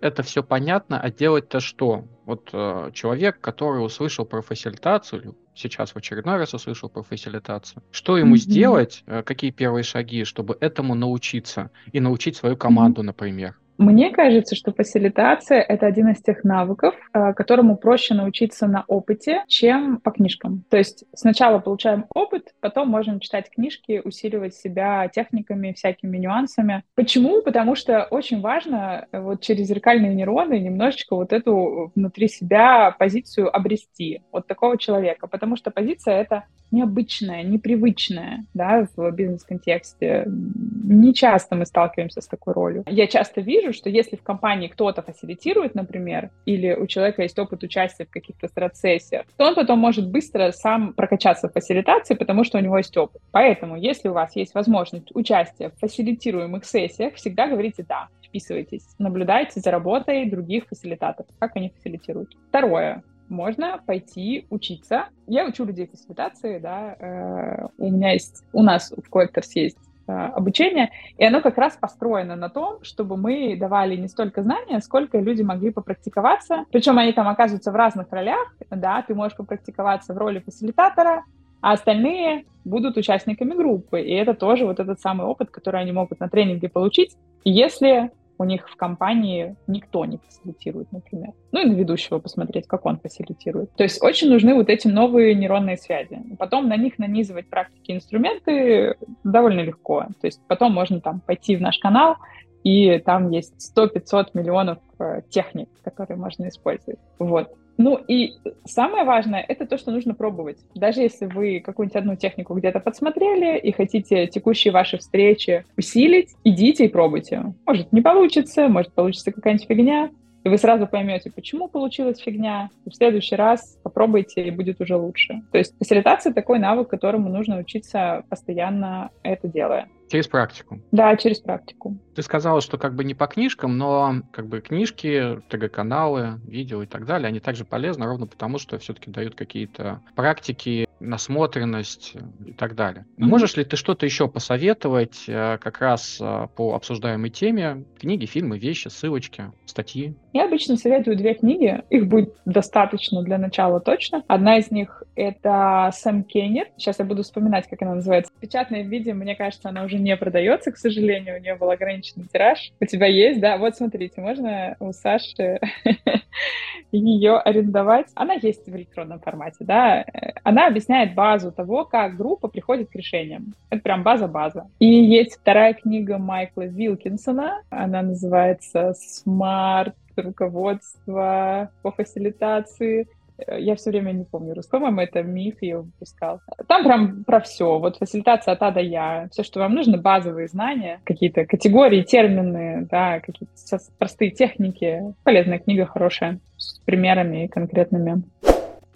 Это 0.00 0.22
все 0.22 0.42
понятно, 0.42 1.00
а 1.00 1.10
делать-то 1.10 1.60
что? 1.60 2.04
Вот 2.26 2.50
э, 2.52 2.90
человек, 2.92 3.40
который 3.40 3.84
услышал 3.84 4.24
про 4.24 4.42
фасилитацию, 4.42 5.36
сейчас 5.54 5.92
в 5.92 5.96
очередной 5.96 6.36
раз 6.36 6.54
услышал 6.54 6.88
про 6.88 7.02
фасилитацию, 7.02 7.82
что 7.90 8.16
ему 8.16 8.34
mm-hmm. 8.34 8.38
сделать, 8.38 9.02
э, 9.06 9.22
какие 9.22 9.50
первые 9.50 9.82
шаги, 9.82 10.24
чтобы 10.24 10.56
этому 10.60 10.94
научиться 10.94 11.70
и 11.92 12.00
научить 12.00 12.36
свою 12.36 12.56
команду, 12.56 13.02
mm-hmm. 13.02 13.06
например? 13.06 13.56
Мне 13.78 14.10
кажется, 14.10 14.54
что 14.54 14.72
фасилитация— 14.72 15.60
это 15.68 15.86
один 15.86 16.08
из 16.08 16.22
тех 16.22 16.44
навыков, 16.44 16.94
э, 17.12 17.32
которому 17.34 17.76
проще 17.76 18.14
научиться 18.14 18.66
на 18.66 18.84
опыте, 18.86 19.42
чем 19.48 19.98
по 19.98 20.10
книжкам. 20.10 20.64
То 20.68 20.76
есть 20.76 21.04
сначала 21.14 21.58
получаем 21.58 22.06
опыт, 22.14 22.54
потом 22.60 22.88
можем 22.88 23.20
читать 23.20 23.50
книжки, 23.50 24.00
усиливать 24.04 24.54
себя 24.54 25.08
техниками, 25.08 25.72
всякими 25.72 26.18
нюансами. 26.18 26.84
Почему? 26.94 27.42
Потому 27.42 27.74
что 27.74 28.04
очень 28.04 28.40
важно 28.40 29.06
э, 29.10 29.20
вот 29.20 29.40
через 29.40 29.66
зеркальные 29.66 30.14
нейроны 30.14 30.58
немножечко 30.58 31.16
вот 31.16 31.32
эту 31.32 31.92
внутри 31.94 32.28
себя 32.28 32.94
позицию 32.98 33.54
обрести, 33.54 34.22
вот 34.32 34.46
такого 34.46 34.78
человека. 34.78 35.26
Потому 35.26 35.56
что 35.56 35.70
позиция— 35.70 36.14
это 36.20 36.44
необычное, 36.72 37.42
непривычное, 37.42 38.46
да, 38.54 38.88
в 38.96 39.10
бизнес-контексте. 39.12 40.24
Не 40.26 41.14
часто 41.14 41.54
мы 41.54 41.66
сталкиваемся 41.66 42.20
с 42.20 42.26
такой 42.26 42.54
ролью. 42.54 42.84
Я 42.88 43.06
часто 43.06 43.42
вижу, 43.42 43.61
что 43.70 43.88
если 43.88 44.16
в 44.16 44.22
компании 44.24 44.66
кто-то 44.66 45.02
фасилитирует, 45.02 45.76
например, 45.76 46.30
или 46.46 46.74
у 46.74 46.88
человека 46.88 47.22
есть 47.22 47.38
опыт 47.38 47.62
участия 47.62 48.04
в 48.04 48.10
каких-то 48.10 48.48
страт-сессиях, 48.48 49.26
то 49.36 49.46
он 49.46 49.54
потом 49.54 49.78
может 49.78 50.10
быстро 50.10 50.50
сам 50.50 50.92
прокачаться 50.94 51.48
в 51.48 51.52
фасилитации, 51.52 52.14
потому 52.14 52.42
что 52.42 52.58
у 52.58 52.60
него 52.60 52.78
есть 52.78 52.96
опыт. 52.96 53.22
Поэтому, 53.30 53.76
если 53.76 54.08
у 54.08 54.12
вас 54.12 54.34
есть 54.34 54.54
возможность 54.54 55.14
участия 55.14 55.70
в 55.70 55.78
фасилитируемых 55.78 56.64
сессиях, 56.64 57.14
всегда 57.14 57.46
говорите 57.46 57.84
«да», 57.88 58.08
вписывайтесь, 58.24 58.86
наблюдайте 58.98 59.60
за 59.60 59.70
работой 59.70 60.28
других 60.28 60.66
фасилитаторов, 60.66 61.30
как 61.38 61.54
они 61.54 61.70
фасилитируют. 61.70 62.34
Второе 62.48 63.04
можно 63.28 63.80
пойти 63.86 64.46
учиться. 64.50 65.06
Я 65.26 65.46
учу 65.46 65.64
людей 65.64 65.86
фасилитации, 65.86 66.58
да, 66.58 66.96
э, 66.98 67.68
у 67.78 67.90
меня 67.90 68.12
есть, 68.12 68.44
у 68.52 68.62
нас 68.62 68.92
в 68.92 69.10
Collectors 69.10 69.48
есть 69.54 69.78
обучение, 70.12 70.90
и 71.18 71.24
оно 71.24 71.40
как 71.40 71.58
раз 71.58 71.76
построено 71.76 72.36
на 72.36 72.48
том, 72.48 72.82
чтобы 72.82 73.16
мы 73.16 73.56
давали 73.56 73.96
не 73.96 74.08
столько 74.08 74.42
знания, 74.42 74.80
сколько 74.80 75.18
люди 75.18 75.42
могли 75.42 75.70
попрактиковаться. 75.70 76.64
Причем 76.70 76.98
они 76.98 77.12
там 77.12 77.28
оказываются 77.28 77.72
в 77.72 77.76
разных 77.76 78.10
ролях, 78.10 78.54
да, 78.70 79.02
ты 79.06 79.14
можешь 79.14 79.36
попрактиковаться 79.36 80.14
в 80.14 80.18
роли 80.18 80.40
фасилитатора, 80.40 81.24
а 81.60 81.72
остальные 81.72 82.44
будут 82.64 82.96
участниками 82.96 83.54
группы. 83.54 84.00
И 84.00 84.12
это 84.12 84.34
тоже 84.34 84.66
вот 84.66 84.80
этот 84.80 85.00
самый 85.00 85.26
опыт, 85.26 85.50
который 85.50 85.80
они 85.80 85.92
могут 85.92 86.20
на 86.20 86.28
тренинге 86.28 86.68
получить, 86.68 87.16
если 87.44 88.10
у 88.42 88.44
них 88.44 88.68
в 88.68 88.74
компании 88.76 89.54
никто 89.68 90.04
не 90.04 90.18
фасилитирует, 90.18 90.90
например. 90.90 91.30
Ну 91.52 91.60
и 91.60 91.64
на 91.64 91.74
ведущего 91.74 92.18
посмотреть, 92.18 92.66
как 92.66 92.84
он 92.84 92.98
фасилитирует. 92.98 93.72
То 93.76 93.84
есть 93.84 94.02
очень 94.02 94.28
нужны 94.28 94.54
вот 94.54 94.68
эти 94.68 94.88
новые 94.88 95.34
нейронные 95.34 95.76
связи. 95.76 96.20
Потом 96.38 96.68
на 96.68 96.76
них 96.76 96.98
нанизывать 96.98 97.48
практики 97.48 97.92
инструменты 97.92 98.96
довольно 99.22 99.60
легко. 99.60 100.06
То 100.20 100.26
есть 100.26 100.40
потом 100.48 100.72
можно 100.72 101.00
там 101.00 101.20
пойти 101.20 101.54
в 101.54 101.60
наш 101.60 101.78
канал, 101.78 102.16
и 102.64 102.98
там 102.98 103.30
есть 103.30 103.54
100-500 103.76 104.28
миллионов 104.34 104.78
э, 104.98 105.22
техник, 105.30 105.68
которые 105.82 106.16
можно 106.16 106.48
использовать. 106.48 106.98
Вот. 107.18 107.54
Ну 107.78 107.96
и 107.96 108.34
самое 108.64 109.04
важное— 109.04 109.44
это 109.48 109.66
то, 109.66 109.78
что 109.78 109.90
нужно 109.90 110.14
пробовать. 110.14 110.58
Даже 110.74 111.00
если 111.00 111.26
вы 111.26 111.60
какую-нибудь 111.60 111.96
одну 111.96 112.16
технику 112.16 112.54
где-то 112.54 112.80
подсмотрели 112.80 113.58
и 113.58 113.72
хотите 113.72 114.26
текущие 114.26 114.72
ваши 114.72 114.98
встречи 114.98 115.64
усилить, 115.76 116.34
идите 116.44 116.84
и 116.84 116.88
пробуйте. 116.88 117.54
Может, 117.66 117.92
не 117.92 118.00
получится, 118.00 118.68
может, 118.68 118.92
получится 118.92 119.32
какая-нибудь 119.32 119.66
фигня, 119.66 120.10
и 120.44 120.48
вы 120.48 120.58
сразу 120.58 120.86
поймете, 120.86 121.30
почему 121.30 121.68
получилась 121.68 122.18
фигня, 122.18 122.70
и 122.84 122.90
в 122.90 122.94
следующий 122.94 123.36
раз 123.36 123.78
попробуйте, 123.82 124.44
и 124.46 124.50
будет 124.50 124.80
уже 124.80 124.96
лучше. 124.96 125.42
То 125.52 125.58
есть 125.58 125.76
фасилитация— 125.78 126.32
такой 126.34 126.58
навык, 126.58 126.88
которому 126.88 127.28
нужно 127.28 127.58
учиться 127.58 128.24
постоянно 128.28 129.10
это 129.22 129.48
делая. 129.48 129.88
Через 130.12 130.28
практику. 130.28 130.78
Да, 130.90 131.16
через 131.16 131.40
практику. 131.40 131.96
Ты 132.14 132.20
сказала, 132.20 132.60
что 132.60 132.76
как 132.76 132.94
бы 132.94 133.02
не 133.02 133.14
по 133.14 133.26
книжкам, 133.26 133.78
но 133.78 134.16
как 134.30 134.46
бы 134.46 134.60
книжки, 134.60 135.40
ТГ-каналы, 135.48 136.38
видео 136.46 136.82
и 136.82 136.86
так 136.86 137.06
далее, 137.06 137.28
они 137.28 137.40
также 137.40 137.64
полезны 137.64 138.04
ровно 138.04 138.26
потому, 138.26 138.58
что 138.58 138.78
все-таки 138.78 139.10
дают 139.10 139.34
какие-то 139.34 140.02
практики, 140.14 140.86
насмотренность 141.00 142.14
и 142.44 142.52
так 142.52 142.74
далее. 142.74 143.06
Mm-hmm. 143.16 143.24
Можешь 143.24 143.56
ли 143.56 143.64
ты 143.64 143.76
что-то 143.76 144.04
еще 144.04 144.28
посоветовать 144.28 145.24
э, 145.28 145.56
как 145.58 145.80
раз 145.80 146.18
э, 146.20 146.48
по 146.54 146.74
обсуждаемой 146.74 147.30
теме? 147.30 147.86
Книги, 147.98 148.26
фильмы, 148.26 148.58
вещи, 148.58 148.88
ссылочки, 148.88 149.50
статьи? 149.64 150.14
Я 150.32 150.46
обычно 150.46 150.76
советую 150.76 151.16
две 151.16 151.34
книги. 151.34 151.82
Их 151.90 152.08
будет 152.08 152.34
достаточно 152.46 153.22
для 153.22 153.36
начала 153.36 153.80
точно. 153.80 154.24
Одна 154.28 154.58
из 154.58 154.70
них— 154.70 155.02
это 155.14 155.90
Сэм 155.92 156.24
Кеннер. 156.24 156.68
Сейчас 156.78 156.98
я 157.00 157.04
буду 157.04 157.22
вспоминать, 157.22 157.68
как 157.68 157.82
она 157.82 157.96
называется. 157.96 158.32
В 158.34 158.40
печатном 158.40 158.88
виде, 158.88 159.12
мне 159.12 159.36
кажется, 159.36 159.68
она 159.68 159.84
уже 159.84 159.98
не 159.98 160.16
продается, 160.16 160.72
к 160.72 160.78
сожалению. 160.78 161.36
У 161.36 161.40
нее 161.40 161.54
был 161.56 161.70
ограниченный 161.70 162.26
тираж. 162.32 162.72
У 162.80 162.86
тебя 162.86 163.06
есть, 163.06 163.40
да? 163.40 163.58
Вот 163.58 163.76
смотрите, 163.76 164.22
можно 164.22 164.76
у 164.80 164.92
Саши 164.92 165.60
ее 166.92 167.36
арендовать. 167.36 168.06
Она 168.14 168.34
есть 168.34 168.66
в 168.66 168.74
электронном 168.74 169.20
формате, 169.20 169.58
да. 169.60 170.04
Она 170.44 170.66
объясняет 170.66 171.14
базу 171.14 171.52
того, 171.52 171.84
как 171.84 172.16
группа 172.16 172.48
приходит 172.48 172.88
к 172.88 172.94
решениям. 172.94 173.54
Это 173.68 173.82
прям 173.82 174.02
база-база. 174.02 174.68
И 174.78 174.86
есть 174.86 175.38
вторая 175.40 175.74
книга 175.74 176.16
Майкла 176.16 176.62
Вилкинсона. 176.62 177.62
Она 177.68 178.00
называется 178.00 178.94
«Smart 178.94 179.92
руководство 180.16 181.70
по 181.82 181.90
фасилитации 181.92 183.06
Э, 183.46 183.60
я 183.60 183.76
все 183.76 183.90
время 183.90 184.12
не 184.12 184.24
помню 184.24 184.54
русского, 184.54 184.80
по-моему, 184.80 185.00
это 185.00 185.22
миф 185.22 185.62
ее 185.62 185.80
выпускал. 185.80 186.40
Там 186.66 186.84
прям 186.84 187.24
про 187.24 187.40
все. 187.40 187.78
Вот 187.78 187.96
фасилитация 187.96 188.52
от 188.52 188.62
А 188.62 188.70
до 188.70 188.80
Я. 188.80 189.28
Все, 189.30 189.42
что 189.42 189.60
вам 189.60 189.74
нужно, 189.74 189.98
базовые 189.98 190.48
знания, 190.48 191.00
какие-то 191.04 191.44
категории, 191.46 192.02
термины, 192.02 192.86
да, 192.90 193.20
какие-то 193.20 193.52
простые 193.98 194.30
техники. 194.30 195.02
Полезная 195.24 195.58
книга, 195.58 195.86
хорошая, 195.86 196.40
с 196.56 196.78
примерами 196.80 197.46
конкретными. 197.46 198.22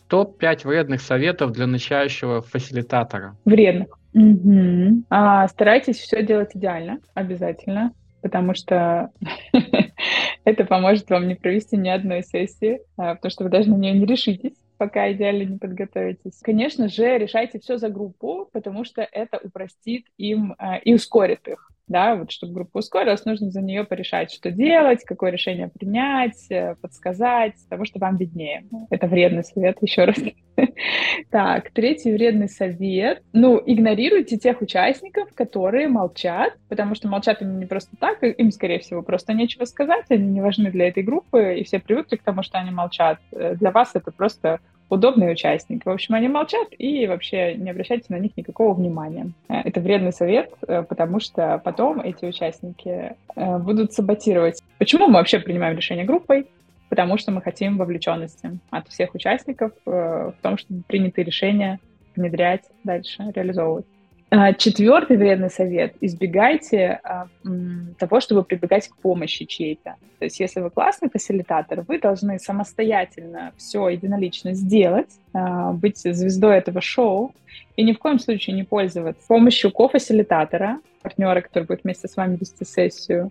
Топ-5 0.09 0.69
вредных 0.69 1.01
советов 1.01 1.51
для 1.53 1.67
начинающего 1.67 2.41
фасилитатора. 2.41 3.37
Вредных. 3.45 3.99
Угу. 4.14 5.03
А, 5.11 5.49
старайтесь 5.49 5.99
все 5.99 6.23
делать 6.23 6.51
идеально, 6.55 7.01
обязательно, 7.14 7.93
потому 8.23 8.55
что 8.55 9.11
это 10.45 10.64
поможет 10.64 11.11
вам 11.11 11.29
не 11.29 11.35
провести 11.35 11.77
ни 11.77 11.89
одной 11.89 12.23
сессии, 12.23 12.81
а, 12.97 13.14
потому 13.14 13.31
что 13.31 13.45
вы 13.45 13.51
даже 13.51 13.71
на 13.71 13.77
нее 13.77 13.93
не 13.93 14.07
решитесь 14.07 14.57
пока 14.79 15.11
идеально 15.11 15.45
не 15.45 15.59
подготовитесь. 15.59 16.39
Конечно 16.43 16.89
же, 16.89 17.19
решайте 17.19 17.59
все 17.59 17.79
за 17.79 17.89
группу, 17.89 18.49
потому 18.53 18.85
что 18.85 19.01
это 19.01 19.41
упростит 19.43 20.07
им 20.19 20.55
э, 20.59 20.81
и 20.81 20.95
ускорит 20.95 21.49
их 21.49 21.73
да, 21.89 22.16
вот 22.16 22.32
чтобы 22.32 22.55
группа 22.55 22.78
ускорилась, 22.78 23.24
нужно 23.24 23.51
за 23.51 23.62
нее 23.62 23.84
порешать, 23.84 24.32
что 24.32 24.51
делать, 24.51 25.05
какое 25.05 25.30
решение 25.30 25.68
принять, 25.68 26.51
э, 26.51 26.74
подсказать, 26.80 27.55
потому 27.64 27.84
что 27.84 27.99
вам 27.99 28.16
виднее. 28.16 28.64
Это 28.91 29.07
вредный 29.07 29.45
совет, 29.45 29.78
еще 29.80 30.05
раз. 30.05 30.16
Так, 31.30 31.70
третий 31.70 32.12
вредный 32.12 32.49
совет. 32.49 33.22
Ну, 33.32 33.62
игнорируйте 33.64 34.39
тех 34.39 34.62
участников, 34.62 35.28
которые 35.34 35.89
молчат, 35.89 36.55
потому 36.68 36.95
что 36.95 37.09
молчат 37.09 37.43
они 37.43 37.57
не 37.57 37.66
просто 37.66 37.95
так, 37.99 38.22
им, 38.22 38.51
скорее 38.51 38.78
всего, 38.78 39.03
просто 39.03 39.34
нечего 39.34 39.64
сказать, 39.66 40.07
они 40.09 40.26
не 40.28 40.41
важны 40.41 40.70
для 40.70 40.89
этой 40.89 41.03
группы, 41.03 41.57
и 41.59 41.64
все 41.64 41.78
привыкли 41.78 42.16
к 42.16 42.22
тому, 42.22 42.43
что 42.43 42.59
они 42.59 42.70
молчат. 42.70 43.18
Э, 43.32 43.55
для 43.55 43.70
вас 43.70 43.91
это 43.95 44.11
просто 44.12 44.61
удобные 44.89 45.32
участники. 45.32 45.82
В 45.84 45.91
общем, 45.91 46.14
они 46.14 46.28
молчат 46.28 46.68
и 46.78 47.07
вообще 47.07 47.55
не 47.55 47.70
обращайте 47.70 48.07
на 48.09 48.18
них 48.18 48.37
никакого 48.37 48.74
внимания. 48.74 49.30
Э, 49.49 49.61
это 49.64 49.80
вредный 49.80 50.12
совет, 50.12 50.51
э, 50.66 50.82
потому 50.82 51.20
что 51.20 51.61
потом 51.64 52.01
эти 52.01 52.24
участники 52.24 53.14
э, 53.34 53.59
будут 53.59 53.93
саботировать. 53.93 54.62
Почему 54.78 55.09
мы 55.09 55.14
вообще 55.14 55.39
принимаем 55.39 55.76
решение 55.76 56.05
группой? 56.05 56.47
Потому 56.89 57.18
что 57.18 57.32
мы 57.32 57.43
хотим 57.43 57.78
вовлеченности 57.78 58.59
от 58.70 58.87
всех 58.89 59.14
участников 59.14 59.72
в 59.84 60.34
том, 60.41 60.57
чтобы 60.57 60.82
принятые 60.87 61.24
решения 61.24 61.80
внедрять 62.14 62.62
дальше, 62.84 63.24
реализовывать. 63.34 63.87
А, 64.29 64.53
четвертый 64.55 65.16
вредный 65.16 65.51
совет. 65.51 65.95
Избегайте 66.01 67.01
а, 67.05 67.29
того, 67.99 68.20
чтобы 68.20 68.43
прибегать 68.43 68.89
к 68.89 68.97
помощи 68.97 69.45
чьей-то. 69.45 69.95
То 70.18 70.24
есть 70.24 70.41
если 70.41 70.61
вы 70.61 70.70
классный 70.70 71.09
фасилитатор, 71.09 71.85
вы 71.87 72.01
должны 72.01 72.41
самостоятельно 72.41 73.53
все 73.57 73.89
единолично 73.89 74.53
сделать, 74.53 75.11
а, 75.33 75.72
быть 75.72 75.99
звездой 75.99 76.59
этого 76.59 76.81
шоу 76.81 77.35
и 77.77 77.85
ни 77.85 77.93
в 77.93 77.99
коем 77.99 78.18
случае 78.18 78.57
не 78.57 78.64
пользоваться 78.64 79.24
помощью 79.29 79.70
ко-фасилитатора, 79.70 80.81
партнера, 81.03 81.41
который 81.41 81.64
будет 81.64 81.85
вместе 81.85 82.09
с 82.09 82.16
вами 82.16 82.37
вести 82.37 82.64
сессию, 82.64 83.31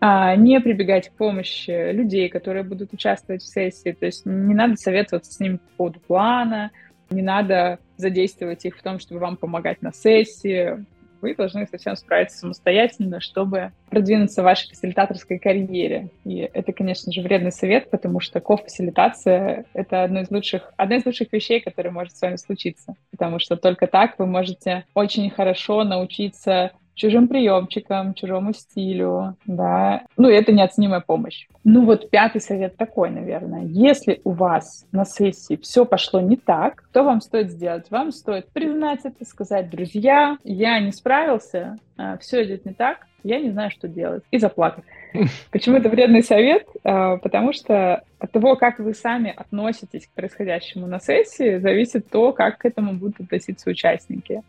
не 0.00 0.60
прибегать 0.60 1.08
к 1.08 1.12
помощи 1.14 1.90
людей, 1.90 2.28
которые 2.28 2.62
будут 2.62 2.92
участвовать 2.92 3.42
в 3.42 3.48
сессии. 3.48 3.90
То 3.90 4.06
есть 4.06 4.24
не 4.24 4.54
надо 4.54 4.76
советоваться 4.76 5.32
с 5.32 5.40
ними 5.40 5.56
по 5.56 5.76
поводу 5.76 6.00
плана, 6.06 6.70
не 7.10 7.22
надо 7.22 7.78
задействовать 7.96 8.64
их 8.64 8.76
в 8.76 8.82
том, 8.82 8.98
чтобы 8.98 9.20
вам 9.20 9.36
помогать 9.36 9.82
на 9.82 9.92
сессии. 9.92 10.84
Вы 11.20 11.34
должны 11.34 11.66
совсем 11.66 11.96
справиться 11.96 12.38
самостоятельно, 12.38 13.20
чтобы 13.20 13.72
продвинуться 13.90 14.42
в 14.42 14.44
вашей 14.44 14.68
фасилитаторской 14.68 15.40
карьере. 15.40 16.10
И 16.24 16.48
это, 16.52 16.72
конечно 16.72 17.10
же, 17.10 17.22
вредный 17.22 17.50
совет, 17.50 17.90
потому 17.90 18.20
что 18.20 18.40
кофасилитация— 18.40 19.64
это 19.72 20.04
одно 20.04 20.20
из 20.20 20.30
лучших, 20.30 20.72
одна 20.76 20.96
из 20.96 21.06
лучших 21.06 21.32
вещей, 21.32 21.60
которая 21.60 21.92
может 21.92 22.16
с 22.16 22.22
вами 22.22 22.36
случиться. 22.36 22.94
Потому 23.10 23.40
что 23.40 23.56
только 23.56 23.88
так 23.88 24.16
вы 24.18 24.26
можете 24.26 24.84
очень 24.94 25.28
хорошо 25.30 25.82
научиться 25.82 26.70
чужим 26.98 27.28
приемчикам, 27.28 28.12
чужому 28.12 28.52
стилю, 28.52 29.36
да. 29.46 30.02
Ну, 30.16 30.28
это 30.28 30.52
неоценимая 30.52 31.00
помощь. 31.00 31.46
Ну, 31.64 31.84
вот 31.84 32.10
пятый 32.10 32.40
совет 32.40 32.76
такой, 32.76 33.10
наверное. 33.10 33.64
Если 33.64 34.20
у 34.24 34.32
вас 34.32 34.86
на 34.92 35.04
сессии 35.04 35.56
все 35.56 35.84
пошло 35.86 36.20
не 36.20 36.36
так, 36.36 36.84
то 36.92 37.04
вам 37.04 37.20
стоит 37.20 37.50
сделать? 37.50 37.90
Вам 37.90 38.10
стоит 38.10 38.48
признать 38.48 39.00
это, 39.04 39.24
сказать, 39.24 39.70
друзья, 39.70 40.36
я 40.44 40.80
не 40.80 40.92
справился, 40.92 41.78
а, 41.96 42.18
все 42.18 42.44
идет 42.44 42.66
не 42.66 42.74
так, 42.74 43.06
я 43.22 43.40
не 43.40 43.50
знаю, 43.50 43.70
что 43.70 43.88
делать, 43.88 44.22
и 44.30 44.38
заплакать. 44.38 44.84
Почему 45.50 45.76
это 45.76 45.88
вредный 45.88 46.22
совет? 46.22 46.66
А, 46.84 47.16
потому 47.16 47.52
что 47.52 48.02
от 48.18 48.32
того, 48.32 48.56
как 48.56 48.78
вы 48.78 48.94
сами 48.94 49.32
относитесь 49.36 50.06
к 50.06 50.10
происходящему 50.10 50.86
на 50.86 50.98
сессии, 50.98 51.58
зависит 51.58 52.08
то, 52.10 52.32
как 52.32 52.58
к 52.58 52.64
этому 52.64 52.94
будут 52.94 53.20
относиться 53.20 53.70
участники. 53.70 54.42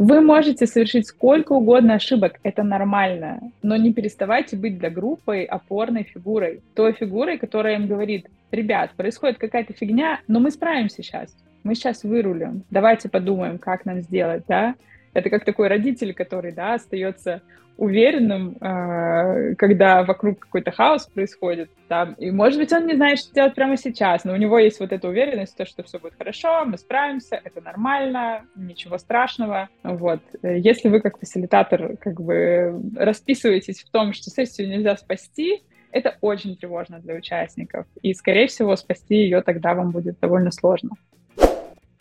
Вы 0.00 0.22
можете 0.22 0.66
совершить 0.66 1.08
сколько 1.08 1.52
угодно 1.52 1.96
ошибок, 1.96 2.40
это 2.42 2.62
нормально, 2.62 3.52
но 3.62 3.76
не 3.76 3.92
переставайте 3.92 4.56
быть 4.56 4.78
для 4.78 4.88
группы 4.88 5.42
опорной 5.42 6.04
фигурой, 6.04 6.62
той 6.74 6.94
фигурой, 6.94 7.36
которая 7.36 7.76
им 7.76 7.86
говорит, 7.86 8.26
ребят, 8.50 8.92
происходит 8.96 9.36
какая-то 9.36 9.74
фигня, 9.74 10.20
но 10.26 10.40
мы 10.40 10.52
справимся 10.52 11.02
сейчас, 11.02 11.36
мы 11.64 11.74
сейчас 11.74 12.02
вырулим, 12.02 12.62
давайте 12.70 13.10
подумаем, 13.10 13.58
как 13.58 13.84
нам 13.84 14.00
сделать, 14.00 14.44
да, 14.48 14.74
Это 15.12 15.30
как 15.30 15.44
такой 15.44 15.68
родитель, 15.68 16.14
который, 16.14 16.52
да, 16.52 16.74
остается 16.74 17.42
уверенным, 17.76 18.56
э, 18.60 19.54
когда 19.54 20.02
вокруг 20.02 20.40
какой-то 20.40 20.70
хаос 20.70 21.06
происходит. 21.06 21.70
Там. 21.88 22.12
И, 22.14 22.30
может 22.30 22.58
быть, 22.58 22.72
он 22.74 22.86
не 22.86 22.94
знает, 22.94 23.18
что 23.18 23.32
делать 23.32 23.54
прямо 23.54 23.78
сейчас, 23.78 24.24
но 24.24 24.34
у 24.34 24.36
него 24.36 24.58
есть 24.58 24.80
вот 24.80 24.92
эта 24.92 25.08
уверенность, 25.08 25.56
то, 25.56 25.64
что 25.64 25.82
все 25.82 25.98
будет 25.98 26.12
хорошо, 26.18 26.66
мы 26.66 26.76
справимся, 26.76 27.40
это 27.42 27.62
нормально, 27.62 28.44
ничего 28.54 28.98
страшного. 28.98 29.70
Вот. 29.82 30.20
Если 30.42 30.90
вы 30.90 31.00
как 31.00 31.18
фасилитатор 31.18 31.96
как 31.96 32.20
бы 32.20 32.78
расписываетесь 32.96 33.82
в 33.82 33.90
том, 33.90 34.12
что 34.12 34.28
сессию 34.28 34.68
нельзя 34.68 34.96
спасти, 34.98 35.62
это 35.90 36.18
очень 36.20 36.56
тревожно 36.56 37.00
для 37.00 37.14
участников. 37.14 37.86
И, 38.02 38.12
скорее 38.12 38.46
всего, 38.46 38.76
спасти 38.76 39.14
ее 39.14 39.40
тогда 39.40 39.74
вам 39.74 39.90
будет 39.90 40.20
довольно 40.20 40.50
сложно. 40.50 40.90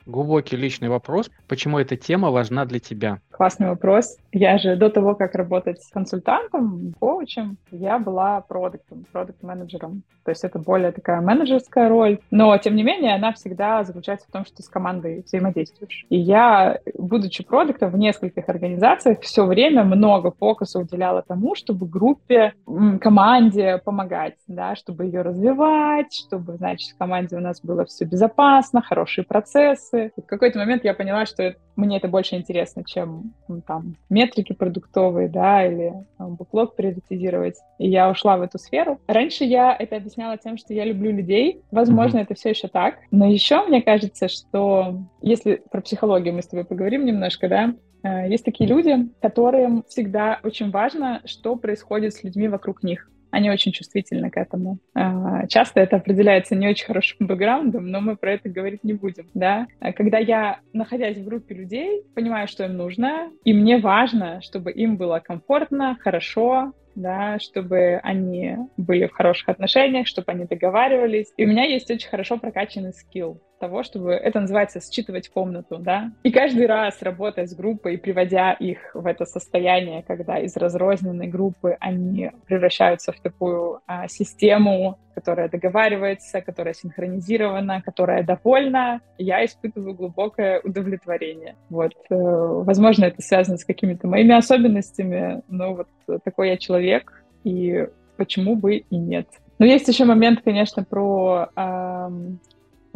Глубокий 0.09 0.57
личный 0.57 0.89
вопрос. 0.89 1.29
Почему 1.47 1.77
эта 1.77 1.95
тема 1.95 2.31
важна 2.31 2.65
для 2.65 2.79
тебя? 2.79 3.21
Классный 3.39 3.69
вопрос. 3.69 4.17
Я 4.33 4.57
же 4.57 4.75
до 4.75 4.89
того, 4.89 5.15
как 5.15 5.33
работать 5.33 5.79
консультантом, 5.93 6.93
коучем, 6.99 7.55
я 7.71 7.97
была 7.97 8.41
продуктом, 8.41 9.05
продукт-менеджером. 9.13 10.03
То 10.25 10.31
есть 10.31 10.43
это 10.43 10.59
более 10.59 10.91
такая 10.91 11.21
менеджерская 11.21 11.87
роль. 11.87 12.19
Но, 12.31 12.57
тем 12.57 12.75
не 12.75 12.83
менее, 12.83 13.15
она 13.15 13.31
всегда 13.31 13.85
заключается 13.85 14.27
в 14.27 14.31
том, 14.31 14.43
что 14.43 14.57
ты 14.57 14.63
с 14.63 14.67
командой 14.67 15.23
взаимодействуешь. 15.25 16.05
И 16.09 16.17
я, 16.17 16.79
будучи 16.97 17.45
продуктом 17.45 17.91
в 17.91 17.97
нескольких 17.97 18.49
организациях, 18.49 19.21
все 19.21 19.45
время 19.45 19.85
много 19.85 20.31
фокуса 20.31 20.77
уделяла 20.77 21.21
тому, 21.21 21.55
чтобы 21.55 21.87
группе, 21.87 22.53
команде 22.99 23.77
помогать, 23.77 24.35
да, 24.47 24.75
чтобы 24.75 25.05
ее 25.05 25.21
развивать, 25.21 26.13
чтобы, 26.13 26.57
значит, 26.57 26.93
в 26.93 26.97
команде 26.97 27.37
у 27.37 27.39
нас 27.39 27.61
было 27.61 27.85
все 27.85 28.03
безопасно, 28.03 28.81
хорошие 28.81 29.23
процессы. 29.23 30.11
И 30.17 30.21
в 30.21 30.25
какой-то 30.25 30.59
момент 30.59 30.83
я 30.83 30.93
поняла, 30.93 31.25
что 31.25 31.55
мне 31.77 31.97
это 31.97 32.09
больше 32.09 32.35
интересно, 32.35 32.83
чем 32.83 33.28
ну, 33.47 33.61
там 33.61 33.95
метрики 34.09 34.53
продуктовые, 34.53 35.29
да, 35.29 35.65
или 35.65 35.93
там, 36.17 36.35
буклог 36.35 36.75
приоритизировать. 36.75 37.55
И 37.77 37.89
я 37.89 38.09
ушла 38.09 38.37
в 38.37 38.41
эту 38.41 38.57
сферу. 38.57 38.99
Раньше 39.07 39.43
я 39.43 39.75
это 39.77 39.95
объясняла 39.97 40.37
тем, 40.37 40.57
что 40.57 40.73
я 40.73 40.85
люблю 40.85 41.11
людей. 41.11 41.61
Возможно, 41.71 42.19
mm-hmm. 42.19 42.23
это 42.23 42.33
все 42.35 42.49
еще 42.49 42.67
так. 42.67 42.95
Но 43.11 43.25
еще 43.25 43.65
мне 43.65 43.81
кажется, 43.81 44.27
что 44.27 44.99
если 45.21 45.61
про 45.71 45.81
психологию 45.81 46.33
мы 46.33 46.41
с 46.41 46.47
тобой 46.47 46.65
поговорим 46.65 47.05
немножко, 47.05 47.47
да, 47.49 47.73
э, 48.03 48.29
есть 48.29 48.45
такие 48.45 48.69
люди, 48.69 49.09
которым 49.21 49.83
всегда 49.87 50.39
очень 50.43 50.71
важно, 50.71 51.21
что 51.25 51.55
происходит 51.55 52.13
с 52.13 52.23
людьми 52.23 52.47
вокруг 52.47 52.83
них 52.83 53.09
они 53.31 53.49
очень 53.49 53.71
чувствительны 53.71 54.29
к 54.29 54.37
этому. 54.37 54.79
А, 54.93 55.47
часто 55.47 55.79
это 55.79 55.97
определяется 55.97 56.55
не 56.55 56.67
очень 56.67 56.85
хорошим 56.85 57.27
бэкграундом, 57.27 57.87
но 57.87 58.01
мы 58.01 58.15
про 58.15 58.33
это 58.33 58.49
говорить 58.49 58.83
не 58.83 58.93
будем, 58.93 59.27
да. 59.33 59.67
А 59.79 59.93
когда 59.93 60.17
я, 60.17 60.59
находясь 60.73 61.17
в 61.17 61.25
группе 61.25 61.55
людей, 61.55 62.03
понимаю, 62.15 62.47
что 62.47 62.65
им 62.65 62.77
нужно, 62.77 63.29
и 63.43 63.53
мне 63.53 63.77
важно, 63.77 64.41
чтобы 64.41 64.71
им 64.71 64.97
было 64.97 65.19
комфортно, 65.19 65.97
хорошо, 65.99 66.73
да, 66.95 67.39
чтобы 67.39 67.99
они 68.03 68.57
были 68.77 69.07
в 69.07 69.13
хороших 69.13 69.49
отношениях, 69.49 70.07
чтобы 70.07 70.31
они 70.31 70.45
договаривались. 70.45 71.31
И 71.37 71.45
у 71.45 71.47
меня 71.47 71.63
есть 71.63 71.89
очень 71.89 72.09
хорошо 72.09 72.37
прокачанный 72.37 72.93
скилл 72.93 73.41
того, 73.59 73.83
чтобы 73.83 74.11
это 74.11 74.39
называется 74.39 74.79
считывать 74.81 75.29
комнату, 75.29 75.77
да. 75.77 76.11
И 76.23 76.31
каждый 76.31 76.65
раз, 76.65 77.01
работая 77.01 77.45
с 77.45 77.53
группой 77.53 77.95
и 77.95 77.97
приводя 77.97 78.53
их 78.53 78.77
в 78.93 79.05
это 79.05 79.25
состояние, 79.25 80.03
когда 80.03 80.39
из 80.39 80.55
разрозненной 80.55 81.27
группы 81.27 81.77
они 81.79 82.31
превращаются 82.47 83.11
в 83.11 83.19
такую 83.19 83.81
а, 83.85 84.07
систему, 84.07 84.97
которая 85.13 85.49
договаривается, 85.49 86.41
которая 86.41 86.73
синхронизирована, 86.73 87.81
которая 87.81 88.23
довольна, 88.23 89.01
я 89.17 89.43
испытываю 89.43 89.93
глубокое 89.93 90.61
удовлетворение. 90.61 91.55
Вот, 91.69 91.93
э, 92.09 92.15
возможно, 92.15 93.05
это 93.05 93.21
связано 93.21 93.57
с 93.57 93.65
какими-то 93.65 94.07
моими 94.07 94.33
особенностями, 94.33 95.41
но 95.49 95.73
вот 95.73 95.87
такой 96.23 96.49
я 96.49 96.57
человек, 96.57 97.21
и 97.43 97.87
почему 98.15 98.55
бы 98.55 98.77
и 98.77 98.95
нет. 98.95 99.27
Но 99.59 99.65
есть 99.65 99.89
еще 99.89 100.05
момент, 100.05 100.41
конечно, 100.41 100.85
про 100.85 101.49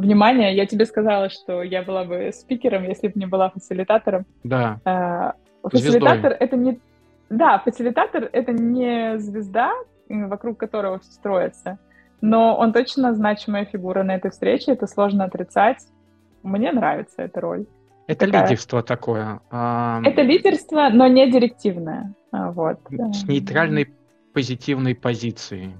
Внимание, 0.03 0.55
я 0.55 0.65
тебе 0.65 0.85
сказала, 0.85 1.29
что 1.29 1.63
я 1.63 1.81
была 1.81 2.03
бы 2.03 2.31
спикером, 2.33 2.83
если 2.83 3.07
бы 3.07 3.13
не 3.15 3.25
была 3.25 3.49
фасилитатором. 3.49 4.25
Да. 4.43 4.79
А, 4.85 5.33
фасилитатор 5.63 6.31
Звездой. 6.31 6.37
это 6.39 6.57
не... 6.57 6.79
Да, 7.29 7.59
фасилитатор 7.59 8.29
это 8.31 8.51
не 8.51 9.17
звезда, 9.17 9.73
вокруг 10.09 10.59
которого 10.59 10.99
все 10.99 11.11
строится, 11.11 11.79
но 12.21 12.55
он 12.55 12.73
точно 12.73 13.13
значимая 13.13 13.65
фигура 13.65 14.03
на 14.03 14.15
этой 14.15 14.31
встрече, 14.31 14.73
это 14.73 14.87
сложно 14.87 15.25
отрицать. 15.25 15.79
Мне 16.43 16.71
нравится 16.71 17.23
эта 17.23 17.41
роль. 17.41 17.65
Это 18.07 18.25
такая... 18.25 18.43
лидерство 18.43 18.83
такое. 18.83 19.39
Это 19.49 20.21
лидерство, 20.21 20.89
но 20.91 21.07
не 21.07 21.31
директивное. 21.31 22.13
А, 22.31 22.51
вот. 22.51 22.79
С 22.89 23.27
нейтральной 23.27 23.93
позитивной 24.33 24.95
позицией. 24.95 25.73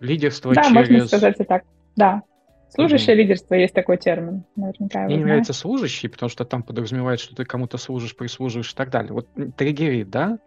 Лидерство 0.00 0.54
да, 0.54 0.62
через... 0.62 0.74
можно 0.74 1.06
сказать 1.06 1.40
и 1.40 1.44
так. 1.44 1.62
Да. 1.96 2.22
Служащее 2.70 3.16
mm 3.16 3.18
лидерство 3.18 3.54
есть 3.54 3.74
такой 3.74 3.96
термин, 3.96 4.44
наверняка. 4.54 5.04
Мне 5.04 5.16
не 5.16 5.24
нравится 5.24 5.52
служащий, 5.52 6.08
потому 6.08 6.28
что 6.28 6.44
там 6.44 6.62
подразумевает, 6.62 7.18
что 7.18 7.34
ты 7.34 7.44
кому-то 7.44 7.78
служишь, 7.78 8.14
прислуживаешь 8.14 8.72
и 8.72 8.76
так 8.76 8.90
далее. 8.90 9.12
Вот 9.12 9.28
триггерит, 9.56 10.10
да? 10.10 10.38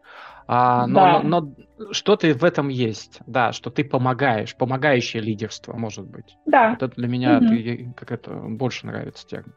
А, 0.47 0.85
но, 0.85 0.95
да. 0.95 1.21
Но, 1.23 1.41
но 1.41 1.93
что-то 1.93 2.31
в 2.33 2.43
этом 2.43 2.69
есть, 2.69 3.19
да, 3.25 3.51
что 3.53 3.69
ты 3.69 3.83
помогаешь, 3.83 4.55
помогающее 4.55 5.21
лидерство, 5.21 5.73
может 5.73 6.05
быть. 6.05 6.37
Да. 6.45 6.71
Вот 6.71 6.83
это 6.83 6.95
для 6.95 7.07
меня 7.07 7.39
mm 7.39 7.93
как 7.95 8.11
это 8.11 8.31
больше 8.33 8.85
нравится 8.85 9.25
термин. 9.25 9.53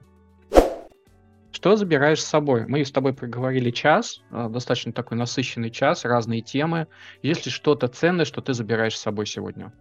Что 1.52 1.76
забираешь 1.76 2.20
с 2.20 2.26
собой? 2.26 2.66
Мы 2.66 2.84
с 2.84 2.90
тобой 2.90 3.14
проговорили 3.14 3.70
час, 3.70 4.22
а, 4.30 4.48
достаточно 4.48 4.92
такой 4.92 5.16
насыщенный 5.16 5.70
час, 5.70 6.04
разные 6.04 6.40
темы. 6.40 6.88
Есть 7.22 7.46
ли 7.46 7.52
что-то 7.52 7.88
ценное, 7.88 8.24
что 8.24 8.40
ты 8.40 8.54
забираешь 8.54 8.96
с 8.96 9.02
собой 9.02 9.26
сегодня? 9.26 9.72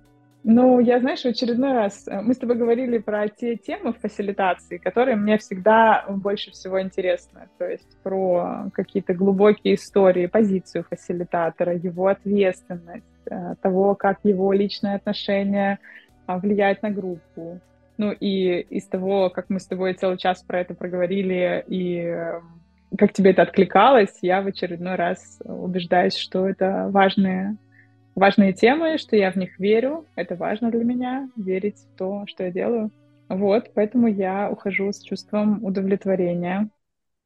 Ну, 0.46 0.80
я, 0.82 1.00
знаешь, 1.00 1.22
в 1.22 1.26
очередной 1.26 1.72
раз, 1.72 2.06
э, 2.06 2.22
мы 2.22 2.34
с 2.34 2.38
тобой 2.38 2.58
говорили 2.58 2.98
про 2.98 3.30
те 3.30 3.56
темы 3.56 3.94
фасилитации, 3.94 4.78
которые 4.78 5.16
мне 5.16 5.38
всегда 5.38 6.04
больше 6.10 6.52
всего 6.52 6.82
интересны. 6.82 7.48
То 7.58 7.66
есть 7.66 7.98
про 8.04 8.70
какие-то 8.74 9.14
глубокие 9.14 9.76
истории, 9.76 10.26
позицию 10.26 10.84
фасилитатора, 10.90 11.76
его 11.76 12.08
ответственность, 12.08 13.06
э, 13.32 13.56
того, 13.62 13.96
как 13.96 14.20
его 14.24 14.52
личные 14.52 14.96
отношения 14.96 15.80
а, 16.26 16.38
влияют 16.40 16.82
на 16.84 16.90
группу. 16.90 17.62
Ну 17.98 18.12
и 18.12 18.60
из 18.70 18.86
того, 18.88 19.30
как 19.30 19.50
мы 19.50 19.62
с 19.62 19.66
тобой 19.66 19.94
целый 19.94 20.18
час 20.18 20.44
про 20.44 20.60
это 20.60 20.74
проговорили, 20.74 21.64
и 21.68 22.00
э, 22.00 22.42
как 22.98 23.14
тебе 23.14 23.32
это 23.32 23.44
откликалось, 23.44 24.18
я 24.22 24.42
в 24.42 24.48
очередной 24.48 24.96
раз 24.96 25.40
убеждаюсь, 25.46 26.18
что 26.18 26.50
это 26.50 26.90
важные 26.92 27.56
важные 28.16 28.54
темы, 28.54 28.98
что 28.98 29.16
я 29.16 29.32
в 29.32 29.36
них 29.36 29.60
верю. 29.60 30.06
Это 30.16 30.36
важно 30.36 30.72
для 30.72 30.84
меня, 30.84 31.30
верить 31.36 31.80
в 31.80 31.98
то, 31.98 32.24
что 32.28 32.44
я 32.44 32.52
делаю. 32.52 32.92
Вот, 33.30 33.72
поэтому 33.74 34.08
я 34.08 34.50
ухожу 34.50 34.92
с 34.92 35.02
чувством 35.02 35.64
удовлетворения. 35.64 36.70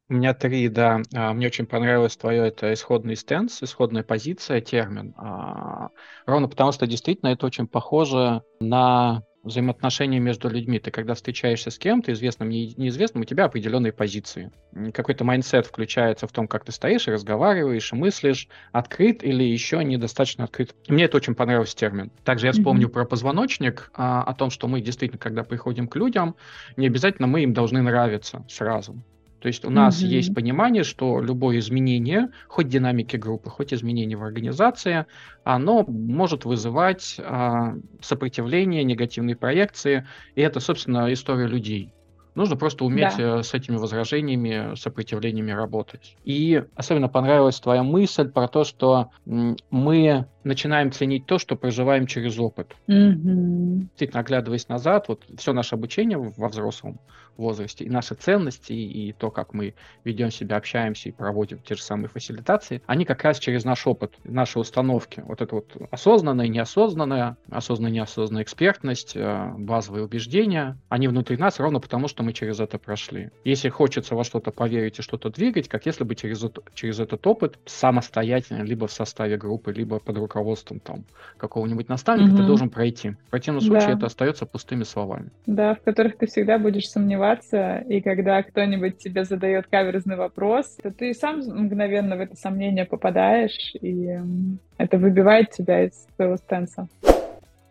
У 0.09 0.13
меня 0.13 0.33
три, 0.33 0.69
да. 0.69 1.01
А, 1.13 1.33
мне 1.33 1.47
очень 1.47 1.65
понравилось 1.65 2.15
твое 2.15 2.47
это 2.47 2.71
исходный 2.73 3.17
стенс, 3.17 3.61
исходная 3.61 4.03
позиция, 4.03 4.61
термин. 4.61 5.13
А, 5.17 5.89
ровно 6.25 6.47
потому, 6.47 6.71
что 6.71 6.87
действительно 6.87 7.29
это 7.29 7.45
очень 7.45 7.67
похоже 7.67 8.41
на 8.61 9.23
взаимоотношения 9.47 10.19
между 10.19 10.49
людьми. 10.49 10.79
Ты 10.79 10.91
когда 10.91 11.13
встречаешься 11.13 11.71
с 11.71 11.77
кем-то, 11.77 12.11
известным, 12.13 12.49
неизвестным, 12.49 13.21
у 13.21 13.25
тебя 13.25 13.45
определенные 13.45 13.91
позиции. 13.91 14.51
Какой-то 14.93 15.23
mindset 15.23 15.65
включается 15.65 16.27
в 16.27 16.31
том, 16.31 16.47
как 16.47 16.65
ты 16.65 16.71
стоишь 16.71 17.07
и 17.07 17.11
разговариваешь, 17.11 17.91
и 17.91 17.95
мыслишь, 17.95 18.47
открыт 18.71 19.23
или 19.23 19.43
еще 19.43 19.83
недостаточно 19.83 20.43
открыт. 20.45 20.75
Мне 20.87 21.05
это 21.05 21.17
очень 21.17 21.35
понравился 21.35 21.75
термин. 21.75 22.11
Также 22.23 22.47
я 22.47 22.51
вспомню 22.51 22.87
mm-hmm. 22.87 22.91
про 22.91 23.05
позвоночник, 23.05 23.91
а, 23.93 24.23
о 24.23 24.33
том, 24.33 24.49
что 24.49 24.67
мы 24.67 24.81
действительно, 24.81 25.19
когда 25.19 25.43
приходим 25.43 25.87
к 25.87 25.95
людям, 25.95 26.35
не 26.75 26.87
обязательно 26.87 27.27
мы 27.27 27.43
им 27.43 27.53
должны 27.53 27.81
нравиться 27.81 28.45
сразу. 28.47 29.03
То 29.39 29.47
есть 29.47 29.65
у 29.65 29.69
нас 29.69 30.01
mm-hmm. 30.01 30.07
есть 30.07 30.33
понимание, 30.33 30.83
что 30.83 31.21
любое 31.21 31.59
изменение, 31.59 32.29
хоть 32.47 32.67
динамики 32.67 33.17
группы, 33.17 33.49
хоть 33.49 33.73
изменение 33.73 34.17
в 34.17 34.23
организации, 34.23 35.05
оно 35.43 35.85
может 35.87 36.45
вызывать 36.45 37.17
а, 37.19 37.75
сопротивление, 38.01 38.83
негативные 38.83 39.35
проекции. 39.35 40.07
И 40.35 40.41
это, 40.41 40.59
собственно, 40.59 41.13
история 41.13 41.47
людей. 41.47 41.93
Нужно 42.37 42.55
просто 42.55 42.85
уметь 42.85 43.17
да. 43.17 43.39
Э, 43.39 43.43
с 43.43 43.55
этими 43.55 43.77
возражениями, 43.77 44.75
сопротивлениями 44.75 45.49
работать. 45.49 46.15
И 46.23 46.63
особенно 46.75 47.09
понравилась 47.09 47.59
твоя 47.59 47.81
мысль 47.81 48.29
про 48.29 48.47
то, 48.47 48.63
что 48.63 49.09
мы 49.25 50.27
начинаем 50.47 50.91
ценить 50.91 51.25
то, 51.25 51.37
что 51.37 51.55
проживаем 51.55 52.07
через 52.07 52.39
опыт. 52.39 52.75
Мгм. 52.87 53.81
Действительно, 53.89 54.21
оглядываясь 54.21 54.67
назад, 54.69 55.07
вот 55.07 55.25
все 55.37 55.53
наше 55.53 55.75
обучение 55.75 56.17
во 56.17 56.47
взрослом 56.49 56.99
возрасте, 57.37 57.85
и 57.85 57.89
наши 57.89 58.15
ценности, 58.15 58.73
и 58.73 59.13
то, 59.13 59.29
как 59.31 59.53
мы 59.53 59.75
ведем 60.03 60.31
себя, 60.31 60.57
общаемся 60.57 61.09
и 61.09 61.11
проводим 61.11 61.59
те 61.59 61.75
же 61.75 61.83
самые 61.83 62.09
фасилитации, 62.09 62.81
они 62.87 63.05
как 63.05 63.23
раз 63.23 63.39
через 63.39 63.63
наш 63.63 63.85
опыт, 63.87 64.15
наши 64.23 64.59
установки. 64.59 65.23
Вот 65.25 65.41
это 65.41 65.55
вот 65.55 65.75
осознанное, 65.91 66.47
неосознанное, 66.47 67.37
осознанная, 67.49 67.91
неосознанная 67.91 68.43
экспертность, 68.43 69.15
э, 69.15 69.53
базовые 69.57 70.05
убеждения, 70.05 70.77
они 70.89 71.07
внутри 71.07 71.37
нас 71.37 71.59
ровно 71.59 71.79
потому, 71.79 72.07
что 72.07 72.23
мы 72.23 72.33
через 72.33 72.59
это 72.59 72.77
прошли. 72.77 73.29
Если 73.43 73.69
хочется 73.69 74.15
во 74.15 74.23
что-то 74.23 74.51
поверить 74.51 74.99
и 74.99 75.01
что-то 75.01 75.29
двигать, 75.29 75.67
как 75.67 75.85
если 75.85 76.03
бы 76.03 76.15
через, 76.15 76.43
через 76.73 76.99
этот 76.99 77.25
опыт 77.27 77.59
самостоятельно, 77.65 78.63
либо 78.63 78.87
в 78.87 78.91
составе 78.91 79.37
группы, 79.37 79.71
либо 79.71 79.99
под 79.99 80.17
руководством 80.17 80.36
там 80.79 81.05
какого-нибудь 81.37 81.89
наставника, 81.89 82.31
ты 82.31 82.37
Мгм. 82.37 82.45
должен 82.47 82.69
пройти. 82.69 83.11
В 83.27 83.29
противном 83.31 83.61
случае 83.61 83.87
Да. 83.89 83.93
это 83.93 84.05
остается 84.07 84.45
пустыми 84.45 84.83
словами. 84.83 85.29
Да, 85.45 85.75
в 85.75 85.81
которых 85.81 86.17
ты 86.17 86.27
всегда 86.27 86.57
будешь 86.59 86.89
сомневаться, 86.89 87.77
и 87.87 88.01
когда 88.01 88.43
кто-нибудь 88.43 88.97
тебе 88.97 89.23
задает 89.23 89.67
каверзный 89.67 90.15
вопрос, 90.15 90.77
то 90.81 90.91
ты 90.91 91.13
сам 91.13 91.39
мгновенно 91.39 92.17
в 92.17 92.21
это 92.21 92.35
сомнение 92.35 92.85
попадаешь, 92.85 93.73
и 93.81 94.17
это 94.77 94.97
выбивает 94.97 95.51
тебя 95.51 95.85
из 95.85 96.07
твоего 96.15 96.37
стенса. 96.37 96.87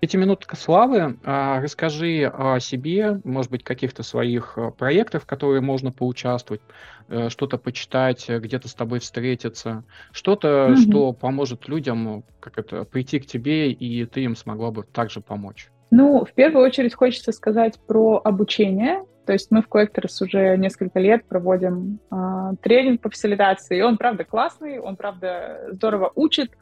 Пятиминутка 0.06 0.54
славы. 0.54 1.18
А, 1.24 1.60
Расскажи 1.60 2.30
о 2.32 2.60
себе, 2.60 3.20
может 3.24 3.50
быть, 3.50 3.64
каких-то 3.64 4.04
своих 4.04 4.52
э, 4.56 4.70
проектах, 4.70 5.24
в 5.24 5.26
которые 5.26 5.60
можно 5.60 5.90
поучаствовать, 5.90 6.62
э, 7.08 7.28
что-то 7.28 7.58
почитать, 7.58 8.26
э, 8.30 8.38
где-то 8.38 8.68
с 8.68 8.74
тобой 8.74 9.00
встретиться, 9.00 9.82
что-то, 10.12 10.68
Мгм. 10.68 10.76
что 10.76 11.12
поможет 11.12 11.66
людям 11.66 12.22
как 12.38 12.56
это, 12.56 12.84
прийти 12.84 13.18
к 13.18 13.26
тебе, 13.26 13.72
и 13.72 14.04
ты 14.04 14.20
им 14.20 14.36
смогла 14.36 14.70
бы 14.70 14.84
также 14.84 15.20
помочь. 15.20 15.70
Ну, 15.90 16.24
в 16.24 16.32
первую 16.34 16.64
очередь 16.64 16.94
хочется 16.94 17.32
сказать 17.32 17.74
про 17.88 18.20
обучение. 18.22 19.02
То 19.26 19.32
есть 19.32 19.50
мы 19.50 19.60
в 19.60 19.68
Collectors 19.68 20.22
уже 20.22 20.56
несколько 20.56 21.00
лет 21.00 21.24
проводим 21.24 21.98
а, 22.10 22.54
тренинг 22.62 23.00
по 23.00 23.10
фасилитации, 23.10 23.78
и 23.78 23.82
он, 23.82 23.98
правда, 23.98 24.24
классный, 24.24 24.78
он, 24.78 24.94
правда, 24.96 25.68
здорово 25.72 26.12
учит. 26.14 26.52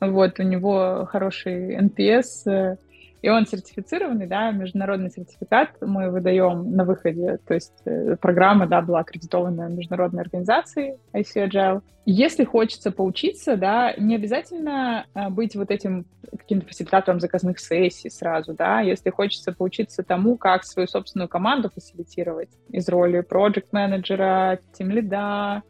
Вот, 0.00 0.38
у 0.38 0.42
него 0.44 1.08
хороший 1.10 1.76
NPS, 1.76 2.46
э, 2.46 2.76
и 3.24 3.30
он 3.30 3.46
сертифицированный, 3.46 4.26
да, 4.26 4.50
международный 4.50 5.08
сертификат 5.08 5.70
мы 5.80 6.10
выдаем 6.10 6.76
на 6.76 6.84
выходе. 6.84 7.38
То 7.48 7.54
есть 7.54 7.72
э, 7.86 8.16
программа, 8.20 8.66
да, 8.66 8.82
была 8.82 9.00
аккредитована 9.00 9.70
международной 9.70 10.24
организацией 10.24 10.98
IC 11.14 11.48
Agile. 11.48 11.80
Если 12.04 12.44
хочется 12.44 12.90
поучиться, 12.90 13.56
да, 13.56 13.94
не 13.96 14.16
обязательно 14.16 15.06
э, 15.14 15.30
быть 15.30 15.56
вот 15.56 15.70
этим 15.70 16.04
каким-то 16.36 16.66
фасилитатором 16.66 17.18
заказных 17.18 17.60
сессий 17.60 18.10
сразу, 18.10 18.52
да, 18.52 18.80
если 18.80 19.08
хочется 19.08 19.52
поучиться 19.52 20.02
тому, 20.02 20.36
как 20.36 20.64
свою 20.64 20.86
собственную 20.86 21.28
команду 21.30 21.70
фасилитировать 21.74 22.50
из 22.68 22.86
роли 22.90 23.22
проект-менеджера, 23.22 24.58
тим-лида, 24.74 25.62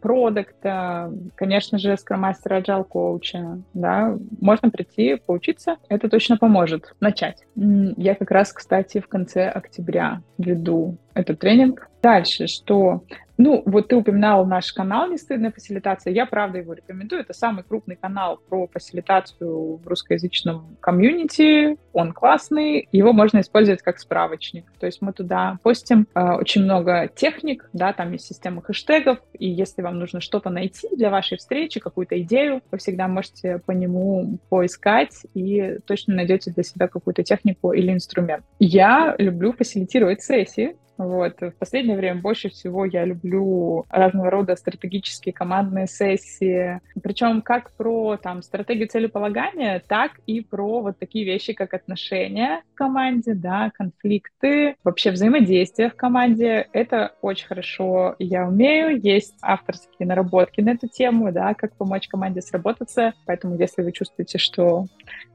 продукта, 0.00 1.12
конечно 1.34 1.78
же, 1.78 1.96
скромастера, 1.96 2.60
agile 2.60 2.84
коуча, 2.84 3.60
да, 3.74 4.16
можно 4.40 4.70
прийти, 4.70 5.16
поучиться, 5.16 5.76
это 5.88 6.08
точно 6.08 6.36
поможет 6.36 6.94
начать. 7.00 7.44
Я 7.54 8.14
как 8.14 8.30
раз, 8.30 8.52
кстати, 8.52 9.00
в 9.00 9.08
конце 9.08 9.48
октября 9.48 10.22
веду 10.38 10.96
этот 11.14 11.38
тренинг. 11.38 11.88
Дальше, 12.02 12.46
что 12.46 13.04
ну, 13.38 13.62
вот 13.66 13.88
ты 13.88 13.96
упоминал 13.96 14.46
наш 14.46 14.72
канал 14.72 15.08
«Не 15.10 15.16
стыдная 15.16 15.50
фасилитация». 15.50 16.12
Я, 16.12 16.26
правда, 16.26 16.58
его 16.58 16.74
рекомендую. 16.74 17.22
Это 17.22 17.32
самый 17.32 17.64
крупный 17.64 17.96
канал 17.96 18.38
про 18.48 18.68
фасилитацию 18.68 19.76
в 19.76 19.86
русскоязычном 19.86 20.76
комьюнити. 20.80 21.76
Он 21.92 22.12
классный. 22.12 22.88
Его 22.92 23.12
можно 23.12 23.40
использовать 23.40 23.82
как 23.82 23.98
справочник. 23.98 24.70
То 24.78 24.86
есть 24.86 25.02
мы 25.02 25.12
туда 25.12 25.58
постим 25.62 26.06
э, 26.14 26.20
очень 26.34 26.62
много 26.62 27.10
техник, 27.14 27.68
да, 27.72 27.92
там 27.92 28.12
есть 28.12 28.26
система 28.26 28.62
хэштегов. 28.62 29.18
И 29.38 29.48
если 29.48 29.82
вам 29.82 29.98
нужно 29.98 30.20
что-то 30.20 30.50
найти 30.50 30.88
для 30.94 31.10
вашей 31.10 31.36
встречи, 31.38 31.80
какую-то 31.80 32.20
идею, 32.22 32.62
вы 32.70 32.78
всегда 32.78 33.08
можете 33.08 33.58
по 33.58 33.72
нему 33.72 34.38
поискать 34.50 35.26
и 35.34 35.78
точно 35.86 36.14
найдете 36.14 36.52
для 36.52 36.62
себя 36.62 36.86
какую-то 36.86 37.24
технику 37.24 37.72
или 37.72 37.92
инструмент. 37.92 38.44
Я 38.58 39.16
люблю 39.18 39.52
фасилитировать 39.52 40.22
сессии, 40.22 40.76
вот. 41.06 41.40
В 41.40 41.52
последнее 41.52 41.96
время 41.96 42.20
больше 42.20 42.48
всего 42.48 42.84
я 42.84 43.04
люблю 43.04 43.84
разного 43.88 44.30
рода 44.30 44.56
стратегические 44.56 45.32
командные 45.32 45.86
сессии. 45.86 46.80
Причем 47.02 47.42
как 47.42 47.72
про 47.72 48.16
там, 48.16 48.42
стратегию 48.42 48.88
целеполагания, 48.88 49.82
так 49.86 50.12
и 50.26 50.40
про 50.40 50.80
вот 50.82 50.98
такие 50.98 51.24
вещи, 51.24 51.52
как 51.52 51.74
отношения 51.74 52.62
в 52.72 52.74
команде, 52.74 53.34
да, 53.34 53.70
конфликты, 53.74 54.76
вообще 54.84 55.10
взаимодействие 55.10 55.90
в 55.90 55.96
команде. 55.96 56.68
Это 56.72 57.14
очень 57.20 57.46
хорошо 57.46 58.16
я 58.18 58.46
умею. 58.46 59.00
Есть 59.00 59.36
авторские 59.42 60.06
наработки 60.06 60.60
на 60.60 60.70
эту 60.70 60.88
тему, 60.88 61.32
да, 61.32 61.54
как 61.54 61.76
помочь 61.76 62.08
команде 62.08 62.40
сработаться. 62.40 63.14
Поэтому 63.26 63.56
если 63.56 63.82
вы 63.82 63.92
чувствуете, 63.92 64.38
что 64.38 64.86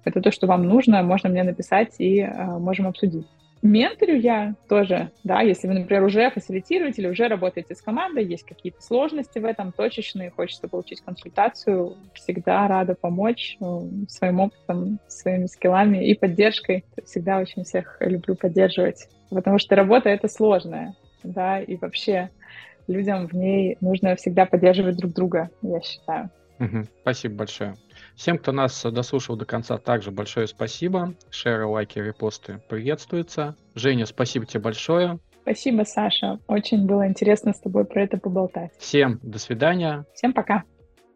это 0.03 0.21
то, 0.21 0.31
что 0.31 0.47
вам 0.47 0.63
нужно, 0.63 1.03
можно 1.03 1.29
мне 1.29 1.43
написать 1.43 1.95
и 1.99 2.19
э, 2.19 2.45
можем 2.59 2.87
обсудить. 2.87 3.27
Менторю 3.61 4.19
я 4.19 4.55
тоже, 4.69 5.11
да, 5.23 5.41
если 5.41 5.67
вы, 5.67 5.73
например, 5.73 6.03
уже 6.03 6.29
фасилитируете 6.29 7.01
или 7.01 7.09
уже 7.09 7.27
работаете 7.27 7.75
с 7.75 7.81
командой, 7.81 8.25
есть 8.25 8.43
какие-то 8.43 8.81
сложности 8.81 9.39
в 9.39 9.45
этом, 9.45 9.71
точечные, 9.71 10.31
хочется 10.31 10.67
получить 10.67 11.01
консультацию, 11.01 11.97
всегда 12.13 12.67
рада 12.67 12.95
помочь 12.95 13.57
э, 13.59 13.65
своим 14.07 14.41
опытом, 14.41 14.99
своими 15.07 15.47
скиллами 15.47 16.07
и 16.07 16.13
поддержкой. 16.13 16.85
Всегда 17.05 17.39
очень 17.39 17.63
всех 17.63 17.97
люблю 17.99 18.35
поддерживать, 18.35 19.07
потому 19.29 19.57
что 19.57 19.75
работа— 19.75 20.09
это 20.11 20.27
сложная, 20.27 20.95
да, 21.23 21.59
и 21.59 21.75
вообще 21.77 22.29
людям 22.87 23.27
в 23.27 23.33
ней 23.33 23.77
нужно 23.81 24.15
всегда 24.15 24.45
поддерживать 24.45 24.97
друг 24.97 25.13
друга, 25.13 25.49
я 25.61 25.81
считаю. 25.81 26.29
Спасибо 27.01 27.35
большое. 27.35 27.75
Всем, 28.17 28.39
кто 28.39 28.51
нас 28.51 28.83
дослушал 28.83 29.35
до 29.35 29.45
конца, 29.45 29.77
также 29.77 30.09
большое 30.09 30.47
спасибо. 30.47 31.13
Шеры, 31.29 31.67
лайки, 31.67 31.99
репосты 31.99 32.59
приветствуются. 32.67 33.55
Женя, 33.75 34.07
спасибо 34.07 34.47
тебе 34.47 34.59
большое. 34.59 35.19
Спасибо, 35.43 35.83
Саша. 35.83 36.39
Очень 36.47 36.87
было 36.87 37.07
интересно 37.07 37.53
с 37.53 37.59
тобой 37.59 37.85
про 37.85 38.03
это 38.03 38.17
поболтать. 38.17 38.71
Всем 38.79 39.19
до 39.21 39.37
свидания. 39.37 40.03
Всем 40.15 40.33
пока. 40.33 40.63